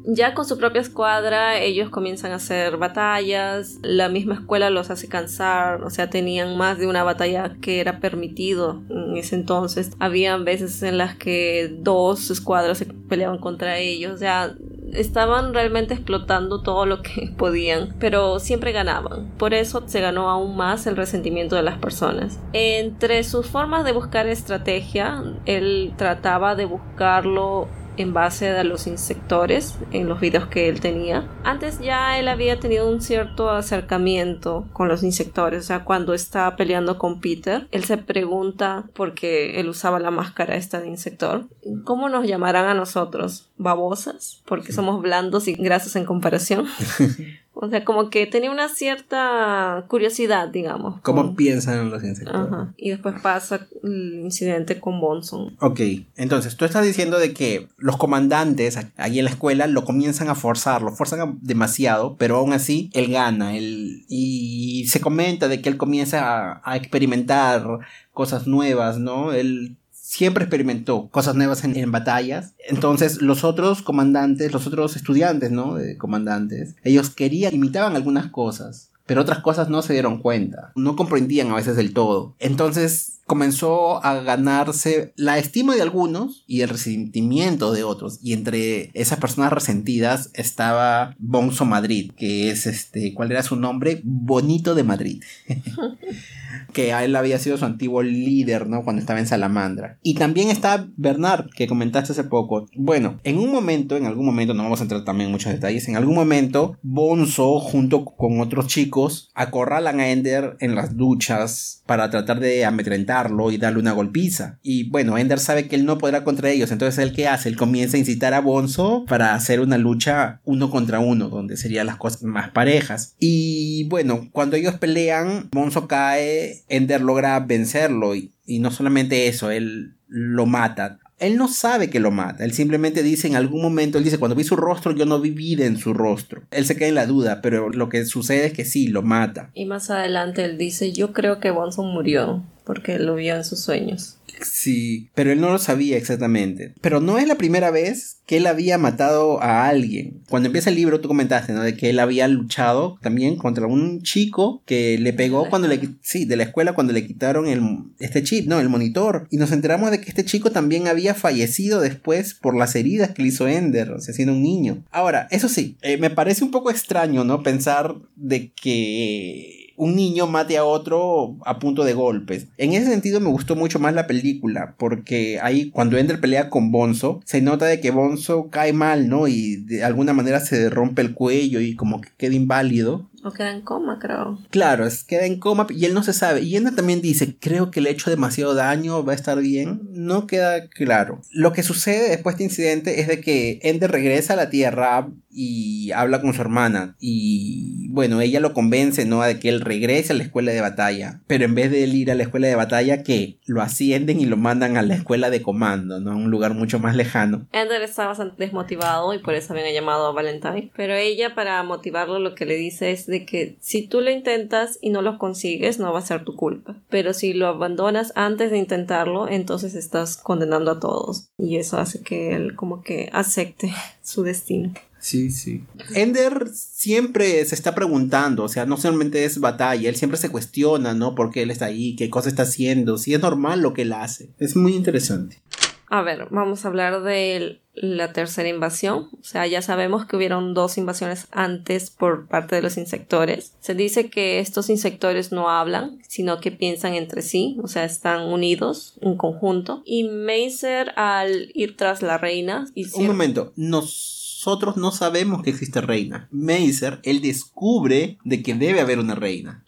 Ya 0.05 0.33
con 0.33 0.45
su 0.45 0.57
propia 0.57 0.81
escuadra 0.81 1.59
ellos 1.59 1.89
comienzan 1.89 2.31
a 2.31 2.35
hacer 2.35 2.77
batallas, 2.77 3.79
la 3.81 4.09
misma 4.09 4.35
escuela 4.35 4.69
los 4.69 4.89
hace 4.89 5.07
cansar, 5.07 5.83
o 5.83 5.89
sea, 5.89 6.09
tenían 6.09 6.57
más 6.57 6.77
de 6.79 6.87
una 6.87 7.03
batalla 7.03 7.55
que 7.61 7.79
era 7.79 7.99
permitido 7.99 8.81
en 8.89 9.17
ese 9.17 9.35
entonces. 9.35 9.91
Habían 9.99 10.45
veces 10.45 10.81
en 10.83 10.97
las 10.97 11.15
que 11.15 11.75
dos 11.79 12.31
escuadras 12.31 12.77
se 12.77 12.85
peleaban 12.85 13.39
contra 13.39 13.77
ellos, 13.77 14.13
o 14.13 14.17
sea, 14.17 14.55
estaban 14.93 15.53
realmente 15.53 15.93
explotando 15.93 16.61
todo 16.61 16.85
lo 16.85 17.01
que 17.01 17.31
podían, 17.37 17.95
pero 17.99 18.39
siempre 18.39 18.71
ganaban. 18.71 19.29
Por 19.37 19.53
eso 19.53 19.83
se 19.87 20.01
ganó 20.01 20.29
aún 20.29 20.55
más 20.55 20.87
el 20.87 20.95
resentimiento 20.95 21.55
de 21.55 21.63
las 21.63 21.77
personas. 21.77 22.39
Entre 22.53 23.23
sus 23.23 23.47
formas 23.47 23.85
de 23.85 23.91
buscar 23.91 24.27
estrategia, 24.27 25.23
él 25.45 25.93
trataba 25.97 26.55
de 26.55 26.65
buscarlo 26.65 27.67
en 27.99 28.13
base 28.13 28.49
a 28.49 28.63
los 28.63 28.87
insectores 28.87 29.77
en 29.91 30.07
los 30.07 30.19
videos 30.19 30.47
que 30.47 30.69
él 30.69 30.79
tenía. 30.79 31.27
Antes 31.43 31.79
ya 31.79 32.17
él 32.17 32.27
había 32.27 32.59
tenido 32.59 32.89
un 32.89 33.01
cierto 33.01 33.49
acercamiento 33.49 34.67
con 34.73 34.87
los 34.87 35.03
insectores, 35.03 35.65
o 35.65 35.67
sea, 35.67 35.83
cuando 35.83 36.13
estaba 36.13 36.55
peleando 36.55 36.97
con 36.97 37.19
Peter, 37.19 37.67
él 37.71 37.83
se 37.83 37.97
pregunta, 37.97 38.85
porque 38.93 39.59
él 39.59 39.69
usaba 39.69 39.99
la 39.99 40.11
máscara 40.11 40.55
esta 40.55 40.79
de 40.79 40.87
insector, 40.87 41.45
¿cómo 41.83 42.09
nos 42.09 42.25
llamarán 42.25 42.65
a 42.65 42.73
nosotros? 42.73 43.49
¿Babosas? 43.57 44.41
Porque 44.45 44.71
somos 44.71 45.01
blandos 45.01 45.47
y 45.47 45.53
grasos 45.53 45.95
en 45.95 46.05
comparación. 46.05 46.67
O 47.61 47.69
sea, 47.69 47.83
como 47.83 48.09
que 48.09 48.25
tenía 48.25 48.51
una 48.51 48.69
cierta 48.69 49.83
curiosidad, 49.89 50.47
digamos. 50.47 51.01
¿Cómo 51.01 51.35
piensan 51.35 51.89
los 51.89 52.01
insectos? 52.05 52.33
Ajá. 52.33 52.73
Y 52.77 52.91
después 52.91 53.15
pasa 53.21 53.67
el 53.83 54.21
incidente 54.23 54.79
con 54.79 55.01
Bonson. 55.01 55.57
Ok, 55.59 55.81
entonces 56.15 56.55
tú 56.55 56.63
estás 56.63 56.85
diciendo 56.85 57.19
de 57.19 57.33
que 57.33 57.67
los 57.77 57.97
comandantes 57.97 58.79
ahí 58.95 59.19
en 59.19 59.25
la 59.25 59.31
escuela 59.31 59.67
lo 59.67 59.83
comienzan 59.83 60.29
a 60.29 60.35
forzar, 60.35 60.81
lo 60.81 60.93
forzan 60.93 61.37
demasiado, 61.41 62.15
pero 62.17 62.37
aún 62.37 62.53
así 62.53 62.89
él 62.93 63.11
gana. 63.11 63.57
Él, 63.57 64.05
y 64.07 64.85
se 64.87 65.01
comenta 65.01 65.49
de 65.49 65.61
que 65.61 65.67
él 65.67 65.75
comienza 65.75 66.51
a, 66.53 66.61
a 66.63 66.77
experimentar 66.77 67.79
cosas 68.13 68.47
nuevas, 68.47 68.99
¿no? 68.99 69.33
Él 69.33 69.78
siempre 70.09 70.43
experimentó 70.43 71.07
cosas 71.09 71.35
nuevas 71.35 71.63
en, 71.63 71.91
batallas. 71.91 72.55
Entonces, 72.67 73.21
los 73.21 73.43
otros 73.43 73.83
comandantes, 73.83 74.51
los 74.51 74.65
otros 74.65 74.95
estudiantes, 74.95 75.51
¿no? 75.51 75.75
De 75.75 75.97
comandantes, 75.97 76.75
ellos 76.83 77.11
querían, 77.11 77.53
imitaban 77.53 77.95
algunas 77.95 78.25
cosas, 78.31 78.89
pero 79.05 79.21
otras 79.21 79.39
cosas 79.39 79.69
no 79.69 79.83
se 79.83 79.93
dieron 79.93 80.19
cuenta, 80.19 80.71
no 80.75 80.95
comprendían 80.95 81.51
a 81.51 81.55
veces 81.55 81.75
del 81.75 81.93
todo. 81.93 82.33
Entonces, 82.39 83.18
comenzó 83.29 84.03
a 84.03 84.21
ganarse 84.21 85.13
la 85.15 85.37
estima 85.37 85.75
de 85.75 85.83
algunos 85.83 86.43
y 86.47 86.61
el 86.61 86.69
resentimiento 86.69 87.71
de 87.71 87.83
otros. 87.83 88.17
Y 88.23 88.33
entre 88.33 88.89
esas 88.95 89.19
personas 89.19 89.53
resentidas 89.53 90.31
estaba 90.33 91.15
Bonzo 91.19 91.63
Madrid, 91.63 92.11
que 92.17 92.49
es 92.49 92.65
este, 92.65 93.13
¿cuál 93.13 93.31
era 93.31 93.43
su 93.43 93.55
nombre? 93.55 94.01
Bonito 94.03 94.73
de 94.73 94.83
Madrid. 94.83 95.23
que 96.73 96.91
él 96.91 97.15
había 97.15 97.37
sido 97.37 97.57
su 97.57 97.65
antiguo 97.65 98.01
líder, 98.01 98.67
¿no? 98.67 98.83
Cuando 98.83 98.99
estaba 98.99 99.19
en 99.19 99.27
Salamandra. 99.27 99.99
Y 100.01 100.15
también 100.15 100.49
está 100.49 100.87
Bernard, 100.97 101.49
que 101.51 101.67
comentaste 101.67 102.13
hace 102.13 102.23
poco. 102.23 102.67
Bueno, 102.75 103.19
en 103.23 103.37
un 103.37 103.51
momento, 103.51 103.95
en 103.95 104.07
algún 104.07 104.25
momento, 104.25 104.55
no 104.55 104.63
vamos 104.63 104.79
a 104.79 104.83
entrar 104.83 105.03
también 105.03 105.27
en 105.27 105.33
muchos 105.33 105.53
detalles, 105.53 105.87
en 105.87 105.95
algún 105.95 106.15
momento, 106.15 106.77
Bonzo, 106.81 107.59
junto 107.59 108.05
con 108.05 108.39
otros 108.39 108.65
chicos, 108.65 109.29
acorralan 109.35 109.99
a 109.99 110.09
Ender 110.09 110.57
en 110.59 110.73
las 110.73 110.97
duchas 110.97 111.78
para 111.89 112.11
tratar 112.11 112.39
de 112.39 112.65
amedrentarlo 112.65 113.51
y 113.51 113.57
darle 113.57 113.79
una 113.79 113.93
golpiza. 113.93 114.59
Y 114.61 114.91
bueno, 114.91 115.17
Ender 115.17 115.39
sabe 115.39 115.67
que 115.67 115.75
él 115.75 115.85
no 115.85 115.97
podrá 115.97 116.23
contra 116.23 116.51
ellos, 116.51 116.71
entonces 116.71 117.03
él 117.03 117.15
qué 117.15 117.27
hace? 117.27 117.49
Él 117.49 117.57
comienza 117.57 117.97
a 117.97 117.99
incitar 117.99 118.35
a 118.35 118.41
Bonzo 118.41 119.05
para 119.07 119.33
hacer 119.33 119.59
una 119.59 119.79
lucha 119.79 120.39
uno 120.45 120.69
contra 120.69 120.99
uno, 120.99 121.29
donde 121.29 121.57
serían 121.57 121.87
las 121.87 121.97
cosas 121.97 122.21
más 122.21 122.51
parejas. 122.51 123.15
Y 123.17 123.85
bueno, 123.85 124.29
cuando 124.31 124.55
ellos 124.55 124.75
pelean, 124.75 125.49
Bonzo 125.51 125.87
cae 125.87 126.61
Ender 126.69 127.01
logra 127.01 127.39
vencerlo 127.39 128.13
y, 128.13 128.33
no 128.59 128.69
solamente 128.69 129.27
eso, 129.27 129.49
él 129.49 129.95
lo 130.07 130.45
mata. 130.45 130.99
Él 131.19 131.37
no 131.37 131.47
sabe 131.47 131.89
que 131.89 131.99
lo 131.99 132.11
mata, 132.11 132.43
él 132.43 132.53
simplemente 132.53 133.03
dice 133.03 133.27
en 133.27 133.35
algún 133.35 133.61
momento, 133.61 133.97
él 133.97 134.03
dice, 134.03 134.17
cuando 134.17 134.35
vi 134.35 134.43
su 134.43 134.55
rostro 134.55 134.93
yo 134.93 135.05
no 135.05 135.19
vi 135.19 135.31
vida 135.31 135.65
en 135.65 135.77
su 135.77 135.93
rostro. 135.93 136.43
Él 136.51 136.65
se 136.65 136.75
queda 136.75 136.87
en 136.87 136.95
la 136.95 137.05
duda, 137.05 137.41
pero 137.41 137.69
lo 137.69 137.89
que 137.89 138.05
sucede 138.05 138.45
es 138.45 138.53
que 138.53 138.65
sí, 138.65 138.87
lo 138.87 139.01
mata. 139.01 139.51
Y 139.53 139.65
más 139.65 139.89
adelante 139.89 140.43
él 140.43 140.57
dice, 140.57 140.91
yo 140.91 141.13
creo 141.13 141.39
que 141.39 141.51
Bonson 141.51 141.93
murió 141.93 142.43
porque 142.69 142.99
lo 142.99 143.15
vio 143.15 143.35
en 143.35 143.43
sus 143.43 143.61
sueños. 143.61 144.17
Sí, 144.43 145.09
pero 145.15 145.31
él 145.31 145.41
no 145.41 145.49
lo 145.49 145.57
sabía 145.57 145.97
exactamente. 145.97 146.75
Pero 146.81 147.01
no 147.01 147.17
es 147.17 147.27
la 147.27 147.33
primera 147.33 147.71
vez 147.71 148.17
que 148.27 148.37
él 148.37 148.45
había 148.45 148.77
matado 148.77 149.41
a 149.41 149.67
alguien. 149.67 150.21
Cuando 150.29 150.45
empieza 150.45 150.69
el 150.69 150.75
libro 150.75 151.01
tú 151.01 151.07
comentaste, 151.07 151.51
¿no? 151.53 151.63
De 151.63 151.75
que 151.75 151.89
él 151.89 151.97
había 151.97 152.27
luchado 152.27 152.99
también 153.01 153.37
contra 153.37 153.65
un 153.65 154.03
chico 154.03 154.61
que 154.67 154.99
le 154.99 155.13
pegó 155.13 155.49
cuando 155.49 155.67
le... 155.67 155.79
Sí, 156.03 156.25
de 156.25 156.35
la 156.35 156.43
escuela 156.43 156.73
cuando 156.73 156.93
le 156.93 157.07
quitaron 157.07 157.47
el, 157.47 157.59
este 157.97 158.21
chip, 158.21 158.47
¿no? 158.47 158.59
El 158.59 158.69
monitor. 158.69 159.25
Y 159.31 159.37
nos 159.37 159.51
enteramos 159.51 159.89
de 159.89 159.99
que 159.99 160.09
este 160.09 160.23
chico 160.23 160.51
también 160.51 160.87
había 160.87 161.15
fallecido 161.15 161.81
después 161.81 162.35
por 162.35 162.55
las 162.55 162.75
heridas 162.75 163.09
que 163.15 163.23
le 163.23 163.29
hizo 163.29 163.47
Ender, 163.47 163.89
o 163.89 163.99
sea, 163.99 164.13
siendo 164.13 164.33
un 164.33 164.43
niño. 164.43 164.83
Ahora, 164.91 165.27
eso 165.31 165.49
sí, 165.49 165.75
eh, 165.81 165.97
me 165.97 166.11
parece 166.11 166.43
un 166.43 166.51
poco 166.51 166.69
extraño, 166.69 167.23
¿no? 167.23 167.41
Pensar 167.41 167.95
de 168.15 168.51
que 168.51 169.58
un 169.79 169.95
niño 169.95 170.27
mate 170.27 170.57
a 170.57 170.65
otro 170.65 171.37
a 171.45 171.57
punto 171.57 171.85
de 171.85 171.93
golpes. 171.93 172.47
En 172.57 172.73
ese 172.73 172.87
sentido 172.87 173.21
me 173.21 173.29
gustó 173.29 173.55
mucho 173.55 173.79
más 173.79 173.93
la 173.93 174.07
película, 174.07 174.75
porque 174.77 175.39
ahí 175.41 175.71
cuando 175.71 175.97
Ender 175.97 176.19
pelea 176.19 176.49
con 176.49 176.71
Bonzo, 176.71 177.21
se 177.23 177.41
nota 177.41 177.65
de 177.65 177.79
que 177.79 177.89
Bonzo 177.89 178.49
cae 178.49 178.73
mal, 178.73 179.07
¿no? 179.07 179.29
Y 179.29 179.55
de 179.55 179.85
alguna 179.85 180.11
manera 180.11 180.41
se 180.41 180.69
rompe 180.69 181.01
el 181.01 181.13
cuello 181.13 181.61
y 181.61 181.75
como 181.75 182.01
que 182.01 182.09
queda 182.17 182.35
inválido. 182.35 183.08
O 183.23 183.31
queda 183.31 183.51
en 183.51 183.61
coma, 183.61 183.99
creo. 183.99 184.39
Claro, 184.49 184.85
es, 184.85 185.03
queda 185.03 185.25
en 185.25 185.39
coma 185.39 185.67
y 185.69 185.85
él 185.85 185.93
no 185.93 186.03
se 186.03 186.13
sabe. 186.13 186.41
Y 186.41 186.55
Ender 186.55 186.75
también 186.75 187.01
dice, 187.01 187.37
creo 187.39 187.71
que 187.71 187.81
le 187.81 187.89
he 187.89 187.93
hecho 187.93 188.09
demasiado 188.09 188.55
daño, 188.55 189.03
va 189.03 189.13
a 189.13 189.15
estar 189.15 189.39
bien. 189.39 189.81
No 189.91 190.27
queda 190.27 190.67
claro. 190.69 191.21
Lo 191.31 191.53
que 191.53 191.63
sucede 191.63 192.09
después 192.09 192.37
de 192.37 192.45
este 192.45 192.61
incidente 192.61 193.01
es 193.01 193.07
de 193.07 193.21
que 193.21 193.59
Ender 193.63 193.91
regresa 193.91 194.33
a 194.33 194.37
la 194.37 194.49
Tierra 194.49 195.09
y 195.31 195.91
habla 195.91 196.21
con 196.21 196.33
su 196.33 196.41
hermana. 196.41 196.95
Y 196.99 197.87
bueno, 197.89 198.21
ella 198.21 198.39
lo 198.39 198.53
convence, 198.53 199.05
¿no? 199.05 199.21
De 199.21 199.39
que 199.39 199.49
él 199.49 199.61
regrese 199.61 200.13
a 200.13 200.15
la 200.15 200.23
escuela 200.23 200.51
de 200.51 200.61
batalla. 200.61 201.21
Pero 201.27 201.45
en 201.45 201.55
vez 201.55 201.71
de 201.71 201.83
él 201.83 201.95
ir 201.95 202.11
a 202.11 202.15
la 202.15 202.23
escuela 202.23 202.47
de 202.47 202.55
batalla, 202.55 203.03
que 203.03 203.39
lo 203.45 203.61
ascienden 203.61 204.19
y 204.19 204.25
lo 204.25 204.37
mandan 204.37 204.77
a 204.77 204.81
la 204.81 204.95
escuela 204.95 205.29
de 205.29 205.41
comando, 205.41 205.99
¿no? 205.99 206.11
A 206.11 206.15
un 206.15 206.31
lugar 206.31 206.53
mucho 206.53 206.79
más 206.79 206.95
lejano. 206.95 207.47
Ender 207.51 207.81
está 207.81 208.07
bastante 208.07 208.35
desmotivado 208.37 209.13
y 209.13 209.19
por 209.19 209.33
eso 209.33 209.53
habían 209.53 209.73
llamado 209.73 210.07
a 210.07 210.11
Valentine. 210.11 210.71
Pero 210.75 210.95
ella, 210.95 211.35
para 211.35 211.61
motivarlo, 211.63 212.19
lo 212.19 212.35
que 212.35 212.45
le 212.45 212.55
dice 212.55 212.91
es 212.91 213.08
de 213.09 213.25
que 213.25 213.57
si 213.59 213.87
tú 213.87 214.01
lo 214.01 214.11
intentas 214.11 214.77
y 214.81 214.89
no 214.89 215.01
lo 215.01 215.17
consigues, 215.17 215.79
no 215.79 215.91
va 215.91 215.99
a 215.99 216.05
ser 216.05 216.23
tu 216.23 216.35
culpa. 216.35 216.77
Pero 216.89 217.13
si 217.13 217.33
lo 217.33 217.47
abandonas 217.47 218.13
antes 218.15 218.51
de 218.51 218.57
intentarlo, 218.57 219.27
entonces 219.27 219.75
estás 219.75 220.17
condenando 220.17 220.71
a 220.71 220.79
todos. 220.79 221.29
Y 221.37 221.57
eso 221.57 221.77
hace 221.77 222.01
que 222.01 222.35
él 222.35 222.55
como 222.55 222.81
que 222.81 223.09
acepte 223.11 223.73
su 224.01 224.23
destino. 224.23 224.73
Sí, 224.99 225.31
sí. 225.31 225.63
Ender 225.95 226.49
siempre 226.53 227.45
se 227.45 227.55
está 227.55 227.73
preguntando, 227.73 228.43
o 228.43 228.49
sea, 228.49 228.65
no 228.65 228.75
solamente 228.75 229.23
es 229.23 229.39
batalla, 229.39 229.87
él 229.87 229.95
siempre 229.95 230.19
se 230.19 230.29
cuestiona, 230.29 230.93
¿no? 230.93 231.15
¿Por 231.15 231.31
qué 231.31 231.43
él 231.43 231.51
está 231.51 231.65
ahí? 231.65 231.95
¿Qué 231.95 232.09
cosa 232.09 232.27
está 232.27 232.43
haciendo? 232.43 232.97
Si 232.97 233.13
es 233.13 233.21
normal 233.21 233.61
lo 233.61 233.73
que 233.73 233.83
él 233.83 233.93
hace. 233.93 234.29
Es 234.39 234.57
muy 234.57 234.75
interesante. 234.75 235.41
A 235.89 236.01
ver, 236.01 236.27
vamos 236.29 236.63
a 236.63 236.67
hablar 236.67 237.01
de 237.01 237.59
la 237.73 238.13
tercera 238.13 238.47
invasión. 238.47 239.09
O 239.19 239.23
sea, 239.23 239.47
ya 239.47 239.61
sabemos 239.61 240.05
que 240.05 240.15
hubieron 240.15 240.53
dos 240.53 240.77
invasiones 240.77 241.27
antes 241.31 241.89
por 241.89 242.27
parte 242.27 242.55
de 242.55 242.61
los 242.61 242.77
insectores. 242.77 243.55
Se 243.59 243.73
dice 243.73 244.09
que 244.09 244.39
estos 244.39 244.69
insectores 244.69 245.31
no 245.31 245.49
hablan, 245.49 245.99
sino 246.07 246.39
que 246.39 246.51
piensan 246.51 246.93
entre 246.93 247.21
sí, 247.21 247.57
o 247.63 247.67
sea, 247.67 247.85
están 247.85 248.27
unidos, 248.27 248.95
en 249.01 249.17
conjunto. 249.17 249.81
Y 249.85 250.03
Macer, 250.03 250.93
al 250.95 251.51
ir 251.53 251.75
tras 251.75 252.01
la 252.01 252.17
reina... 252.17 252.67
Un 252.93 253.07
momento, 253.07 253.53
nos 253.55 254.18
nosotros 254.49 254.77
no 254.77 254.91
sabemos 254.91 255.43
que 255.43 255.51
existe 255.51 255.79
reina. 255.79 256.27
Macer, 256.31 256.97
él 257.03 257.21
descubre 257.21 258.17
de 258.23 258.41
que 258.41 258.55
debe 258.55 258.81
haber 258.81 258.97
una 258.97 259.13
reina. 259.13 259.63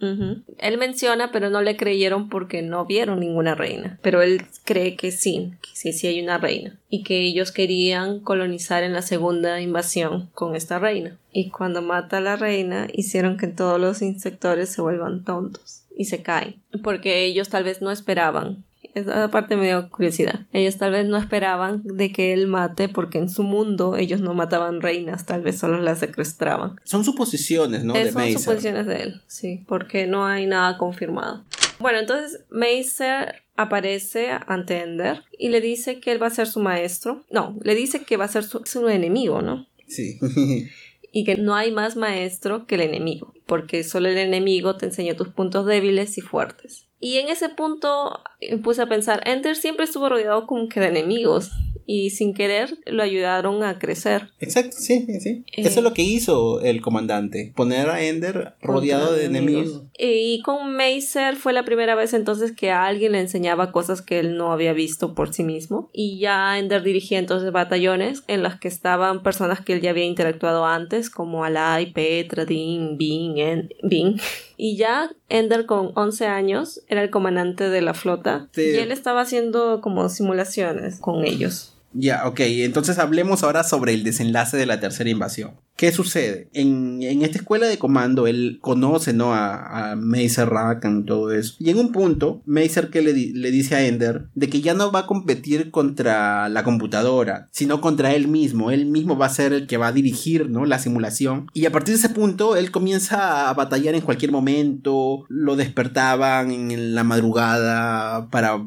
Él 0.58 0.78
menciona, 0.80 1.32
pero 1.32 1.52
no 1.52 1.62
le 1.62 1.78
creyeron 1.78 2.30
porque 2.30 2.64
no 2.64 2.88
vieron 2.88 3.20
ninguna 3.20 3.54
reina. 3.54 4.00
Pero 4.02 4.24
él 4.24 4.42
cree 4.66 4.96
que 4.96 5.12
sí, 5.12 5.54
que 5.62 5.70
sí, 5.76 5.94
sí 5.94 6.08
hay 6.08 6.20
una 6.20 6.40
reina. 6.40 6.80
Y 6.90 7.04
que 7.04 7.22
ellos 7.22 7.52
querían 7.52 8.22
colonizar 8.22 8.82
en 8.82 8.94
la 8.94 9.04
segunda 9.04 9.62
invasión 9.62 10.32
con 10.34 10.56
esta 10.56 10.80
reina. 10.80 11.20
Y 11.32 11.52
cuando 11.52 11.84
mata 11.84 12.18
a 12.18 12.22
la 12.22 12.36
reina, 12.36 12.88
hicieron 12.92 13.38
que 13.38 13.48
todos 13.48 13.80
los 13.80 14.02
insectores 14.02 14.70
se 14.70 14.82
vuelvan 14.82 15.24
tontos 15.24 15.84
y 15.96 16.06
se 16.06 16.24
caen. 16.24 16.56
Porque 16.82 17.24
ellos 17.26 17.50
tal 17.50 17.66
vez 17.66 17.84
no 17.84 17.92
esperaban 17.92 18.66
esa 18.94 19.30
parte 19.30 19.56
me 19.56 19.66
dio 19.66 19.90
curiosidad. 19.90 20.48
Ellos 20.54 20.78
tal 20.78 20.92
vez 20.92 21.08
no 21.08 21.18
esperaban 21.18 21.82
de 21.84 22.12
que 22.12 22.34
él 22.34 22.48
mate 22.48 22.90
porque 22.90 23.18
en 23.18 23.30
su 23.30 23.44
mundo 23.44 23.96
ellos 23.98 24.22
no 24.22 24.34
mataban 24.34 24.82
reinas, 24.82 25.26
tal 25.26 25.42
vez 25.42 25.58
solo 25.58 25.80
las 25.82 26.00
secuestraban. 26.00 26.76
Son 26.84 27.04
suposiciones, 27.04 27.84
¿no? 27.84 27.94
de 27.94 28.12
son 28.12 28.32
suposiciones 28.34 28.86
de 28.86 29.04
él, 29.04 29.22
sí, 29.28 29.64
porque 29.68 30.08
no 30.08 30.26
hay 30.26 30.46
nada 30.46 30.78
confirmado. 30.78 31.44
Bueno, 31.80 32.00
entonces 32.00 32.42
Macer 32.50 33.44
aparece 33.56 34.30
ante 34.48 34.82
Ender 34.82 35.24
y 35.38 35.50
le 35.50 35.62
dice 35.62 36.00
que 36.00 36.12
él 36.12 36.22
va 36.22 36.28
a 36.28 36.32
ser 36.32 36.48
su 36.48 36.60
maestro. 36.60 37.26
No, 37.32 37.58
le 37.64 37.76
dice 37.76 38.04
que 38.04 38.18
va 38.18 38.26
a 38.26 38.30
ser 38.30 38.44
su, 38.44 38.62
su 38.66 38.88
enemigo, 38.88 39.42
¿no? 39.42 39.68
Sí. 39.88 40.20
y 41.12 41.24
que 41.24 41.36
no 41.36 41.56
hay 41.56 41.72
más 41.72 41.96
maestro 41.96 42.66
que 42.66 42.76
el 42.76 42.82
enemigo, 42.82 43.34
porque 43.46 43.84
solo 43.84 44.10
el 44.10 44.18
enemigo 44.18 44.78
te 44.78 44.86
enseña 44.86 45.16
tus 45.16 45.30
puntos 45.30 45.66
débiles 45.66 46.18
y 46.18 46.22
fuertes. 46.22 46.88
Y 47.00 47.18
en 47.18 47.30
ese 47.30 47.50
punto 47.50 48.20
me 48.50 48.60
puse 48.60 48.84
a 48.84 48.88
pensar, 48.88 49.28
Ender 49.28 49.56
siempre 49.56 49.86
estuvo 49.86 50.08
rodeado 50.08 50.46
como 50.46 50.70
que 50.70 50.80
de 50.80 50.88
enemigos 50.88 51.50
y 51.88 52.12
sin 52.12 52.34
querer 52.34 52.78
lo 52.86 53.02
ayudaron 53.02 53.64
a 53.64 53.80
crecer. 53.80 54.30
Exacto, 54.40 54.78
sí, 54.80 55.08
sí. 55.20 55.44
Eso 55.58 55.80
es 55.80 55.84
lo 55.84 55.94
que 55.94 56.04
hizo 56.04 56.62
el 56.62 56.82
comandante, 56.82 57.54
poner 57.56 57.90
a 57.90 58.04
Ender 58.04 58.54
rodeado 58.62 59.14
de 59.14 59.26
enemigos. 59.26 59.82
Y 60.04 60.42
con 60.42 60.76
Macer 60.76 61.36
fue 61.36 61.54
la 61.54 61.64
primera 61.64 61.94
vez 61.94 62.16
entonces 62.16 62.52
que 62.54 62.72
a 62.72 62.86
alguien 62.86 63.12
le 63.12 63.20
enseñaba 63.20 63.72
cosas 63.72 64.02
que 64.02 64.18
él 64.18 64.36
no 64.36 64.52
había 64.52 64.74
visto 64.74 65.14
por 65.14 65.32
sí 65.32 65.44
mismo. 65.44 65.92
Y 65.94 66.18
ya 66.18 66.58
Ender 66.58 66.82
dirigía 66.82 67.20
entonces 67.20 67.52
batallones 67.52 68.24
en 68.28 68.42
las 68.42 68.60
que 68.60 68.68
estaban 68.68 69.22
personas 69.22 69.62
que 69.62 69.74
él 69.74 69.82
ya 69.82 69.92
había 69.92 70.06
interactuado 70.06 70.66
antes, 70.66 71.12
como 71.12 71.46
Alai, 71.46 71.94
Petra, 71.94 72.46
Dean, 72.46 72.98
Bing, 72.98 73.70
Bing. 73.84 74.20
Y 74.58 74.76
ya 74.76 75.12
Ender 75.30 75.68
con 75.68 75.92
11 75.94 76.26
años 76.26 76.82
era 76.88 77.04
el 77.04 77.12
comandante 77.12 77.70
de 77.70 77.82
la 77.82 77.94
flota 77.94 78.50
y 78.58 78.78
él 78.78 78.92
estaba 78.92 79.22
haciendo 79.22 79.82
como 79.82 80.10
simulaciones 80.10 81.00
con 81.00 81.26
ellos. 81.26 81.76
Ya, 81.94 82.28
ok, 82.28 82.40
entonces 82.40 83.00
hablemos 83.00 83.44
ahora 83.44 83.64
sobre 83.64 83.94
el 83.94 84.04
desenlace 84.04 84.58
de 84.58 84.66
la 84.66 84.80
tercera 84.80 85.10
invasión. 85.10 85.52
¿Qué 85.76 85.92
sucede? 85.92 86.48
En, 86.54 87.02
esta 87.02 87.40
escuela 87.40 87.66
de 87.66 87.80
comando 87.80 88.28
él 88.28 88.60
conoce 88.62 89.14
¿no? 89.14 89.34
a, 89.34 89.92
a 89.92 89.96
Macer 89.96 90.48
Rakan 90.48 91.00
y 91.00 91.06
todo 91.06 91.32
eso. 91.32 91.56
Y 91.60 91.72
en 91.72 91.80
un 91.80 91.92
punto, 91.92 92.44
Macer 92.46 92.92
que 92.92 93.02
le, 93.02 93.14
le, 93.14 93.52
dice 93.52 93.76
a 93.76 93.88
Ender 93.88 94.28
de 94.36 94.48
que 94.48 94.62
ya 94.62 94.76
no 94.76 94.92
va 94.92 95.00
a 95.00 95.08
competir 95.08 95.72
contra 95.72 96.50
la 96.50 96.64
computadora, 96.64 97.48
sino 97.52 97.82
contra 97.82 98.14
él 98.14 98.28
mismo. 98.28 98.70
Él 98.70 98.86
mismo 98.86 99.18
va 99.18 99.26
a 99.26 99.30
ser 99.30 99.54
el 99.54 99.66
que 99.66 99.78
va 99.78 99.88
a 99.88 99.92
dirigir 99.92 100.50
¿no? 100.50 100.66
la 100.66 100.78
simulación. 100.78 101.48
Y 101.54 101.66
a 101.66 101.72
partir 101.72 101.96
de 101.96 102.00
ese 102.00 102.10
punto, 102.10 102.56
él 102.56 102.70
comienza 102.70 103.50
a 103.50 103.54
batallar 103.56 103.96
en 103.96 104.02
cualquier 104.02 104.32
momento. 104.32 105.26
Lo 105.30 105.56
despertaban 105.56 106.52
en 106.52 106.94
la 106.94 107.04
madrugada 107.04 108.30
para 108.30 108.62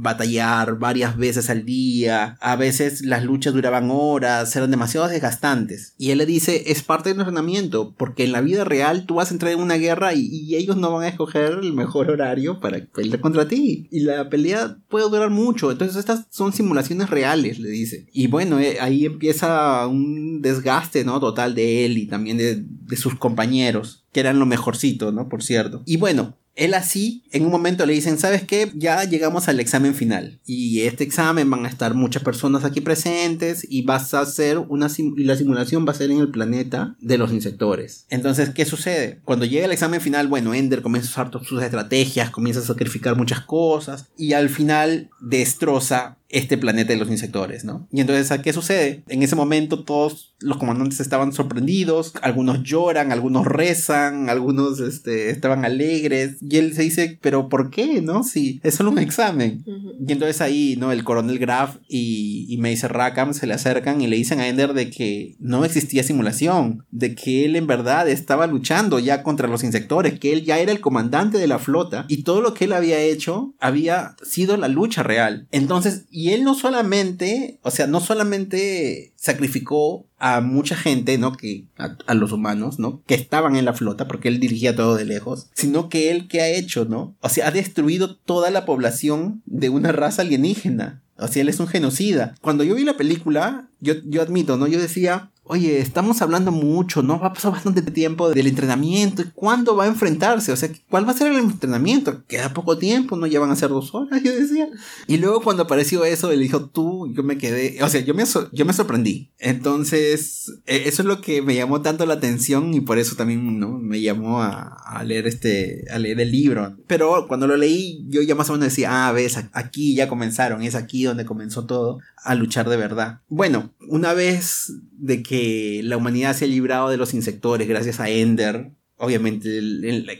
batallar 0.00 0.78
varias 0.78 1.16
veces 1.16 1.50
al 1.50 1.64
día, 1.64 2.38
a 2.40 2.56
veces 2.56 3.02
las 3.02 3.22
luchas 3.22 3.52
duraban 3.52 3.90
horas, 3.90 4.54
eran 4.56 4.70
demasiado 4.70 5.08
desgastantes. 5.08 5.94
Y 5.98 6.10
él 6.10 6.18
le 6.18 6.26
dice, 6.26 6.64
es 6.66 6.82
parte 6.82 7.10
del 7.10 7.18
entrenamiento, 7.18 7.94
porque 7.96 8.24
en 8.24 8.32
la 8.32 8.40
vida 8.40 8.64
real 8.64 9.04
tú 9.06 9.16
vas 9.16 9.30
a 9.30 9.34
entrar 9.34 9.52
en 9.52 9.60
una 9.60 9.76
guerra 9.76 10.14
y, 10.14 10.50
ellos 10.50 10.76
no 10.76 10.92
van 10.92 11.04
a 11.04 11.08
escoger 11.08 11.58
el 11.62 11.72
mejor 11.72 12.10
horario 12.10 12.60
para 12.60 12.84
pelear 12.84 13.20
contra 13.20 13.46
ti. 13.46 13.86
Y 13.90 14.00
la 14.00 14.28
pelea 14.28 14.78
puede 14.88 15.08
durar 15.08 15.30
mucho, 15.30 15.70
entonces 15.70 15.96
estas 15.96 16.26
son 16.30 16.52
simulaciones 16.52 17.08
reales, 17.08 17.58
le 17.58 17.68
dice. 17.68 18.06
Y 18.12 18.26
bueno, 18.26 18.58
eh, 18.58 18.78
ahí 18.80 19.06
empieza 19.06 19.86
un 19.86 20.42
desgaste, 20.42 21.04
¿no? 21.04 21.20
Total 21.20 21.54
de 21.54 21.84
él 21.84 21.98
y 21.98 22.06
también 22.06 22.36
de, 22.36 22.64
de 22.64 22.96
sus 22.96 23.14
compañeros, 23.14 24.04
que 24.12 24.20
eran 24.20 24.38
lo 24.38 24.46
mejorcito, 24.46 25.12
¿no? 25.12 25.28
Por 25.28 25.42
cierto. 25.42 25.82
Y 25.86 25.98
bueno, 25.98 26.36
él 26.56 26.74
así, 26.74 27.24
en 27.32 27.44
un 27.44 27.50
momento 27.50 27.86
le 27.86 27.94
dicen, 27.94 28.18
¿sabes 28.18 28.42
qué? 28.44 28.70
Ya 28.74 29.04
llegamos 29.04 29.48
al 29.48 29.60
examen 29.60 29.94
final. 29.94 30.40
Y 30.44 30.82
este 30.82 31.04
examen 31.04 31.48
van 31.48 31.64
a 31.64 31.68
estar 31.68 31.94
muchas 31.94 32.22
personas 32.22 32.64
aquí 32.64 32.80
presentes 32.80 33.66
y 33.68 33.82
vas 33.82 34.12
a 34.14 34.20
hacer 34.20 34.58
una 34.58 34.88
y 34.96 35.24
la 35.24 35.36
simulación 35.36 35.86
va 35.86 35.92
a 35.92 35.94
ser 35.96 36.10
en 36.10 36.18
el 36.18 36.30
planeta 36.30 36.96
de 37.00 37.18
los 37.18 37.32
insectores. 37.32 38.06
Entonces, 38.10 38.50
¿qué 38.50 38.64
sucede? 38.64 39.20
Cuando 39.24 39.44
llega 39.44 39.64
el 39.64 39.72
examen 39.72 40.00
final, 40.00 40.28
bueno, 40.28 40.54
Ender 40.54 40.82
comienza 40.82 41.08
a 41.08 41.24
usar 41.24 41.44
sus 41.44 41.62
estrategias, 41.62 42.30
comienza 42.30 42.60
a 42.60 42.64
sacrificar 42.64 43.16
muchas 43.16 43.40
cosas 43.40 44.08
y 44.16 44.32
al 44.32 44.48
final 44.48 45.10
destroza 45.20 46.19
este 46.30 46.56
planeta 46.56 46.92
de 46.92 46.98
los 46.98 47.10
insectores, 47.10 47.64
¿no? 47.64 47.88
Y 47.92 48.00
entonces, 48.00 48.38
¿qué 48.40 48.52
sucede? 48.52 49.02
En 49.08 49.22
ese 49.22 49.36
momento 49.36 49.84
todos 49.84 50.34
los 50.40 50.56
comandantes 50.56 51.00
estaban 51.00 51.32
sorprendidos, 51.32 52.14
algunos 52.22 52.62
lloran, 52.62 53.12
algunos 53.12 53.46
rezan, 53.46 54.30
algunos 54.30 54.80
este, 54.80 55.30
estaban 55.30 55.64
alegres, 55.64 56.36
y 56.40 56.56
él 56.56 56.74
se 56.74 56.82
dice, 56.82 57.18
pero 57.20 57.48
¿por 57.48 57.70
qué? 57.70 58.00
¿No? 58.00 58.22
Si 58.22 58.60
es 58.62 58.74
solo 58.74 58.90
un 58.90 58.98
examen. 58.98 59.64
Y 59.66 60.12
entonces 60.12 60.40
ahí, 60.40 60.76
¿no? 60.78 60.92
El 60.92 61.04
coronel 61.04 61.38
Graf 61.38 61.76
y, 61.88 62.46
y 62.48 62.56
Mace 62.58 62.88
Rackham 62.88 63.34
se 63.34 63.46
le 63.46 63.54
acercan 63.54 64.00
y 64.00 64.06
le 64.06 64.16
dicen 64.16 64.40
a 64.40 64.48
Ender 64.48 64.72
de 64.72 64.90
que 64.90 65.36
no 65.38 65.64
existía 65.64 66.02
simulación, 66.02 66.84
de 66.90 67.14
que 67.14 67.44
él 67.44 67.56
en 67.56 67.66
verdad 67.66 68.08
estaba 68.08 68.46
luchando 68.46 68.98
ya 68.98 69.22
contra 69.22 69.48
los 69.48 69.64
insectores, 69.64 70.18
que 70.18 70.32
él 70.32 70.44
ya 70.44 70.58
era 70.58 70.72
el 70.72 70.80
comandante 70.80 71.38
de 71.38 71.46
la 71.46 71.58
flota 71.58 72.06
y 72.08 72.22
todo 72.22 72.40
lo 72.40 72.54
que 72.54 72.64
él 72.64 72.72
había 72.72 73.00
hecho 73.00 73.54
había 73.60 74.16
sido 74.22 74.56
la 74.56 74.68
lucha 74.68 75.02
real. 75.02 75.46
Entonces, 75.50 76.06
y 76.20 76.34
él 76.34 76.44
no 76.44 76.54
solamente, 76.54 77.58
o 77.62 77.70
sea, 77.70 77.86
no 77.86 77.98
solamente 77.98 79.14
sacrificó 79.16 80.06
a 80.18 80.42
mucha 80.42 80.76
gente, 80.76 81.16
¿no? 81.16 81.32
Que, 81.32 81.64
a, 81.78 82.12
los 82.12 82.32
humanos, 82.32 82.78
¿no? 82.78 83.02
Que 83.06 83.14
estaban 83.14 83.56
en 83.56 83.64
la 83.64 83.72
flota, 83.72 84.06
porque 84.06 84.28
él 84.28 84.38
dirigía 84.38 84.76
todo 84.76 84.96
de 84.96 85.06
lejos, 85.06 85.48
sino 85.54 85.88
que 85.88 86.10
él, 86.10 86.28
¿qué 86.28 86.42
ha 86.42 86.48
hecho, 86.48 86.84
¿no? 86.84 87.16
O 87.22 87.30
sea, 87.30 87.48
ha 87.48 87.50
destruido 87.52 88.16
toda 88.16 88.50
la 88.50 88.66
población 88.66 89.42
de 89.46 89.70
una 89.70 89.92
raza 89.92 90.20
alienígena. 90.20 91.02
O 91.16 91.26
sea, 91.26 91.40
él 91.40 91.48
es 91.48 91.58
un 91.58 91.68
genocida. 91.68 92.34
Cuando 92.42 92.64
yo 92.64 92.74
vi 92.74 92.84
la 92.84 92.98
película, 92.98 93.70
yo, 93.80 93.94
yo 94.04 94.20
admito, 94.20 94.58
¿no? 94.58 94.66
Yo 94.66 94.78
decía, 94.78 95.30
oye, 95.50 95.80
estamos 95.80 96.22
hablando 96.22 96.52
mucho, 96.52 97.02
¿no? 97.02 97.18
Va 97.18 97.28
a 97.28 97.32
pasar 97.32 97.50
bastante 97.50 97.82
tiempo 97.82 98.30
del 98.30 98.46
entrenamiento. 98.46 99.24
¿Cuándo 99.34 99.74
va 99.74 99.84
a 99.84 99.88
enfrentarse? 99.88 100.52
O 100.52 100.56
sea, 100.56 100.70
¿cuál 100.88 101.08
va 101.08 101.10
a 101.10 101.16
ser 101.16 101.32
el 101.32 101.38
entrenamiento? 101.38 102.24
Queda 102.28 102.54
poco 102.54 102.78
tiempo, 102.78 103.16
¿no? 103.16 103.26
Ya 103.26 103.40
van 103.40 103.50
a 103.50 103.56
ser 103.56 103.70
dos 103.70 103.92
horas, 103.92 104.22
yo 104.24 104.32
decía. 104.32 104.68
Y 105.08 105.16
luego 105.16 105.40
cuando 105.40 105.64
apareció 105.64 106.04
eso, 106.04 106.30
él 106.30 106.38
dijo, 106.38 106.66
tú, 106.66 107.12
yo 107.12 107.24
me 107.24 107.36
quedé, 107.36 107.82
o 107.82 107.88
sea, 107.88 108.00
yo 108.00 108.14
me, 108.14 108.22
yo 108.52 108.64
me 108.64 108.72
sorprendí. 108.72 109.32
Entonces, 109.40 110.52
e, 110.66 110.88
eso 110.88 111.02
es 111.02 111.06
lo 111.06 111.20
que 111.20 111.42
me 111.42 111.56
llamó 111.56 111.82
tanto 111.82 112.06
la 112.06 112.14
atención 112.14 112.72
y 112.72 112.80
por 112.80 112.98
eso 112.98 113.16
también, 113.16 113.58
¿no? 113.58 113.72
Me 113.72 114.00
llamó 114.00 114.42
a, 114.42 114.76
a 114.86 115.02
leer 115.02 115.26
este, 115.26 115.84
a 115.92 115.98
leer 115.98 116.20
el 116.20 116.30
libro. 116.30 116.76
Pero 116.86 117.26
cuando 117.26 117.48
lo 117.48 117.56
leí, 117.56 118.06
yo 118.08 118.22
ya 118.22 118.36
más 118.36 118.48
o 118.50 118.52
menos 118.52 118.68
decía, 118.68 119.08
ah, 119.08 119.12
ves, 119.12 119.36
aquí 119.52 119.96
ya 119.96 120.08
comenzaron, 120.08 120.62
es 120.62 120.76
aquí 120.76 121.02
donde 121.02 121.24
comenzó 121.24 121.66
todo 121.66 121.98
a 122.22 122.34
luchar 122.36 122.68
de 122.68 122.76
verdad. 122.76 123.20
Bueno, 123.28 123.72
una 123.88 124.12
vez 124.12 124.72
de 124.92 125.22
que 125.22 125.39
la 125.84 125.96
humanidad 125.96 126.34
se 126.34 126.44
ha 126.44 126.48
librado 126.48 126.90
de 126.90 126.96
los 126.96 127.14
insectores 127.14 127.68
gracias 127.68 128.00
a 128.00 128.08
Ender, 128.08 128.70
obviamente 128.96 129.58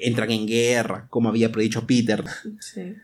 entran 0.00 0.30
en 0.30 0.46
guerra, 0.46 1.06
como 1.10 1.28
había 1.28 1.52
predicho 1.52 1.86
Peter. 1.86 2.24
Sí. 2.60 2.94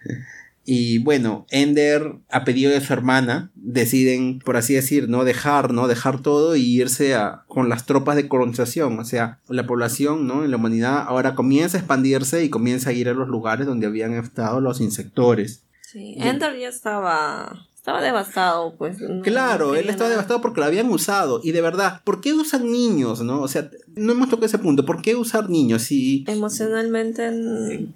Y 0.69 0.99
bueno, 0.99 1.47
Ender, 1.51 2.17
a 2.29 2.45
pedido 2.45 2.73
de 2.73 2.81
su 2.81 2.93
hermana, 2.93 3.53
deciden, 3.55 4.41
por 4.41 4.57
así 4.57 4.75
decir, 4.75 5.09
no 5.09 5.25
dejar, 5.25 5.73
¿no? 5.73 5.87
Dejar 5.87 6.21
todo 6.23 6.57
y 6.57 6.62
irse 6.62 7.14
a, 7.14 7.45
con 7.47 7.69
las 7.69 7.87
tropas 7.87 8.17
de 8.17 8.27
colonización. 8.27 8.99
O 8.99 9.05
sea, 9.05 9.39
la 9.49 9.64
población, 9.69 10.27
¿no? 10.27 10.45
En 10.45 10.51
la 10.51 10.57
humanidad 10.57 11.05
ahora 11.07 11.37
comienza 11.37 11.77
a 11.77 11.81
expandirse 11.81 12.45
y 12.45 12.51
comienza 12.51 12.91
a 12.91 12.95
ir 12.95 13.09
a 13.09 13.14
los 13.14 13.29
lugares 13.29 13.64
donde 13.64 13.87
habían 13.87 14.14
estado 14.14 14.61
los 14.61 14.81
insectores. 14.81 15.62
Sí, 15.83 16.17
Ender 16.19 16.59
ya 16.59 16.69
estaba 16.69 17.69
estaba 17.87 18.03
devastado, 18.03 18.74
pues. 18.76 18.97
claro, 19.22 19.76
él 19.76 19.89
estaba 19.89 20.11
devastado 20.11 20.41
porque 20.41 20.59
lo 20.59 20.66
habían 20.66 20.91
usado. 20.91 21.41
Y 21.45 21.53
de 21.53 21.61
verdad, 21.61 22.01
¿por 22.03 22.20
qué 22.20 22.34
usan 22.34 22.68
niños, 22.68 23.22
no? 23.22 23.41
O 23.41 23.47
sea, 23.47 23.70
no 23.95 24.11
hemos 24.11 24.28
tocado 24.28 24.47
ese 24.47 24.59
punto. 24.59 24.84
¿Por 24.84 25.03
qué 25.03 25.14
usar 25.14 25.49
niños 25.49 25.82
si... 25.82 26.24
Emocionalmente... 26.26 27.87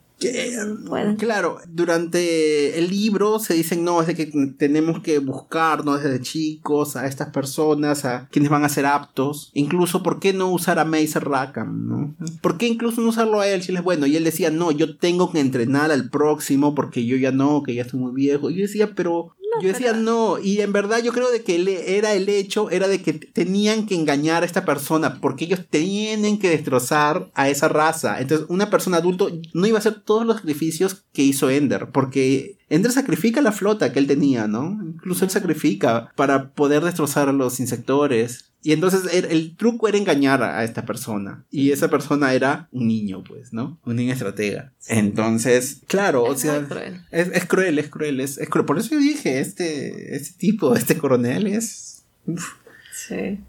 Claro, 1.19 1.59
durante 1.67 2.79
el 2.79 2.91
libro 2.91 3.39
se 3.39 3.55
dicen, 3.55 3.83
no, 3.83 4.03
es 4.03 4.07
de 4.07 4.15
que 4.15 4.27
tenemos 4.59 5.01
que 5.01 5.19
buscar, 5.19 5.85
¿no? 5.85 5.97
Desde 5.97 6.21
chicos 6.21 6.95
a 6.95 7.07
estas 7.07 7.31
personas, 7.31 8.05
a 8.05 8.29
quienes 8.31 8.51
van 8.51 8.63
a 8.65 8.69
ser 8.69 8.85
aptos. 8.85 9.51
Incluso, 9.55 10.03
¿por 10.03 10.21
qué 10.21 10.35
no 10.35 10.53
usar 10.53 10.79
a 10.79 10.85
Mace 10.85 11.19
Rackham, 11.19 11.89
no? 11.89 12.15
¿Por 12.43 12.59
qué 12.59 12.69
incluso 12.69 13.01
no 13.01 13.09
usarlo 13.09 13.41
a 13.41 13.49
él 13.49 13.63
si 13.63 13.73
él 13.73 13.79
es 13.79 13.83
bueno? 13.83 14.07
Y 14.07 14.15
él 14.17 14.25
decía, 14.25 14.51
no, 14.51 14.71
yo 14.71 14.99
tengo 14.99 15.33
que 15.33 15.41
entrenar 15.41 15.91
al 15.91 16.11
próximo 16.11 16.75
porque 16.75 17.07
yo 17.07 17.17
ya 17.17 17.33
no, 17.33 17.63
que 17.63 17.75
ya 17.75 17.83
estoy 17.83 17.99
muy 17.99 18.13
viejo. 18.13 18.51
Y 18.51 18.57
yo 18.57 18.63
decía, 18.63 18.93
pero 18.95 19.35
yo 19.63 19.69
decía 19.69 19.93
no, 19.93 20.39
y 20.39 20.61
en 20.61 20.73
verdad 20.73 21.03
yo 21.03 21.13
creo 21.13 21.31
de 21.31 21.43
que 21.43 21.97
era 21.99 22.13
el 22.13 22.29
hecho, 22.29 22.71
era 22.71 22.89
de 22.89 23.03
que 23.03 23.15
tenían 23.15 23.87
que 23.87 23.95
engañar 23.95 24.43
a 24.43 24.47
esta 24.47 24.65
persona, 24.65 25.21
porque 25.21 25.45
ellos 25.45 25.61
tienen 25.69 26.39
que 26.39 26.51
destrozar 26.51 27.31
a 27.35 27.49
esa 27.49 27.69
raza. 27.69 28.21
Entonces, 28.21 28.47
una 28.49 28.71
persona 28.71 28.99
adulto 28.99 29.31
no 29.53 29.67
iba 29.67 29.79
a 29.79 29.81
hacer 29.81 30.01
todos 30.01 30.27
los 30.27 30.37
sacrificios 30.37 31.05
que 31.13 31.23
hizo 31.23 31.51
Ender, 31.51 31.91
porque 31.93 32.59
Ender 32.69 32.93
sacrifica 32.93 33.41
la 33.41 33.53
flota 33.53 33.93
que 33.93 33.99
él 33.99 34.07
tenía, 34.07 34.47
¿no? 34.47 34.79
Incluso 34.85 35.25
él 35.25 35.31
sacrifica 35.31 36.13
para 36.17 36.53
poder 36.53 36.85
destrozar 36.85 37.29
a 37.29 37.33
los 37.33 37.61
insectores. 37.61 38.47
Y 38.63 38.73
entonces 38.73 39.03
el, 39.13 39.57
truco 39.57 39.89
era 39.89 39.97
engañar 39.97 40.43
a, 40.43 40.63
esta 40.65 40.85
persona. 40.85 41.45
Y 41.51 41.73
esa 41.73 41.89
persona 41.89 42.35
era 42.35 42.69
un 42.73 42.89
niño, 42.89 43.25
pues, 43.25 43.53
¿no? 43.53 43.81
Un 43.85 43.97
niño 43.97 44.13
estratega. 44.13 44.73
Entonces, 44.89 45.81
claro, 45.87 46.25
o 46.25 46.37
sea, 46.37 46.67
Es, 47.11 47.29
es, 47.29 47.47
cruel, 47.47 47.79
es 47.79 47.89
cruel, 47.89 48.21
es, 48.21 48.39
cruel. 48.51 48.67
Por 48.67 48.79
eso 48.79 48.91
yo 48.91 48.99
dije, 48.99 49.41
este, 49.41 50.15
este 50.15 50.39
tipo, 50.39 50.75
este 50.75 50.99
coronel 50.99 51.47
es... 51.47 52.05
Sí. 52.93 53.41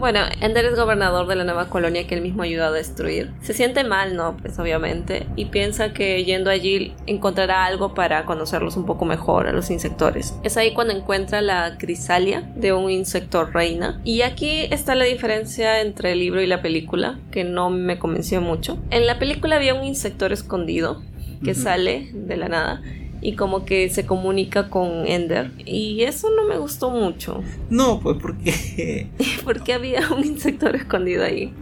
Bueno, 0.00 0.20
Ender 0.40 0.64
es 0.64 0.76
gobernador 0.76 1.26
de 1.26 1.36
la 1.36 1.44
nueva 1.44 1.68
colonia 1.68 2.06
que 2.06 2.14
él 2.14 2.22
mismo 2.22 2.42
ayudó 2.42 2.64
a 2.64 2.70
destruir. 2.70 3.32
Se 3.42 3.52
siente 3.52 3.84
mal, 3.84 4.16
¿no? 4.16 4.34
Pues 4.38 4.58
obviamente. 4.58 5.26
Y 5.36 5.44
piensa 5.44 5.92
que 5.92 6.24
yendo 6.24 6.48
allí 6.48 6.94
encontrará 7.06 7.66
algo 7.66 7.92
para 7.92 8.24
conocerlos 8.24 8.78
un 8.78 8.86
poco 8.86 9.04
mejor 9.04 9.46
a 9.46 9.52
los 9.52 9.70
insectores. 9.70 10.34
Es 10.42 10.56
ahí 10.56 10.72
cuando 10.72 10.94
encuentra 10.94 11.42
la 11.42 11.76
crisalia 11.76 12.50
de 12.56 12.72
un 12.72 12.90
insector 12.90 13.52
reina. 13.52 14.00
Y 14.02 14.22
aquí 14.22 14.68
está 14.70 14.94
la 14.94 15.04
diferencia 15.04 15.82
entre 15.82 16.12
el 16.12 16.20
libro 16.20 16.40
y 16.40 16.46
la 16.46 16.62
película, 16.62 17.18
que 17.30 17.44
no 17.44 17.68
me 17.68 17.98
convenció 17.98 18.40
mucho. 18.40 18.78
En 18.88 19.06
la 19.06 19.18
película 19.18 19.56
había 19.56 19.74
un 19.74 19.84
insector 19.84 20.32
escondido 20.32 21.02
que 21.44 21.54
sale 21.54 22.08
de 22.14 22.36
la 22.38 22.48
nada 22.48 22.82
y 23.20 23.34
como 23.36 23.64
que 23.64 23.88
se 23.90 24.06
comunica 24.06 24.68
con 24.68 25.06
Ender. 25.06 25.52
Y 25.64 26.02
eso 26.02 26.28
no 26.30 26.44
me 26.44 26.58
gustó 26.58 26.90
mucho. 26.90 27.42
No, 27.68 28.00
pues 28.00 28.16
porque... 28.20 29.08
porque 29.44 29.72
había 29.72 30.08
un 30.10 30.24
insector 30.24 30.76
escondido 30.76 31.24
ahí. 31.24 31.52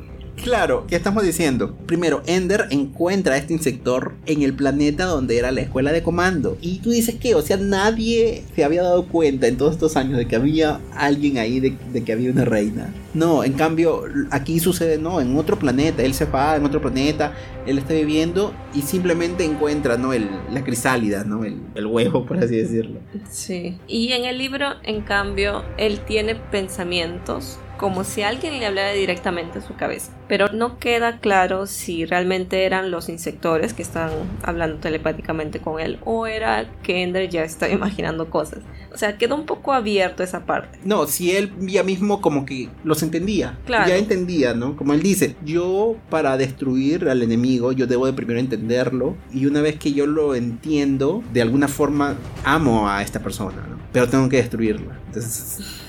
Claro, 0.43 0.87
¿qué 0.87 0.95
estamos 0.95 1.25
diciendo? 1.25 1.77
Primero, 1.87 2.23
Ender 2.27 2.69
encuentra 2.71 3.35
a 3.35 3.39
este 3.39 3.53
insector 3.53 4.15
en 4.25 4.43
el 4.43 4.55
planeta 4.55 5.05
donde 5.05 5.37
era 5.37 5.51
la 5.51 5.61
escuela 5.61 5.93
de 5.93 6.03
comando. 6.03 6.57
Y 6.61 6.79
tú 6.79 6.91
dices 6.91 7.17
que, 7.17 7.35
o 7.35 7.43
sea, 7.43 7.57
nadie 7.57 8.45
se 8.55 8.65
había 8.65 8.83
dado 8.83 9.07
cuenta 9.07 9.49
en 9.49 9.57
todos 9.57 9.73
estos 9.73 9.97
años 9.97 10.17
de 10.17 10.27
que 10.27 10.37
había 10.37 10.81
alguien 10.95 11.39
ahí, 11.39 11.61
de, 11.61 12.05
que 12.05 12.13
había 12.13 12.31
una 12.31 12.45
reina. 12.45 12.95
No, 13.15 13.43
en 13.43 13.55
cambio, 13.55 14.05
aquí 14.31 14.61
sucede, 14.61 14.97
no, 14.97 15.21
en 15.21 15.37
otro 15.37 15.59
planeta. 15.59 16.03
Él 16.05 16.15
se 16.15 16.25
va 16.25 16.57
en 16.57 16.65
otro 16.65 16.81
planeta, 16.81 17.33
él 17.67 17.79
está 17.79 17.95
viviendo 17.95 18.55
y 18.75 18.83
simplemente 18.83 19.45
encuentra, 19.45 19.97
¿no? 19.97 20.13
El, 20.13 20.29
la 20.53 20.63
crisálida, 20.63 21.25
¿no? 21.25 21.45
El, 21.45 21.61
el 21.75 21.87
huevo, 21.87 22.25
por 22.25 22.39
así 22.39 22.57
decirlo. 22.57 23.01
Sí. 23.29 23.79
Y 23.89 24.13
en 24.13 24.25
el 24.25 24.39
libro, 24.39 24.67
en 24.85 25.03
cambio, 25.03 25.65
él 25.79 26.01
tiene 26.07 26.37
pensamientos 26.37 27.59
como 27.79 28.05
si 28.05 28.23
alguien 28.23 28.59
le 28.59 28.67
hablara 28.67 28.93
directamente 28.93 29.61
a 29.61 29.63
su 29.63 29.75
cabeza. 29.75 30.13
Pero 30.29 30.49
no 30.53 30.79
queda 30.79 31.21
claro 31.21 31.67
si 31.67 32.05
realmente 32.05 32.67
eran 32.67 32.91
los 32.91 33.09
insectores 33.09 33.73
que 33.73 33.83
estaban 33.83 34.13
hablando 34.43 34.79
telepáticamente 34.79 35.61
con 35.61 35.81
él 35.81 35.99
o 36.05 36.27
era 36.27 36.71
que 36.83 37.03
Ender 37.03 37.31
ya 37.31 37.45
estaba 37.45 37.73
imaginando 37.79 38.29
cosas. 38.29 38.61
O 38.93 38.99
sea, 38.99 39.17
quedó 39.17 39.37
un 39.37 39.47
poco 39.47 39.73
abierto 39.73 40.23
esa 40.23 40.45
parte. 40.45 40.79
No, 40.85 41.07
si 41.07 41.37
él 41.37 41.53
ya 41.61 41.83
mismo 41.83 42.21
como 42.21 42.45
que 42.45 42.69
los 42.85 43.03
entendía. 43.03 43.59
Claro. 43.65 43.89
Ya 43.89 43.97
entendía, 43.97 44.55
¿no? 44.55 44.77
Como 44.77 44.93
él 44.93 45.03
dice, 45.03 45.37
yo 45.45 45.97
para 46.11 46.37
destruir 46.37 47.09
al 47.09 47.23
enemigo, 47.23 47.73
yo 47.73 47.87
debo 47.87 48.07
de 48.07 48.13
primero 48.13 48.41
entenderlo. 48.41 49.17
Y 49.33 49.47
una 49.47 49.63
vez 49.63 49.79
que 49.79 49.93
yo 49.93 50.07
lo 50.07 50.35
entiendo, 50.35 51.23
de 51.33 51.43
alguna 51.43 51.69
forma 51.69 52.17
amo 52.45 52.91
a 52.91 53.03
esta 53.03 53.21
persona, 53.21 53.65
¿no? 53.71 53.79
Pero 53.93 54.09
tengo 54.09 54.29
que 54.29 54.39
destruirla. 54.39 54.99
Entonces... 55.07 55.88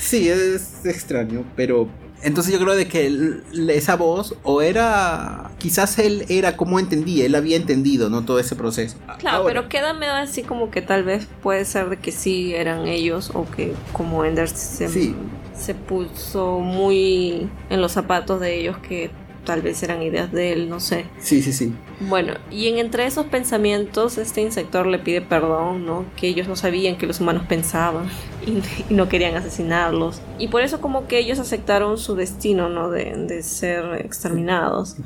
Sí, 0.00 0.28
es 0.28 0.84
extraño, 0.84 1.44
pero 1.56 1.88
entonces 2.22 2.52
yo 2.52 2.58
creo 2.58 2.74
de 2.74 2.88
que 2.88 3.40
esa 3.68 3.96
voz 3.96 4.34
o 4.42 4.62
era 4.62 5.50
quizás 5.58 5.98
él 5.98 6.24
era 6.28 6.56
como 6.56 6.78
entendía, 6.78 7.26
él 7.26 7.34
había 7.34 7.56
entendido, 7.56 8.10
no 8.10 8.24
todo 8.24 8.38
ese 8.38 8.56
proceso. 8.56 8.96
Claro, 9.18 9.44
pero 9.44 9.68
queda 9.68 9.92
medio 9.92 10.14
así 10.14 10.42
como 10.42 10.70
que 10.70 10.82
tal 10.82 11.04
vez 11.04 11.26
puede 11.42 11.64
ser 11.64 11.88
de 11.90 11.98
que 11.98 12.12
sí 12.12 12.54
eran 12.54 12.86
ellos 12.86 13.30
o 13.34 13.48
que 13.50 13.74
como 13.92 14.24
Ender 14.24 14.48
se, 14.48 14.88
se 14.88 15.74
puso 15.74 16.58
muy 16.58 17.48
en 17.68 17.80
los 17.80 17.92
zapatos 17.92 18.40
de 18.40 18.58
ellos 18.58 18.78
que 18.78 19.10
tal 19.44 19.62
vez 19.62 19.82
eran 19.82 20.02
ideas 20.02 20.32
de 20.32 20.52
él, 20.52 20.68
no 20.68 20.80
sé. 20.80 21.06
Sí, 21.18 21.42
sí, 21.42 21.52
sí. 21.52 21.72
Bueno, 22.00 22.34
y 22.50 22.68
en 22.68 22.78
entre 22.78 23.06
esos 23.06 23.26
pensamientos, 23.26 24.18
este 24.18 24.40
insector 24.40 24.86
le 24.86 24.98
pide 24.98 25.20
perdón, 25.20 25.86
¿no? 25.86 26.04
Que 26.16 26.28
ellos 26.28 26.48
no 26.48 26.56
sabían 26.56 26.96
que 26.96 27.06
los 27.06 27.20
humanos 27.20 27.44
pensaban 27.48 28.06
y, 28.46 28.92
no 28.92 29.08
querían 29.08 29.36
asesinarlos. 29.36 30.20
Y 30.38 30.48
por 30.48 30.62
eso 30.62 30.80
como 30.80 31.06
que 31.06 31.18
ellos 31.18 31.38
aceptaron 31.38 31.98
su 31.98 32.14
destino, 32.14 32.68
¿no? 32.68 32.90
De, 32.90 33.14
de 33.16 33.42
ser 33.42 34.00
exterminados. 34.00 34.96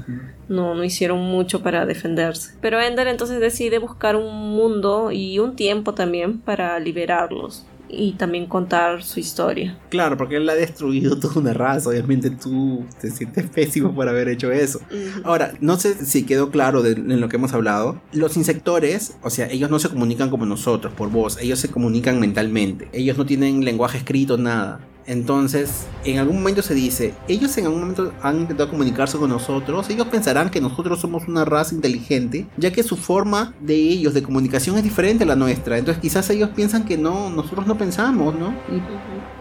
No, 0.49 0.75
no 0.75 0.85
hicieron 0.85 1.21
mucho 1.21 1.63
para 1.63 1.87
defenderse. 1.87 2.55
Pero 2.61 2.81
Ender 2.81 3.09
entonces 3.09 3.41
decide 3.41 3.79
buscar 3.79 4.17
un 4.17 4.55
mundo 4.55 5.11
y 5.11 5.39
un 5.39 5.57
tiempo 5.57 5.95
también 5.95 6.39
para 6.39 6.79
liberarlos 6.79 7.65
y 7.97 8.13
también 8.13 8.47
contar 8.47 9.03
su 9.03 9.21
historia. 9.21 9.79
Claro, 9.89 10.17
porque 10.17 10.37
él 10.37 10.49
ha 10.49 10.55
destruido 10.55 11.19
toda 11.21 11.41
una 11.41 11.53
raza. 11.53 11.91
Obviamente 11.91 12.31
tú 12.31 12.85
te 13.01 13.11
sientes 13.11 13.49
pésimo 13.49 13.95
por 13.95 14.09
haber 14.09 14.29
hecho 14.29 14.53
eso. 14.53 14.81
Ahora, 15.25 15.55
no 15.61 15.79
sé 15.79 15.95
si 16.05 16.25
quedó 16.25 16.51
claro 16.51 16.83
de, 16.83 16.93
en 16.93 17.21
lo 17.21 17.29
que 17.29 17.37
hemos 17.37 17.53
hablado. 17.53 18.01
Los 18.13 18.37
insectores, 18.37 19.17
o 19.23 19.31
sea, 19.31 19.47
ellos 19.51 19.71
no 19.71 19.79
se 19.79 19.89
comunican 19.89 20.31
como 20.31 20.47
nosotros, 20.47 20.93
por 20.93 21.11
voz. 21.11 21.39
Ellos 21.41 21.59
se 21.59 21.69
comunican 21.69 22.21
mentalmente. 22.21 22.89
Ellos 22.93 23.19
no 23.19 23.27
tienen 23.27 23.65
lenguaje 23.65 23.99
escrito, 23.99 24.39
nada. 24.39 24.81
Entonces, 25.07 25.87
en 26.05 26.19
algún 26.19 26.39
momento 26.39 26.63
se 26.63 26.75
dice, 26.75 27.15
ellos 27.29 27.57
en 27.59 27.67
algún 27.67 27.81
momento 27.81 28.13
han 28.23 28.41
intentado 28.41 28.71
comunicarse 28.71 29.19
con 29.19 29.31
nosotros, 29.31 29.89
ellos 29.91 30.07
pensarán 30.09 30.51
que 30.51 30.61
nosotros 30.61 31.01
somos 31.01 31.29
una 31.29 31.45
raza 31.45 31.75
inteligente, 31.75 32.47
ya 32.57 32.73
que 32.73 32.83
su 32.83 32.97
forma 32.97 33.55
de 33.61 33.75
ellos 33.75 34.15
de 34.15 34.23
comunicación 34.23 34.77
es 34.77 34.83
diferente 34.83 35.25
a 35.25 35.27
la 35.27 35.37
nuestra. 35.37 35.79
Entonces, 35.79 36.01
quizás 36.01 36.29
ellos 36.31 36.51
piensan 36.55 36.85
que 36.85 36.97
no, 36.97 37.31
nosotros 37.31 37.67
no 37.67 37.77
pensamos, 37.77 38.35
¿no? 38.35 38.55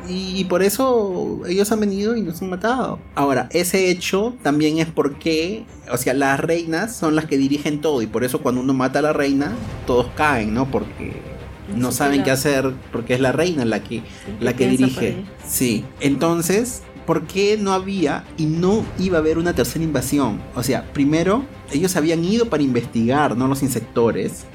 Y, 0.08 0.40
y 0.40 0.44
por 0.46 0.64
eso 0.64 1.42
ellos 1.48 1.72
han 1.72 1.80
venido 1.80 2.16
y 2.18 2.22
nos 2.22 2.42
han 2.42 2.50
matado. 2.50 3.00
Ahora, 3.16 3.48
ese 3.52 3.90
hecho 3.90 4.36
también 4.44 4.80
es 4.80 4.88
porque, 4.88 5.66
o 5.92 5.98
sea, 5.98 6.14
las 6.14 6.40
reinas 6.40 6.96
son 6.96 7.16
las 7.16 7.26
que 7.26 7.38
dirigen 7.38 7.80
todo 7.80 8.02
y 8.02 8.08
por 8.08 8.24
eso 8.24 8.42
cuando 8.42 8.62
uno 8.62 8.74
mata 8.74 9.00
a 9.00 9.02
la 9.02 9.14
reina, 9.14 9.54
todos 9.88 10.08
caen, 10.16 10.54
¿no? 10.54 10.70
Porque 10.70 11.33
no 11.76 11.92
saben 11.92 12.24
qué 12.24 12.32
hacer 12.32 12.74
porque 12.92 13.14
es 13.14 13.20
la 13.20 13.32
reina 13.32 13.66
la 13.66 13.84
que, 13.84 14.04
la 14.40 14.56
que 14.56 14.68
dirige. 14.68 15.24
Sí, 15.48 15.86
entonces, 16.00 16.84
¿por 17.06 17.24
qué 17.24 17.58
no 17.58 17.74
había 17.74 18.24
y 18.38 18.46
no 18.46 18.86
iba 19.00 19.18
a 19.18 19.22
haber 19.22 19.38
una 19.38 19.54
tercera 19.54 19.84
invasión? 19.84 20.42
O 20.56 20.64
sea, 20.64 20.92
primero, 20.94 21.46
ellos 21.72 21.96
habían 21.96 22.24
ido 22.24 22.50
para 22.50 22.64
investigar, 22.64 23.38
¿no? 23.38 23.48
Los 23.48 23.64
insectores. 23.64 24.46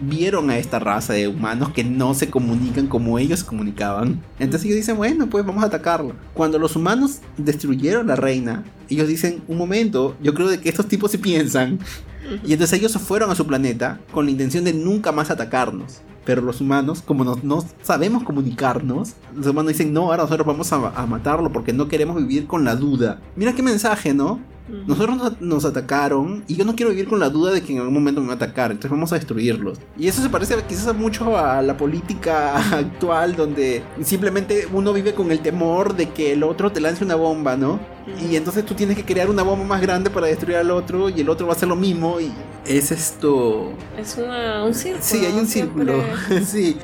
Vieron 0.00 0.50
a 0.50 0.58
esta 0.58 0.78
raza 0.78 1.14
de 1.14 1.26
humanos 1.26 1.70
que 1.70 1.82
no 1.82 2.14
se 2.14 2.30
comunican 2.30 2.86
como 2.86 3.18
ellos 3.18 3.40
se 3.40 3.46
comunicaban. 3.46 4.22
Entonces 4.38 4.66
ellos 4.66 4.76
dicen, 4.76 4.96
bueno, 4.96 5.28
pues 5.28 5.44
vamos 5.44 5.64
a 5.64 5.66
atacarlo. 5.66 6.14
Cuando 6.32 6.60
los 6.60 6.76
humanos 6.76 7.18
destruyeron 7.36 8.06
la 8.06 8.14
reina, 8.14 8.62
ellos 8.88 9.08
dicen, 9.08 9.42
un 9.48 9.58
momento, 9.58 10.16
yo 10.22 10.32
creo 10.32 10.48
de 10.48 10.60
que 10.60 10.68
estos 10.68 10.86
tipos 10.86 11.10
sí 11.10 11.18
piensan. 11.18 11.80
Y 12.44 12.52
entonces 12.52 12.78
ellos 12.78 12.92
fueron 12.98 13.30
a 13.30 13.34
su 13.34 13.44
planeta 13.44 14.00
con 14.12 14.26
la 14.26 14.30
intención 14.30 14.62
de 14.62 14.72
nunca 14.72 15.10
más 15.10 15.30
atacarnos. 15.30 16.02
Pero 16.24 16.42
los 16.42 16.60
humanos, 16.60 17.02
como 17.02 17.24
no, 17.24 17.64
sabemos 17.82 18.22
comunicarnos, 18.22 19.14
los 19.34 19.46
humanos 19.46 19.72
dicen, 19.72 19.92
no, 19.92 20.02
ahora 20.02 20.22
nosotros 20.22 20.46
vamos 20.46 20.72
a, 20.72 21.06
matarlo 21.06 21.50
porque 21.50 21.72
no 21.72 21.88
queremos 21.88 22.16
vivir 22.16 22.46
con 22.46 22.64
la 22.64 22.76
duda. 22.76 23.20
Mira 23.34 23.54
qué 23.54 23.62
mensaje, 23.62 24.14
¿no? 24.14 24.40
Nosotros 24.68 25.40
nos, 25.40 25.64
atacaron 25.64 26.44
y 26.46 26.54
yo 26.54 26.64
no 26.64 26.74
quiero 26.76 26.90
vivir 26.90 27.08
con 27.08 27.18
la 27.20 27.28
duda 27.30 27.52
de 27.52 27.62
que 27.62 27.72
en 27.72 27.78
algún 27.78 27.94
momento 27.94 28.20
me 28.20 28.28
van 28.28 28.40
a 28.40 28.44
atacar, 28.44 28.70
entonces 28.70 28.90
vamos 28.90 29.12
a 29.12 29.16
destruirlos. 29.16 29.78
Y 29.98 30.08
eso 30.08 30.22
se 30.22 30.28
parece 30.28 30.56
quizás 30.68 30.94
mucho 30.94 31.36
a 31.36 31.60
la 31.62 31.76
política 31.76 32.56
actual 32.78 33.36
donde 33.36 33.82
simplemente 34.02 34.66
uno 34.72 34.92
vive 34.92 35.14
con 35.14 35.30
el 35.30 35.40
temor 35.40 35.94
de 35.94 36.10
que 36.10 36.32
el 36.32 36.42
otro 36.42 36.70
te 36.70 36.80
lance 36.80 37.04
una 37.04 37.16
bomba, 37.16 37.56
¿no? 37.56 37.80
Y 38.28 38.36
entonces 38.36 38.64
tú 38.64 38.74
tienes 38.74 38.96
que 38.96 39.04
crear 39.04 39.30
una 39.30 39.42
bomba 39.42 39.64
más 39.64 39.80
grande 39.80 40.10
para 40.10 40.26
destruir 40.26 40.56
al 40.56 40.70
otro 40.70 41.08
y 41.08 41.20
el 41.20 41.28
otro 41.28 41.46
va 41.46 41.52
a 41.52 41.56
hacer 41.56 41.68
lo 41.68 41.76
mismo 41.76 42.20
y 42.20 42.32
es 42.66 42.90
esto... 42.90 43.72
Es 43.96 44.16
un 44.18 44.74
círculo. 44.74 45.02
Sí, 45.02 45.24
hay 45.24 45.34
un 45.34 45.46
círculo. 45.46 45.94
sí. 46.46 46.76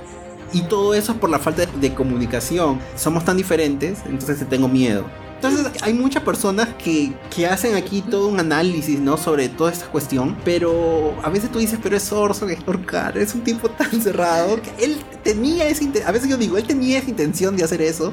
Y 0.52 0.62
todo 0.62 0.94
eso 0.94 1.12
es 1.12 1.18
por 1.18 1.30
la 1.30 1.38
falta 1.38 1.66
de, 1.66 1.94
comunicación. 1.94 2.78
Somos 2.96 3.24
tan 3.24 3.36
diferentes, 3.36 4.00
entonces 4.06 4.38
te 4.38 4.44
tengo 4.44 4.68
miedo. 4.68 5.04
Entonces 5.41 5.70
hay 5.82 5.95
muchas 5.95 6.24
personas 6.24 6.68
que, 6.82 7.12
que, 7.34 7.47
hacen 7.47 7.76
aquí 7.76 8.03
todo 8.03 8.26
un 8.26 8.41
análisis, 8.41 8.99
¿no? 8.99 9.16
Sobre 9.16 9.49
toda 9.49 9.70
esta 9.70 9.86
cuestión. 9.86 10.36
Pero 10.45 11.14
a 11.22 11.30
veces 11.30 11.53
tú 11.53 11.61
dices, 11.61 11.78
pero 11.80 11.97
es 11.97 12.11
Orson 12.11 12.51
Scott 12.51 13.16
es 13.16 13.34
un 13.34 13.43
tipo 13.43 13.68
tan 13.70 14.03
cerrado 14.03 14.61
que 14.61 14.84
él 14.84 14.97
tenía 15.22 15.68
esa 15.68 15.84
A 16.07 16.11
veces 16.11 16.28
yo 16.28 16.36
digo, 16.36 16.59
él 16.59 16.64
tenía 16.64 16.99
esa 16.99 17.09
intención 17.09 17.57
de 17.57 17.62
hacer 17.62 17.80
eso. 17.82 18.12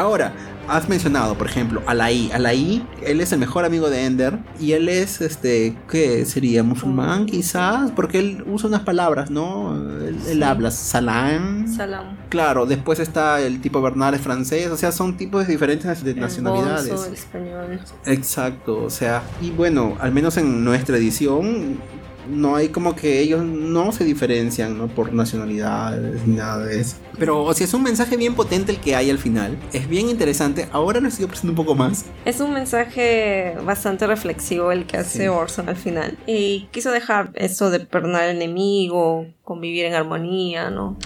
Ahora, 0.00 0.32
has 0.66 0.88
mencionado, 0.88 1.36
por 1.36 1.46
ejemplo, 1.46 1.82
Alaí. 1.86 2.30
Alaí, 2.32 2.82
él 3.04 3.20
es 3.20 3.32
el 3.32 3.38
mejor 3.38 3.66
amigo 3.66 3.90
de 3.90 4.06
Ender 4.06 4.38
y 4.58 4.72
él 4.72 4.88
es, 4.88 5.20
este, 5.20 5.76
¿qué 5.90 6.24
sería? 6.24 6.62
¿Musulmán 6.62 7.26
quizás? 7.26 7.90
Porque 7.90 8.18
él 8.18 8.42
usa 8.46 8.70
unas 8.70 8.80
palabras, 8.80 9.30
¿no? 9.30 9.76
Él, 10.26 10.42
habla 10.42 10.70
salam. 10.70 11.68
Salam. 11.68 12.16
Claro, 12.30 12.64
después 12.64 12.98
está 12.98 13.42
el 13.42 13.60
tipo 13.60 13.82
Bernard 13.82 14.14
es 14.14 14.22
francés, 14.22 14.68
o 14.68 14.76
sea, 14.78 14.90
son 14.90 15.18
tipos 15.18 15.46
diferentes 15.46 16.02
de 16.02 16.14
nacionalidades. 16.14 17.06
el 17.06 17.12
español. 17.12 17.80
Exacto, 18.06 18.82
o 18.82 18.90
sea, 18.90 19.22
y 19.42 19.50
bueno, 19.50 19.98
al 20.00 20.12
menos 20.12 20.38
en 20.38 20.64
nuestra 20.64 20.96
edición 20.96 21.78
no 22.30 22.56
hay 22.56 22.68
como 22.68 22.94
que 22.94 23.20
ellos 23.20 23.44
no 23.44 23.92
se 23.92 24.04
diferencian 24.04 24.78
¿no? 24.78 24.88
por 24.88 25.12
nacionalidades 25.12 26.26
ni 26.26 26.36
nada 26.36 26.64
de 26.64 26.80
eso. 26.80 26.96
Pero 27.18 27.44
o 27.44 27.52
sea, 27.54 27.66
es 27.66 27.74
un 27.74 27.82
mensaje 27.82 28.16
bien 28.16 28.34
potente 28.34 28.72
el 28.72 28.80
que 28.80 28.94
hay 28.94 29.10
al 29.10 29.18
final. 29.18 29.58
Es 29.72 29.88
bien 29.88 30.08
interesante. 30.08 30.68
Ahora 30.72 31.00
lo 31.00 31.08
estoy 31.08 31.26
presentando 31.26 31.60
un 31.60 31.66
poco 31.66 31.76
más. 31.76 32.06
Es 32.24 32.40
un 32.40 32.52
mensaje 32.52 33.54
bastante 33.64 34.06
reflexivo 34.06 34.72
el 34.72 34.86
que 34.86 34.96
hace 34.96 35.28
Orson 35.28 35.68
al 35.68 35.76
final. 35.76 36.16
Y 36.26 36.68
quiso 36.70 36.90
dejar 36.90 37.30
eso 37.34 37.70
de 37.70 37.80
perdonar 37.80 38.22
al 38.22 38.36
enemigo, 38.36 39.26
convivir 39.44 39.84
en 39.84 39.94
armonía, 39.94 40.70
¿no? 40.70 40.96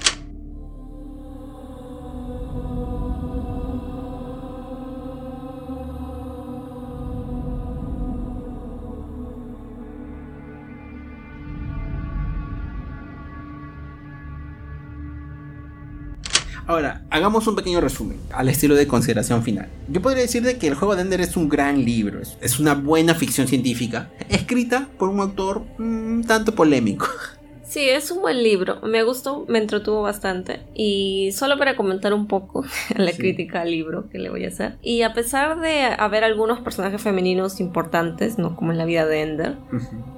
Ahora, 16.67 17.03
hagamos 17.11 17.47
un 17.47 17.57
pequeño 17.57 17.83
resumen 17.83 18.19
al 18.33 18.49
estilo 18.49 18.75
de 18.75 18.87
consideración 18.87 19.43
final. 19.43 19.69
Yo 19.89 20.01
podría 20.01 20.23
decir 20.23 20.43
de 20.43 20.57
que 20.57 20.67
el 20.67 20.75
juego 20.75 20.97
de 20.97 21.03
Ender 21.03 21.21
es 21.21 21.37
un 21.37 21.51
gran 21.51 21.85
libro, 21.85 22.23
es 22.41 22.59
una 22.59 22.75
buena 22.75 23.15
ficción 23.15 23.47
científica, 23.47 24.11
escrita 24.31 24.89
por 24.99 25.11
un 25.11 25.21
autor 25.21 25.63
un 25.79 26.21
mm, 26.21 26.25
tanto 26.25 26.55
polémico. 26.55 27.07
Sí, 27.75 27.89
es 27.89 28.13
un 28.13 28.23
buen 28.23 28.41
libro. 28.41 28.81
Me 28.83 29.03
gustó, 29.03 29.47
me 29.49 29.59
entretuvo 29.59 30.01
bastante. 30.01 30.61
Y 30.77 31.33
solo 31.33 31.59
para 31.59 31.75
comentar 31.75 32.15
un 32.15 32.29
poco 32.29 32.65
la 32.97 33.11
crítica 33.11 33.63
al 33.63 33.73
libro 33.73 34.09
que 34.11 34.21
le 34.21 34.31
voy 34.31 34.45
a 34.45 34.49
hacer. 34.49 34.77
Y 34.81 35.03
a 35.03 35.13
pesar 35.13 35.59
de 35.59 35.83
haber 35.83 36.23
algunos 36.23 36.61
personajes 36.61 37.03
femeninos 37.03 37.59
importantes, 37.59 38.39
no 38.39 38.55
como 38.55 38.71
en 38.71 38.79
la 38.79 38.85
vida 38.85 39.07
de 39.07 39.23
Ender, 39.23 39.57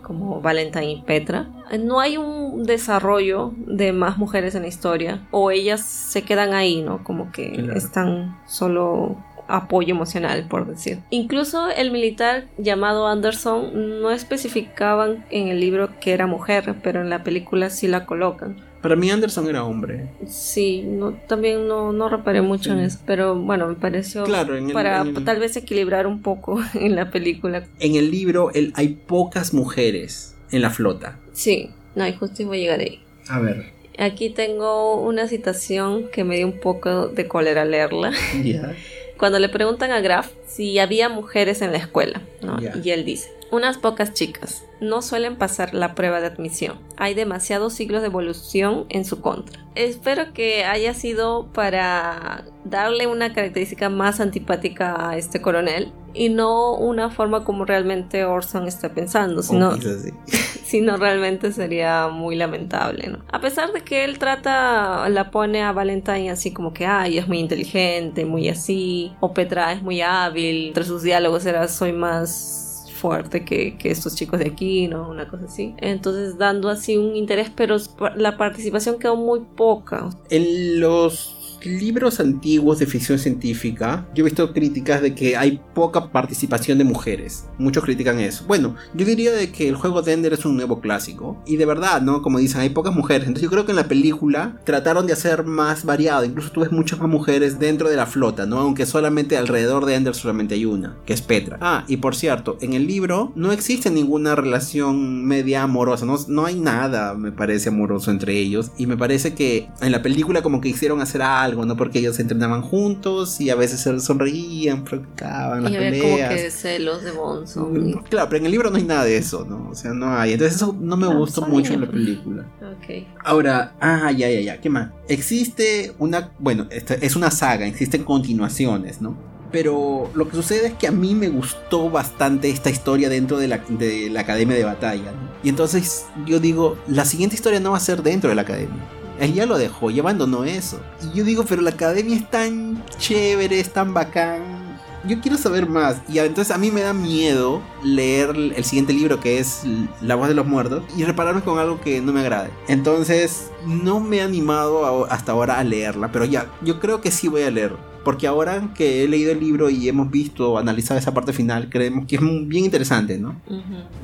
como 0.03 0.43
Valentine 0.43 0.93
y 0.93 1.01
Petra, 1.01 1.49
no 1.81 1.99
hay 1.99 2.19
un 2.19 2.65
desarrollo 2.65 3.55
de 3.57 3.95
más 3.95 4.19
mujeres 4.19 4.55
en 4.55 4.61
la 4.61 4.69
historia. 4.69 5.27
O 5.31 5.51
ellas 5.51 5.81
se 5.81 6.25
quedan 6.25 6.53
ahí, 6.53 6.83
¿no? 6.83 7.05
Como 7.05 7.33
que 7.33 7.71
están 7.75 8.39
solo 8.47 9.17
apoyo 9.49 9.95
emocional, 9.95 10.47
por 10.49 10.67
decir. 10.67 10.99
Incluso 11.11 11.69
el 11.71 11.91
militar 11.91 12.47
llamado 12.59 13.07
Anderson 13.07 14.01
no 14.01 14.11
especificaban 14.11 15.25
en 15.31 15.49
el 15.49 15.61
libro 15.61 15.91
que 16.01 16.13
era 16.13 16.27
mujer, 16.27 16.75
pero 16.83 17.01
en 17.01 17.11
la 17.11 17.23
película 17.23 17.71
sí 17.71 17.87
la 17.87 18.07
colocan. 18.07 18.57
Para 18.83 18.95
mí 18.95 19.11
Anderson 19.11 19.49
era 19.49 19.65
hombre. 19.65 20.09
Sí, 20.29 20.83
no, 20.87 21.13
también 21.13 21.67
no, 21.67 21.93
no 21.93 22.09
reparé 22.09 22.41
mucho 22.41 22.73
en 22.73 22.81
eso, 22.81 23.01
pero 23.05 23.35
bueno, 23.35 23.67
me 23.67 23.75
pareció 23.75 24.25
claro, 24.25 24.55
para 24.73 25.05
tal 25.25 25.41
vez 25.41 25.57
equilibrar 25.57 26.07
un 26.07 26.23
poco 26.23 26.61
en 26.75 26.95
la 26.95 27.11
película. 27.11 27.65
En 27.81 27.97
el 27.97 28.11
libro 28.11 28.53
el, 28.53 28.73
hay 28.77 28.89
pocas 28.89 29.53
mujeres 29.53 30.37
en 30.53 30.63
la 30.63 30.71
flota. 30.71 31.19
Sí, 31.33 31.71
no, 31.97 32.07
y 32.07 32.13
justo 32.13 32.47
voy 32.47 32.59
a 32.59 32.61
llegar 32.61 32.81
ahí. 32.81 33.01
A 33.29 33.41
ver. 33.41 33.73
Aquí 33.99 34.31
tengo 34.31 35.01
una 35.01 35.27
citación 35.27 36.09
que 36.13 36.23
me 36.23 36.37
dio 36.37 36.47
un 36.47 36.61
poco 36.61 37.09
de 37.09 37.27
cólera 37.27 37.65
leerla. 37.65 38.13
Ya 38.45 38.73
cuando 39.19 39.39
le 39.39 39.49
preguntan 39.49 39.93
a 39.93 40.01
Graf 40.01 40.31
si 40.47 40.79
había 40.79 41.09
mujeres 41.09 41.63
en 41.63 41.73
la 41.73 41.79
escuela, 41.79 42.21
¿no? 42.43 42.59
Y 42.83 42.91
él 42.91 43.05
dice, 43.05 43.31
unas 43.51 43.79
pocas 43.79 44.13
chicas 44.13 44.65
no 44.81 45.03
suelen 45.03 45.37
pasar 45.37 45.75
la 45.75 45.95
prueba 45.95 46.21
de 46.21 46.27
admisión. 46.27 46.79
Hay 46.97 47.15
demasiados 47.15 47.73
siglos 47.73 48.03
de 48.03 48.09
evolución 48.09 48.87
en 48.89 49.05
su 49.05 49.21
contra. 49.21 49.61
Espero 49.75 50.33
que 50.33 50.65
haya 50.65 50.95
sido 50.95 51.47
para 51.53 52.45
darle 52.65 53.07
una 53.07 53.33
característica 53.33 53.89
más 53.89 54.21
antipática 54.21 55.11
a 55.11 55.17
este 55.17 55.41
coronel 55.41 55.93
y 56.15 56.31
no 56.31 56.75
una 56.75 57.11
forma 57.11 57.45
como 57.45 57.65
realmente 57.65 58.25
Orson 58.25 58.67
está 58.67 58.95
pensando, 58.95 59.43
sino, 59.43 59.73
sino 60.65 60.97
realmente 60.97 61.53
sería 61.53 62.09
muy 62.09 62.37
lamentable, 62.37 63.09
¿no? 63.09 63.19
A 63.31 63.41
pesar 63.41 63.73
de 63.73 63.83
que 63.83 64.05
él 64.05 64.19
trata, 64.19 65.09
la 65.11 65.31
pone 65.31 65.63
a 65.63 65.73
Valentine 65.73 66.31
así 66.31 66.53
como 66.53 66.73
que, 66.73 66.87
ay, 66.87 67.19
es 67.19 67.29
muy 67.29 67.39
inteligente, 67.39 68.25
muy 68.25 68.49
así, 68.49 69.13
o 69.21 69.35
Petra 69.35 69.73
es 69.73 69.83
muy 69.83 70.01
hábil, 70.01 70.69
entre 70.69 70.85
sus 70.85 71.03
diálogos 71.03 71.45
era 71.45 71.69
soy 71.69 71.93
más 71.93 72.66
fuerte 73.07 73.45
que, 73.45 73.79
que 73.79 73.93
estos 73.93 74.17
chicos 74.17 74.41
de 74.41 74.47
aquí, 74.47 74.89
¿no? 74.89 75.09
Una 75.09 75.29
cosa 75.29 75.45
así. 75.45 75.75
Entonces 75.79 76.39
dando 76.39 76.69
así 76.69 76.97
un 76.97 77.15
interés, 77.15 77.53
pero 77.55 77.77
la 78.17 78.37
participación 78.37 78.99
quedó 78.99 79.15
muy 79.15 79.41
poca. 79.57 80.11
En 80.29 80.81
los 80.81 81.36
libros 81.67 82.21
antiguos 82.21 82.79
de 82.79 82.87
ficción 82.87 83.19
científica, 83.19 84.07
yo 84.15 84.23
he 84.23 84.25
visto 84.25 84.53
críticas 84.53 85.03
de 85.03 85.15
que 85.15 85.37
hay 85.37 85.61
poca 85.75 86.11
participación 86.11 86.79
de 86.79 86.85
mujeres. 86.85 87.47
Muchos 87.59 87.85
critican 87.85 88.19
eso. 88.21 88.45
Bueno, 88.47 88.77
yo 88.95 89.07
diría 89.07 89.33
de 89.33 89.51
que 89.51 89.69
el 89.69 89.77
juego 89.77 90.03
de 90.03 90.13
Ender 90.13 90.33
es 90.33 90.45
un 90.45 90.57
nuevo 90.57 90.81
clásico. 90.81 91.43
Y 91.47 91.57
de 91.57 91.67
verdad, 91.67 92.03
¿no? 92.03 92.23
Como 92.23 92.39
dicen, 92.39 92.61
hay 92.61 92.71
pocas 92.71 92.95
mujeres. 92.95 93.27
Entonces 93.27 93.45
yo 93.45 93.51
creo 93.51 93.65
que 93.65 93.73
en 93.73 93.77
la 93.77 93.89
película 93.89 94.61
trataron 94.65 95.07
de 95.07 95.13
hacer 95.13 95.45
más 95.45 95.85
variado. 95.85 96.25
Incluso 96.25 96.51
tú 96.51 96.61
ves 96.61 96.73
muchas 96.73 96.99
más 96.99 97.09
mujeres 97.09 97.59
dentro 97.59 97.89
de 97.89 97.97
la 97.97 98.07
flota, 98.07 98.47
¿no? 98.47 98.59
Aunque 98.59 98.87
solamente 98.87 99.37
alrededor 99.37 99.87
de 99.87 99.95
Ender 99.95 100.15
solamente 100.15 100.55
hay 100.55 100.65
una, 100.65 100.97
que 101.05 101.13
es 101.13 101.23
Petra. 101.23 101.59
Ah, 101.61 101.85
y 101.89 101.99
por 101.99 102.15
cierto, 102.15 102.59
en 102.61 102.75
el 102.75 102.87
libro 102.87 103.33
no 103.35 103.53
existe 103.53 103.91
ninguna 103.91 104.35
relación 104.35 105.25
media 105.25 105.63
amorosa. 105.63 106.07
No, 106.07 106.17
no 106.29 106.47
hay 106.47 106.57
nada, 106.57 107.15
me 107.15 107.33
parece, 107.33 107.69
amoroso 107.69 108.11
entre 108.11 108.39
ellos. 108.39 108.71
Y 108.79 108.87
me 108.87 108.97
parece 108.97 109.35
que 109.35 109.69
en 109.81 109.93
la 109.93 110.03
película 110.03 110.43
como 110.43 110.61
que 110.61 110.69
hicieron 110.69 111.01
hacer 111.01 111.23
algo 111.23 111.56
¿no? 111.65 111.77
Porque 111.77 112.01
ellos 112.01 112.17
se 112.17 112.23
entrenaban 112.23 112.63
juntos 112.63 113.41
y 113.41 113.51
a 113.51 113.55
veces 113.55 113.81
se 113.81 113.99
sonreían, 114.01 114.85
practicaban 114.85 115.65
las 115.65 115.73
y 115.73 115.77
peleas. 115.77 116.03
como 116.03 116.43
que 116.43 116.51
celos 116.51 117.03
de 117.03 117.11
Bonzo. 117.13 117.67
Mm, 117.67 118.05
claro, 118.09 118.29
pero 118.29 118.41
en 118.41 118.47
el 118.47 118.53
libro 118.53 118.71
no 118.71 118.77
hay 118.77 118.85
nada 118.85 119.05
de 119.05 119.17
eso, 119.17 119.45
¿no? 119.49 119.69
O 119.71 119.75
sea, 119.75 119.93
no 119.93 120.15
hay. 120.17 120.33
Entonces 120.33 120.57
eso 120.57 120.77
no 120.79 120.97
me 120.97 121.07
ah, 121.07 121.15
gustó 121.15 121.43
mucho 121.43 121.73
en 121.73 121.83
la 121.83 121.91
película. 121.91 122.47
Ok. 122.61 123.07
Ahora, 123.25 123.75
ah, 123.81 124.13
ya, 124.13 124.29
ya, 124.29 124.41
ya, 124.41 124.61
¿qué 124.61 124.69
más? 124.69 124.91
Existe 125.09 125.95
una, 125.99 126.33
bueno, 126.39 126.67
es 126.71 127.17
una 127.17 127.31
saga, 127.31 127.67
existen 127.67 128.05
continuaciones, 128.05 129.01
¿no? 129.01 129.37
pero 129.57 130.11
lo 130.15 130.29
que 130.29 130.37
sucede 130.37 130.67
es 130.67 130.75
que 130.75 130.87
a 130.87 130.93
mí 130.93 131.15
me 131.15 131.29
gustó 131.29 131.89
bastante 131.89 132.51
esta 132.51 132.69
historia 132.69 133.09
dentro 133.09 133.39
de 133.39 133.49
la, 133.49 133.59
de 133.69 134.11
la 134.11 134.21
academia 134.21 134.57
de 134.57 134.65
batalla. 134.65 135.13
¿no? 135.13 135.31
Y 135.43 135.49
entonces 135.49 136.07
yo 136.27 136.41
digo, 136.41 136.77
la 136.89 137.05
siguiente 137.05 137.37
historia 137.37 137.61
no 137.61 137.71
va 137.71 137.77
a 137.77 137.81
ser 137.81 138.03
dentro 138.03 138.29
de 138.29 138.37
la 138.37 138.43
academia. 138.43 138.85
Él 139.19 139.35
ya 139.35 139.47
lo 139.47 139.59
dejó, 139.59 139.91
ya 139.91 140.03
abandonó 140.03 140.45
eso. 140.45 140.81
Y 141.03 141.19
yo 141.19 141.25
digo, 141.25 141.45
pero 141.45 141.63
la 141.63 141.71
academia 141.71 142.17
es 142.17 142.29
tan 142.31 142.85
chévere, 142.99 143.61
es 143.61 143.73
tan 143.73 143.95
bacán. 143.95 144.67
Yo 145.07 145.21
quiero 145.21 145.39
saber 145.39 145.69
más. 145.69 146.01
Y 146.09 146.19
entonces 146.19 146.55
a 146.55 146.59
mí 146.59 146.71
me 146.71 146.81
da 146.81 146.93
miedo 146.93 147.63
leer 147.83 148.31
el 148.31 148.65
siguiente 148.65 148.93
libro 148.93 149.21
que 149.21 149.39
es 149.39 149.63
La 150.01 150.17
voz 150.17 150.29
de 150.29 150.35
los 150.35 150.47
muertos 150.47 150.83
y 150.97 151.05
repararme 151.05 151.43
con 151.43 151.59
algo 151.59 151.81
que 151.81 152.01
no 152.01 152.13
me 152.13 152.21
agrade. 152.21 152.51
Entonces 152.67 153.51
no 153.65 154.01
me 154.01 154.19
he 154.19 154.23
animado 154.23 155.07
hasta 155.11 155.33
ahora 155.33 155.59
a 155.59 155.65
leerla, 155.65 156.11
pero 156.11 156.25
ya, 156.25 156.47
yo 156.63 156.81
creo 156.81 157.01
que 157.01 157.11
sí 157.11 157.29
voy 157.29 157.43
a 157.43 157.51
leer 157.51 157.77
porque 158.07 158.29
ahora 158.29 158.69
que 158.77 159.03
he 159.03 159.09
leído 159.09 159.33
el 159.33 159.41
libro 159.41 159.69
y 159.69 159.89
hemos 159.89 160.13
visto, 160.13 160.59
analizado 160.59 160.97
esa 160.97 161.13
parte 161.13 161.33
final, 161.33 161.69
creemos 161.69 162.07
que 162.07 162.15
es 162.15 162.21
bien 162.47 162.65
interesante, 162.65 163.19
¿no? 163.19 163.35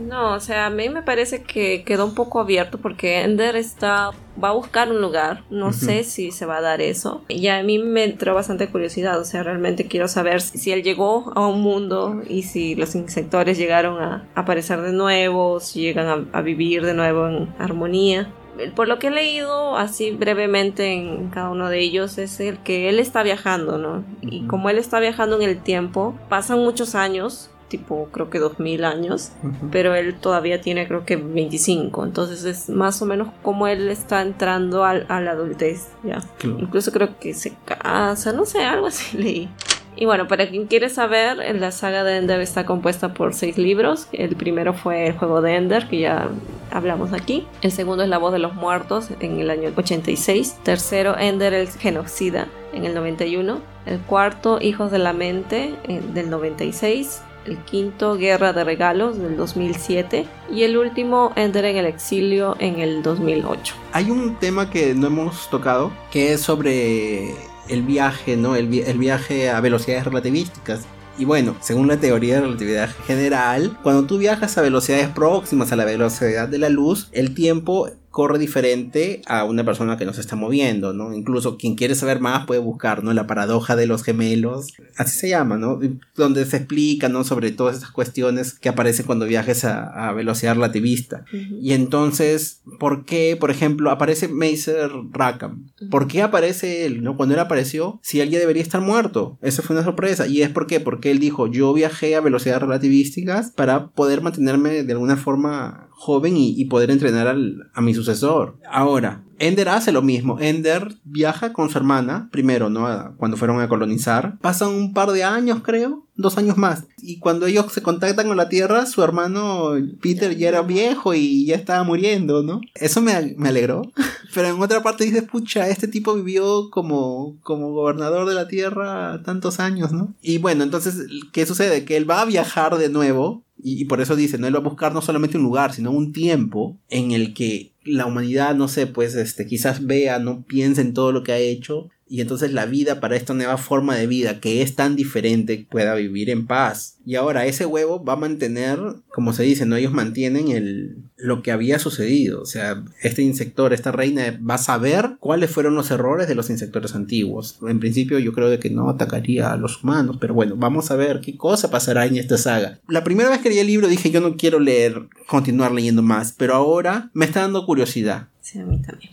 No, 0.00 0.34
o 0.34 0.40
sea, 0.40 0.66
a 0.66 0.70
mí 0.70 0.88
me 0.88 1.02
parece 1.02 1.44
que 1.44 1.84
quedó 1.84 2.04
un 2.06 2.14
poco 2.16 2.40
abierto 2.40 2.78
porque 2.78 3.22
Ender 3.22 3.54
está, 3.54 4.10
va 4.42 4.48
a 4.48 4.54
buscar 4.54 4.90
un 4.90 5.00
lugar, 5.00 5.44
no 5.50 5.72
sé 5.72 6.02
si 6.02 6.32
se 6.32 6.46
va 6.46 6.56
a 6.56 6.60
dar 6.60 6.80
eso. 6.80 7.22
Y 7.28 7.46
a 7.46 7.62
mí 7.62 7.78
me 7.78 8.02
entró 8.02 8.34
bastante 8.34 8.66
curiosidad, 8.66 9.20
o 9.20 9.24
sea, 9.24 9.44
realmente 9.44 9.86
quiero 9.86 10.08
saber 10.08 10.40
si 10.40 10.72
él 10.72 10.82
llegó 10.82 11.30
a 11.36 11.46
un 11.46 11.60
mundo 11.60 12.22
y 12.28 12.42
si 12.42 12.74
los 12.74 12.96
insectores 12.96 13.56
llegaron 13.56 14.02
a 14.02 14.26
aparecer 14.34 14.80
de 14.80 14.92
nuevo, 14.92 15.60
si 15.60 15.80
llegan 15.80 16.28
a 16.32 16.40
vivir 16.40 16.84
de 16.84 16.94
nuevo 16.94 17.28
en 17.28 17.54
armonía 17.60 18.32
por 18.74 18.88
lo 18.88 18.98
que 18.98 19.08
he 19.08 19.10
leído 19.10 19.76
así 19.76 20.10
brevemente 20.10 20.92
en 20.92 21.28
cada 21.30 21.50
uno 21.50 21.68
de 21.68 21.80
ellos 21.80 22.18
es 22.18 22.40
el 22.40 22.58
que 22.58 22.88
él 22.88 22.98
está 22.98 23.22
viajando, 23.22 23.78
¿no? 23.78 24.04
Y 24.20 24.46
como 24.46 24.70
él 24.70 24.78
está 24.78 25.00
viajando 25.00 25.36
en 25.40 25.48
el 25.48 25.62
tiempo, 25.62 26.14
pasan 26.28 26.58
muchos 26.60 26.94
años, 26.94 27.50
tipo 27.68 28.08
creo 28.12 28.28
que 28.28 28.38
2000 28.38 28.84
años, 28.84 29.32
pero 29.70 29.94
él 29.94 30.14
todavía 30.14 30.60
tiene 30.60 30.86
creo 30.86 31.06
que 31.06 31.16
25, 31.16 32.04
entonces 32.04 32.44
es 32.44 32.68
más 32.68 33.00
o 33.00 33.06
menos 33.06 33.28
como 33.42 33.66
él 33.66 33.88
está 33.88 34.20
entrando 34.20 34.84
a 34.84 34.94
la 34.94 35.30
adultez, 35.30 35.88
ya. 36.04 36.20
Incluso 36.44 36.92
creo 36.92 37.18
que 37.18 37.32
se 37.32 37.54
casa, 37.64 38.32
no 38.32 38.44
sé, 38.44 38.62
algo 38.62 38.86
así 38.86 39.16
leí. 39.16 39.48
Y 39.94 40.06
bueno, 40.06 40.26
para 40.26 40.48
quien 40.48 40.66
quiere 40.66 40.88
saber, 40.88 41.38
la 41.60 41.70
saga 41.70 42.02
de 42.02 42.16
Ender 42.16 42.40
está 42.40 42.64
compuesta 42.64 43.12
por 43.12 43.34
seis 43.34 43.58
libros. 43.58 44.08
El 44.12 44.36
primero 44.36 44.72
fue 44.72 45.06
el 45.06 45.12
juego 45.12 45.42
de 45.42 45.56
Ender, 45.56 45.86
que 45.88 46.00
ya 46.00 46.28
hablamos 46.70 47.12
aquí. 47.12 47.46
El 47.60 47.72
segundo 47.72 48.02
es 48.02 48.08
La 48.08 48.18
voz 48.18 48.32
de 48.32 48.38
los 48.38 48.54
muertos, 48.54 49.08
en 49.20 49.38
el 49.38 49.50
año 49.50 49.70
86. 49.76 50.56
Tercero, 50.62 51.18
Ender 51.18 51.52
el 51.52 51.68
genocida, 51.68 52.48
en 52.72 52.84
el 52.84 52.94
91. 52.94 53.60
El 53.84 53.98
cuarto, 54.00 54.58
Hijos 54.60 54.90
de 54.90 54.98
la 54.98 55.12
mente, 55.12 55.74
del 56.14 56.30
96. 56.30 57.22
El 57.44 57.58
quinto, 57.58 58.16
Guerra 58.16 58.52
de 58.52 58.64
Regalos, 58.64 59.18
del 59.18 59.36
2007. 59.36 60.26
Y 60.50 60.62
el 60.62 60.78
último, 60.78 61.32
Ender 61.36 61.66
en 61.66 61.76
el 61.76 61.86
exilio, 61.86 62.56
en 62.60 62.80
el 62.80 63.02
2008. 63.02 63.74
Hay 63.92 64.10
un 64.10 64.36
tema 64.36 64.70
que 64.70 64.94
no 64.94 65.08
hemos 65.08 65.50
tocado, 65.50 65.92
que 66.10 66.32
es 66.32 66.40
sobre 66.40 67.34
el 67.68 67.82
viaje, 67.82 68.36
¿no? 68.36 68.56
El, 68.56 68.68
viaje 68.68 69.50
a 69.50 69.60
velocidades 69.60 70.04
relativísticas. 70.04 70.82
Y 71.18 71.24
bueno, 71.24 71.56
según 71.60 71.88
la 71.88 71.98
teoría 71.98 72.36
de 72.36 72.40
relatividad 72.42 72.90
general, 73.06 73.78
cuando 73.82 74.04
tú 74.04 74.18
viajas 74.18 74.56
a 74.56 74.62
velocidades 74.62 75.08
próximas 75.08 75.70
a 75.70 75.76
la 75.76 75.84
velocidad 75.84 76.48
de 76.48 76.58
la 76.58 76.68
luz, 76.68 77.08
el 77.12 77.34
tiempo 77.34 77.90
corre 78.12 78.38
diferente 78.38 79.22
a 79.26 79.44
una 79.44 79.64
persona 79.64 79.96
que 79.96 80.04
no 80.04 80.12
se 80.12 80.20
está 80.20 80.36
moviendo, 80.36 80.92
¿no? 80.92 81.14
Incluso 81.14 81.56
quien 81.56 81.74
quiere 81.74 81.94
saber 81.94 82.20
más 82.20 82.46
puede 82.46 82.60
buscar, 82.60 83.02
¿no? 83.02 83.12
La 83.14 83.26
paradoja 83.26 83.74
de 83.74 83.86
los 83.86 84.04
gemelos, 84.04 84.68
así 84.96 85.18
se 85.18 85.30
llama, 85.30 85.56
¿no? 85.56 85.80
Donde 86.14 86.44
se 86.44 86.58
explica, 86.58 87.08
¿no? 87.08 87.24
Sobre 87.24 87.52
todas 87.52 87.76
estas 87.76 87.90
cuestiones 87.90 88.52
que 88.52 88.68
aparecen 88.68 89.06
cuando 89.06 89.24
viajes 89.24 89.64
a, 89.64 90.12
velocidad 90.12 90.54
relativista. 90.54 91.24
Y 91.32 91.72
entonces, 91.72 92.60
¿por 92.78 93.06
qué, 93.06 93.36
por 93.40 93.50
ejemplo, 93.50 93.90
aparece 93.90 94.28
Maser 94.28 94.90
Rackham? 95.10 95.70
¿Por 95.90 96.06
qué 96.06 96.20
aparece 96.20 96.84
él, 96.84 97.02
¿no? 97.02 97.16
Cuando 97.16 97.34
él 97.34 97.40
apareció, 97.40 97.98
si 98.02 98.20
él 98.20 98.28
ya 98.28 98.38
debería 98.38 98.62
estar 98.62 98.82
muerto. 98.82 99.38
Esa 99.40 99.62
fue 99.62 99.74
una 99.74 99.84
sorpresa. 99.84 100.26
¿Y 100.26 100.42
es 100.42 100.50
por 100.50 100.66
qué? 100.66 100.80
Porque 100.80 101.10
él 101.10 101.18
dijo, 101.18 101.46
yo 101.46 101.72
viajé 101.72 102.14
a 102.14 102.20
velocidades 102.20 102.60
relativísticas 102.60 103.52
para 103.52 103.88
poder 103.88 104.20
mantenerme 104.20 104.82
de 104.82 104.92
alguna 104.92 105.16
forma 105.16 105.88
joven 106.02 106.34
y, 106.36 106.64
poder 106.64 106.90
entrenar 106.90 107.28
al, 107.28 107.70
a 107.74 107.80
mi 107.80 107.94
sucesor. 107.94 108.56
Ahora, 108.68 109.22
Ender 109.38 109.68
hace 109.68 109.92
lo 109.92 110.02
mismo. 110.02 110.36
Ender 110.40 110.96
viaja 111.04 111.52
con 111.52 111.70
su 111.70 111.78
hermana, 111.78 112.28
primero, 112.32 112.70
¿no? 112.70 113.14
Cuando 113.18 113.36
fueron 113.36 113.60
a 113.60 113.68
colonizar. 113.68 114.36
Pasan 114.40 114.70
un 114.70 114.94
par 114.94 115.12
de 115.12 115.22
años, 115.22 115.60
creo. 115.62 116.08
Dos 116.16 116.38
años 116.38 116.56
más. 116.56 116.86
Y 116.98 117.20
cuando 117.20 117.46
ellos 117.46 117.72
se 117.72 117.82
contactan 117.82 118.26
con 118.26 118.36
la 118.36 118.48
Tierra, 118.48 118.84
su 118.86 119.00
hermano 119.02 119.74
Peter 120.00 120.36
ya 120.36 120.48
era 120.48 120.62
viejo 120.62 121.14
y 121.14 121.46
ya 121.46 121.54
estaba 121.54 121.84
muriendo, 121.84 122.42
¿no? 122.42 122.60
Eso 122.74 123.00
me, 123.00 123.34
me 123.36 123.50
alegró. 123.50 123.82
Pero 124.34 124.48
en 124.48 124.60
otra 124.60 124.82
parte 124.82 125.04
dices, 125.04 125.22
pucha, 125.22 125.68
este 125.68 125.86
tipo 125.86 126.14
vivió 126.14 126.68
como, 126.70 127.36
como 127.42 127.72
gobernador 127.72 128.28
de 128.28 128.34
la 128.34 128.48
Tierra 128.48 129.22
tantos 129.22 129.60
años, 129.60 129.92
¿no? 129.92 130.14
Y 130.20 130.38
bueno, 130.38 130.64
entonces, 130.64 131.06
¿qué 131.32 131.46
sucede? 131.46 131.84
Que 131.84 131.96
él 131.96 132.10
va 132.10 132.22
a 132.22 132.26
viajar 132.26 132.76
de 132.76 132.88
nuevo 132.88 133.44
y, 133.62 133.84
por 133.84 134.00
eso 134.00 134.16
dice, 134.16 134.38
no 134.38 134.46
él 134.46 134.54
va 134.54 134.58
a 134.58 134.62
buscar 134.62 134.92
no 134.92 135.02
solamente 135.02 135.36
un 135.36 135.44
lugar, 135.44 135.72
sino 135.72 135.92
un 135.92 136.12
tiempo 136.12 136.78
en 136.88 137.12
el 137.12 137.32
que 137.32 137.72
la 137.84 138.06
humanidad, 138.06 138.54
no 138.54 138.68
sé, 138.68 138.86
pues 138.86 139.14
este, 139.14 139.46
quizás 139.46 139.86
vea, 139.86 140.18
no 140.18 140.42
piense 140.44 140.80
en 140.80 140.94
todo 140.94 141.12
lo 141.12 141.22
que 141.22 141.32
ha 141.32 141.38
hecho 141.38 141.88
y 142.12 142.20
entonces 142.20 142.52
la 142.52 142.66
vida 142.66 143.00
para 143.00 143.16
esta 143.16 143.32
nueva 143.32 143.56
forma 143.56 143.96
de 143.96 144.06
vida 144.06 144.38
que 144.38 144.60
es 144.60 144.74
tan 144.74 144.96
diferente 144.96 145.66
pueda 145.70 145.94
vivir 145.94 146.28
en 146.28 146.46
paz. 146.46 146.98
Y 147.06 147.14
ahora 147.14 147.46
ese 147.46 147.64
huevo 147.64 148.04
va 148.04 148.12
a 148.12 148.16
mantener, 148.16 148.78
como 149.14 149.32
se 149.32 149.44
dice, 149.44 149.64
no 149.64 149.76
ellos 149.76 149.94
mantienen 149.94 150.50
el 150.50 150.98
lo 151.22 151.42
que 151.42 151.52
había 151.52 151.78
sucedido, 151.78 152.42
o 152.42 152.46
sea, 152.46 152.82
este 153.00 153.22
insector, 153.22 153.72
esta 153.72 153.92
reina 153.92 154.38
va 154.48 154.54
a 154.54 154.58
saber 154.58 155.16
cuáles 155.20 155.50
fueron 155.50 155.74
los 155.74 155.90
errores 155.90 156.28
de 156.28 156.34
los 156.34 156.50
insectores 156.50 156.94
antiguos. 156.94 157.58
En 157.66 157.80
principio 157.80 158.18
yo 158.18 158.32
creo 158.32 158.50
de 158.50 158.58
que 158.58 158.70
no 158.70 158.88
atacaría 158.88 159.52
a 159.52 159.56
los 159.56 159.82
humanos, 159.82 160.16
pero 160.20 160.34
bueno, 160.34 160.56
vamos 160.56 160.90
a 160.90 160.96
ver 160.96 161.20
qué 161.20 161.36
cosa 161.36 161.70
pasará 161.70 162.06
en 162.06 162.16
esta 162.16 162.38
saga. 162.38 162.80
La 162.88 163.04
primera 163.04 163.30
vez 163.30 163.40
que 163.40 163.48
leí 163.48 163.58
el 163.58 163.66
libro 163.66 163.88
dije 163.88 164.10
yo 164.10 164.20
no 164.20 164.36
quiero 164.36 164.58
leer, 164.58 165.08
continuar 165.26 165.72
leyendo 165.72 166.02
más, 166.02 166.34
pero 166.36 166.54
ahora 166.54 167.10
me 167.14 167.24
está 167.24 167.40
dando 167.40 167.64
curiosidad. 167.64 168.28
Sí, 168.40 168.58
a 168.58 168.64
mí 168.64 168.82
también. 168.82 169.12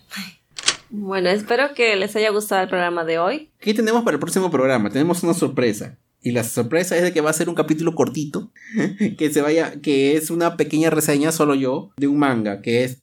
Bueno, 0.89 1.29
espero 1.29 1.75
que 1.75 1.95
les 1.95 2.15
haya 2.15 2.31
gustado 2.31 2.63
el 2.63 2.69
programa 2.69 3.05
de 3.05 3.19
hoy. 3.19 3.49
¿Qué 3.59 3.75
tenemos 3.75 4.03
para 4.03 4.15
el 4.15 4.19
próximo 4.19 4.49
programa? 4.49 4.89
Tenemos 4.89 5.21
una 5.21 5.35
sorpresa. 5.35 5.97
Y 6.21 6.31
la 6.31 6.43
sorpresa 6.43 6.97
es 6.97 7.03
de 7.03 7.13
que 7.13 7.21
va 7.21 7.29
a 7.29 7.33
ser 7.33 7.49
un 7.49 7.55
capítulo 7.55 7.95
cortito, 7.95 8.51
que 9.17 9.31
se 9.31 9.41
vaya, 9.41 9.79
que 9.81 10.17
es 10.17 10.29
una 10.29 10.57
pequeña 10.57 10.89
reseña 10.89 11.31
solo 11.31 11.55
yo 11.55 11.91
de 11.97 12.07
un 12.07 12.19
manga, 12.19 12.61
que 12.61 12.83
es 12.83 12.99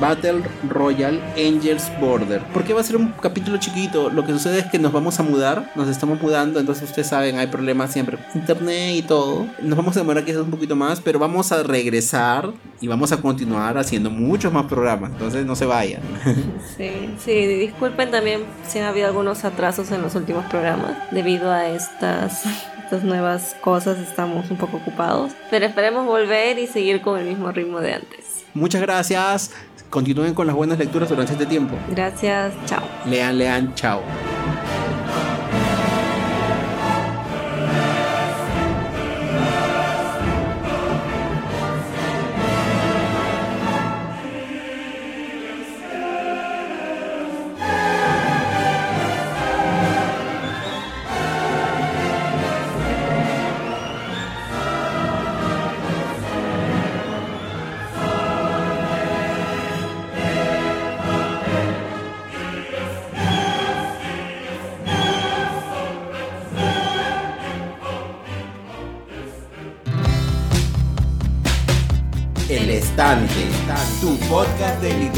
Battle 0.00 0.42
Royale 0.68 1.20
Angels 1.36 1.90
Border. 2.00 2.42
Porque 2.52 2.72
va 2.72 2.80
a 2.80 2.84
ser 2.84 2.96
un 2.96 3.12
capítulo 3.20 3.58
chiquito. 3.58 4.10
Lo 4.10 4.24
que 4.24 4.32
sucede 4.32 4.60
es 4.60 4.66
que 4.66 4.78
nos 4.78 4.92
vamos 4.92 5.20
a 5.20 5.22
mudar. 5.22 5.70
Nos 5.76 5.88
estamos 5.88 6.20
mudando. 6.20 6.58
Entonces 6.58 6.88
ustedes 6.88 7.08
saben, 7.08 7.38
hay 7.38 7.48
problemas 7.48 7.92
siempre. 7.92 8.18
Internet 8.34 8.96
y 8.96 9.02
todo. 9.02 9.46
Nos 9.62 9.76
vamos 9.76 9.96
a 9.96 10.00
demorar 10.00 10.24
quizás 10.24 10.42
un 10.42 10.50
poquito 10.50 10.74
más. 10.76 11.00
Pero 11.00 11.18
vamos 11.18 11.52
a 11.52 11.62
regresar. 11.62 12.50
Y 12.80 12.88
vamos 12.88 13.12
a 13.12 13.20
continuar 13.20 13.76
haciendo 13.78 14.10
muchos 14.10 14.52
más 14.52 14.66
programas. 14.66 15.12
Entonces 15.12 15.44
no 15.44 15.54
se 15.54 15.66
vayan. 15.66 16.02
Sí, 16.76 17.14
sí. 17.18 17.46
Disculpen 17.46 18.10
también 18.10 18.42
si 18.66 18.78
ha 18.78 18.88
habido 18.88 19.08
algunos 19.08 19.44
atrasos 19.44 19.90
en 19.90 20.02
los 20.02 20.14
últimos 20.14 20.46
programas. 20.46 20.92
Debido 21.10 21.50
a 21.50 21.68
estas 21.68 22.44
estas 22.90 23.04
nuevas 23.04 23.54
cosas 23.60 23.98
estamos 24.00 24.50
un 24.50 24.56
poco 24.56 24.78
ocupados, 24.78 25.30
pero 25.48 25.64
esperemos 25.64 26.04
volver 26.06 26.58
y 26.58 26.66
seguir 26.66 27.00
con 27.02 27.20
el 27.20 27.26
mismo 27.28 27.52
ritmo 27.52 27.80
de 27.80 27.94
antes. 27.94 28.44
Muchas 28.52 28.80
gracias. 28.80 29.52
Continúen 29.90 30.34
con 30.34 30.46
las 30.46 30.54
buenas 30.54 30.78
lecturas 30.78 31.08
durante 31.08 31.32
este 31.32 31.46
tiempo. 31.46 31.74
Gracias, 31.90 32.54
chao. 32.66 32.82
Lean, 33.06 33.36
lean, 33.36 33.74
chao. 33.74 34.02
El 74.32 74.36
Estante, 74.36 75.09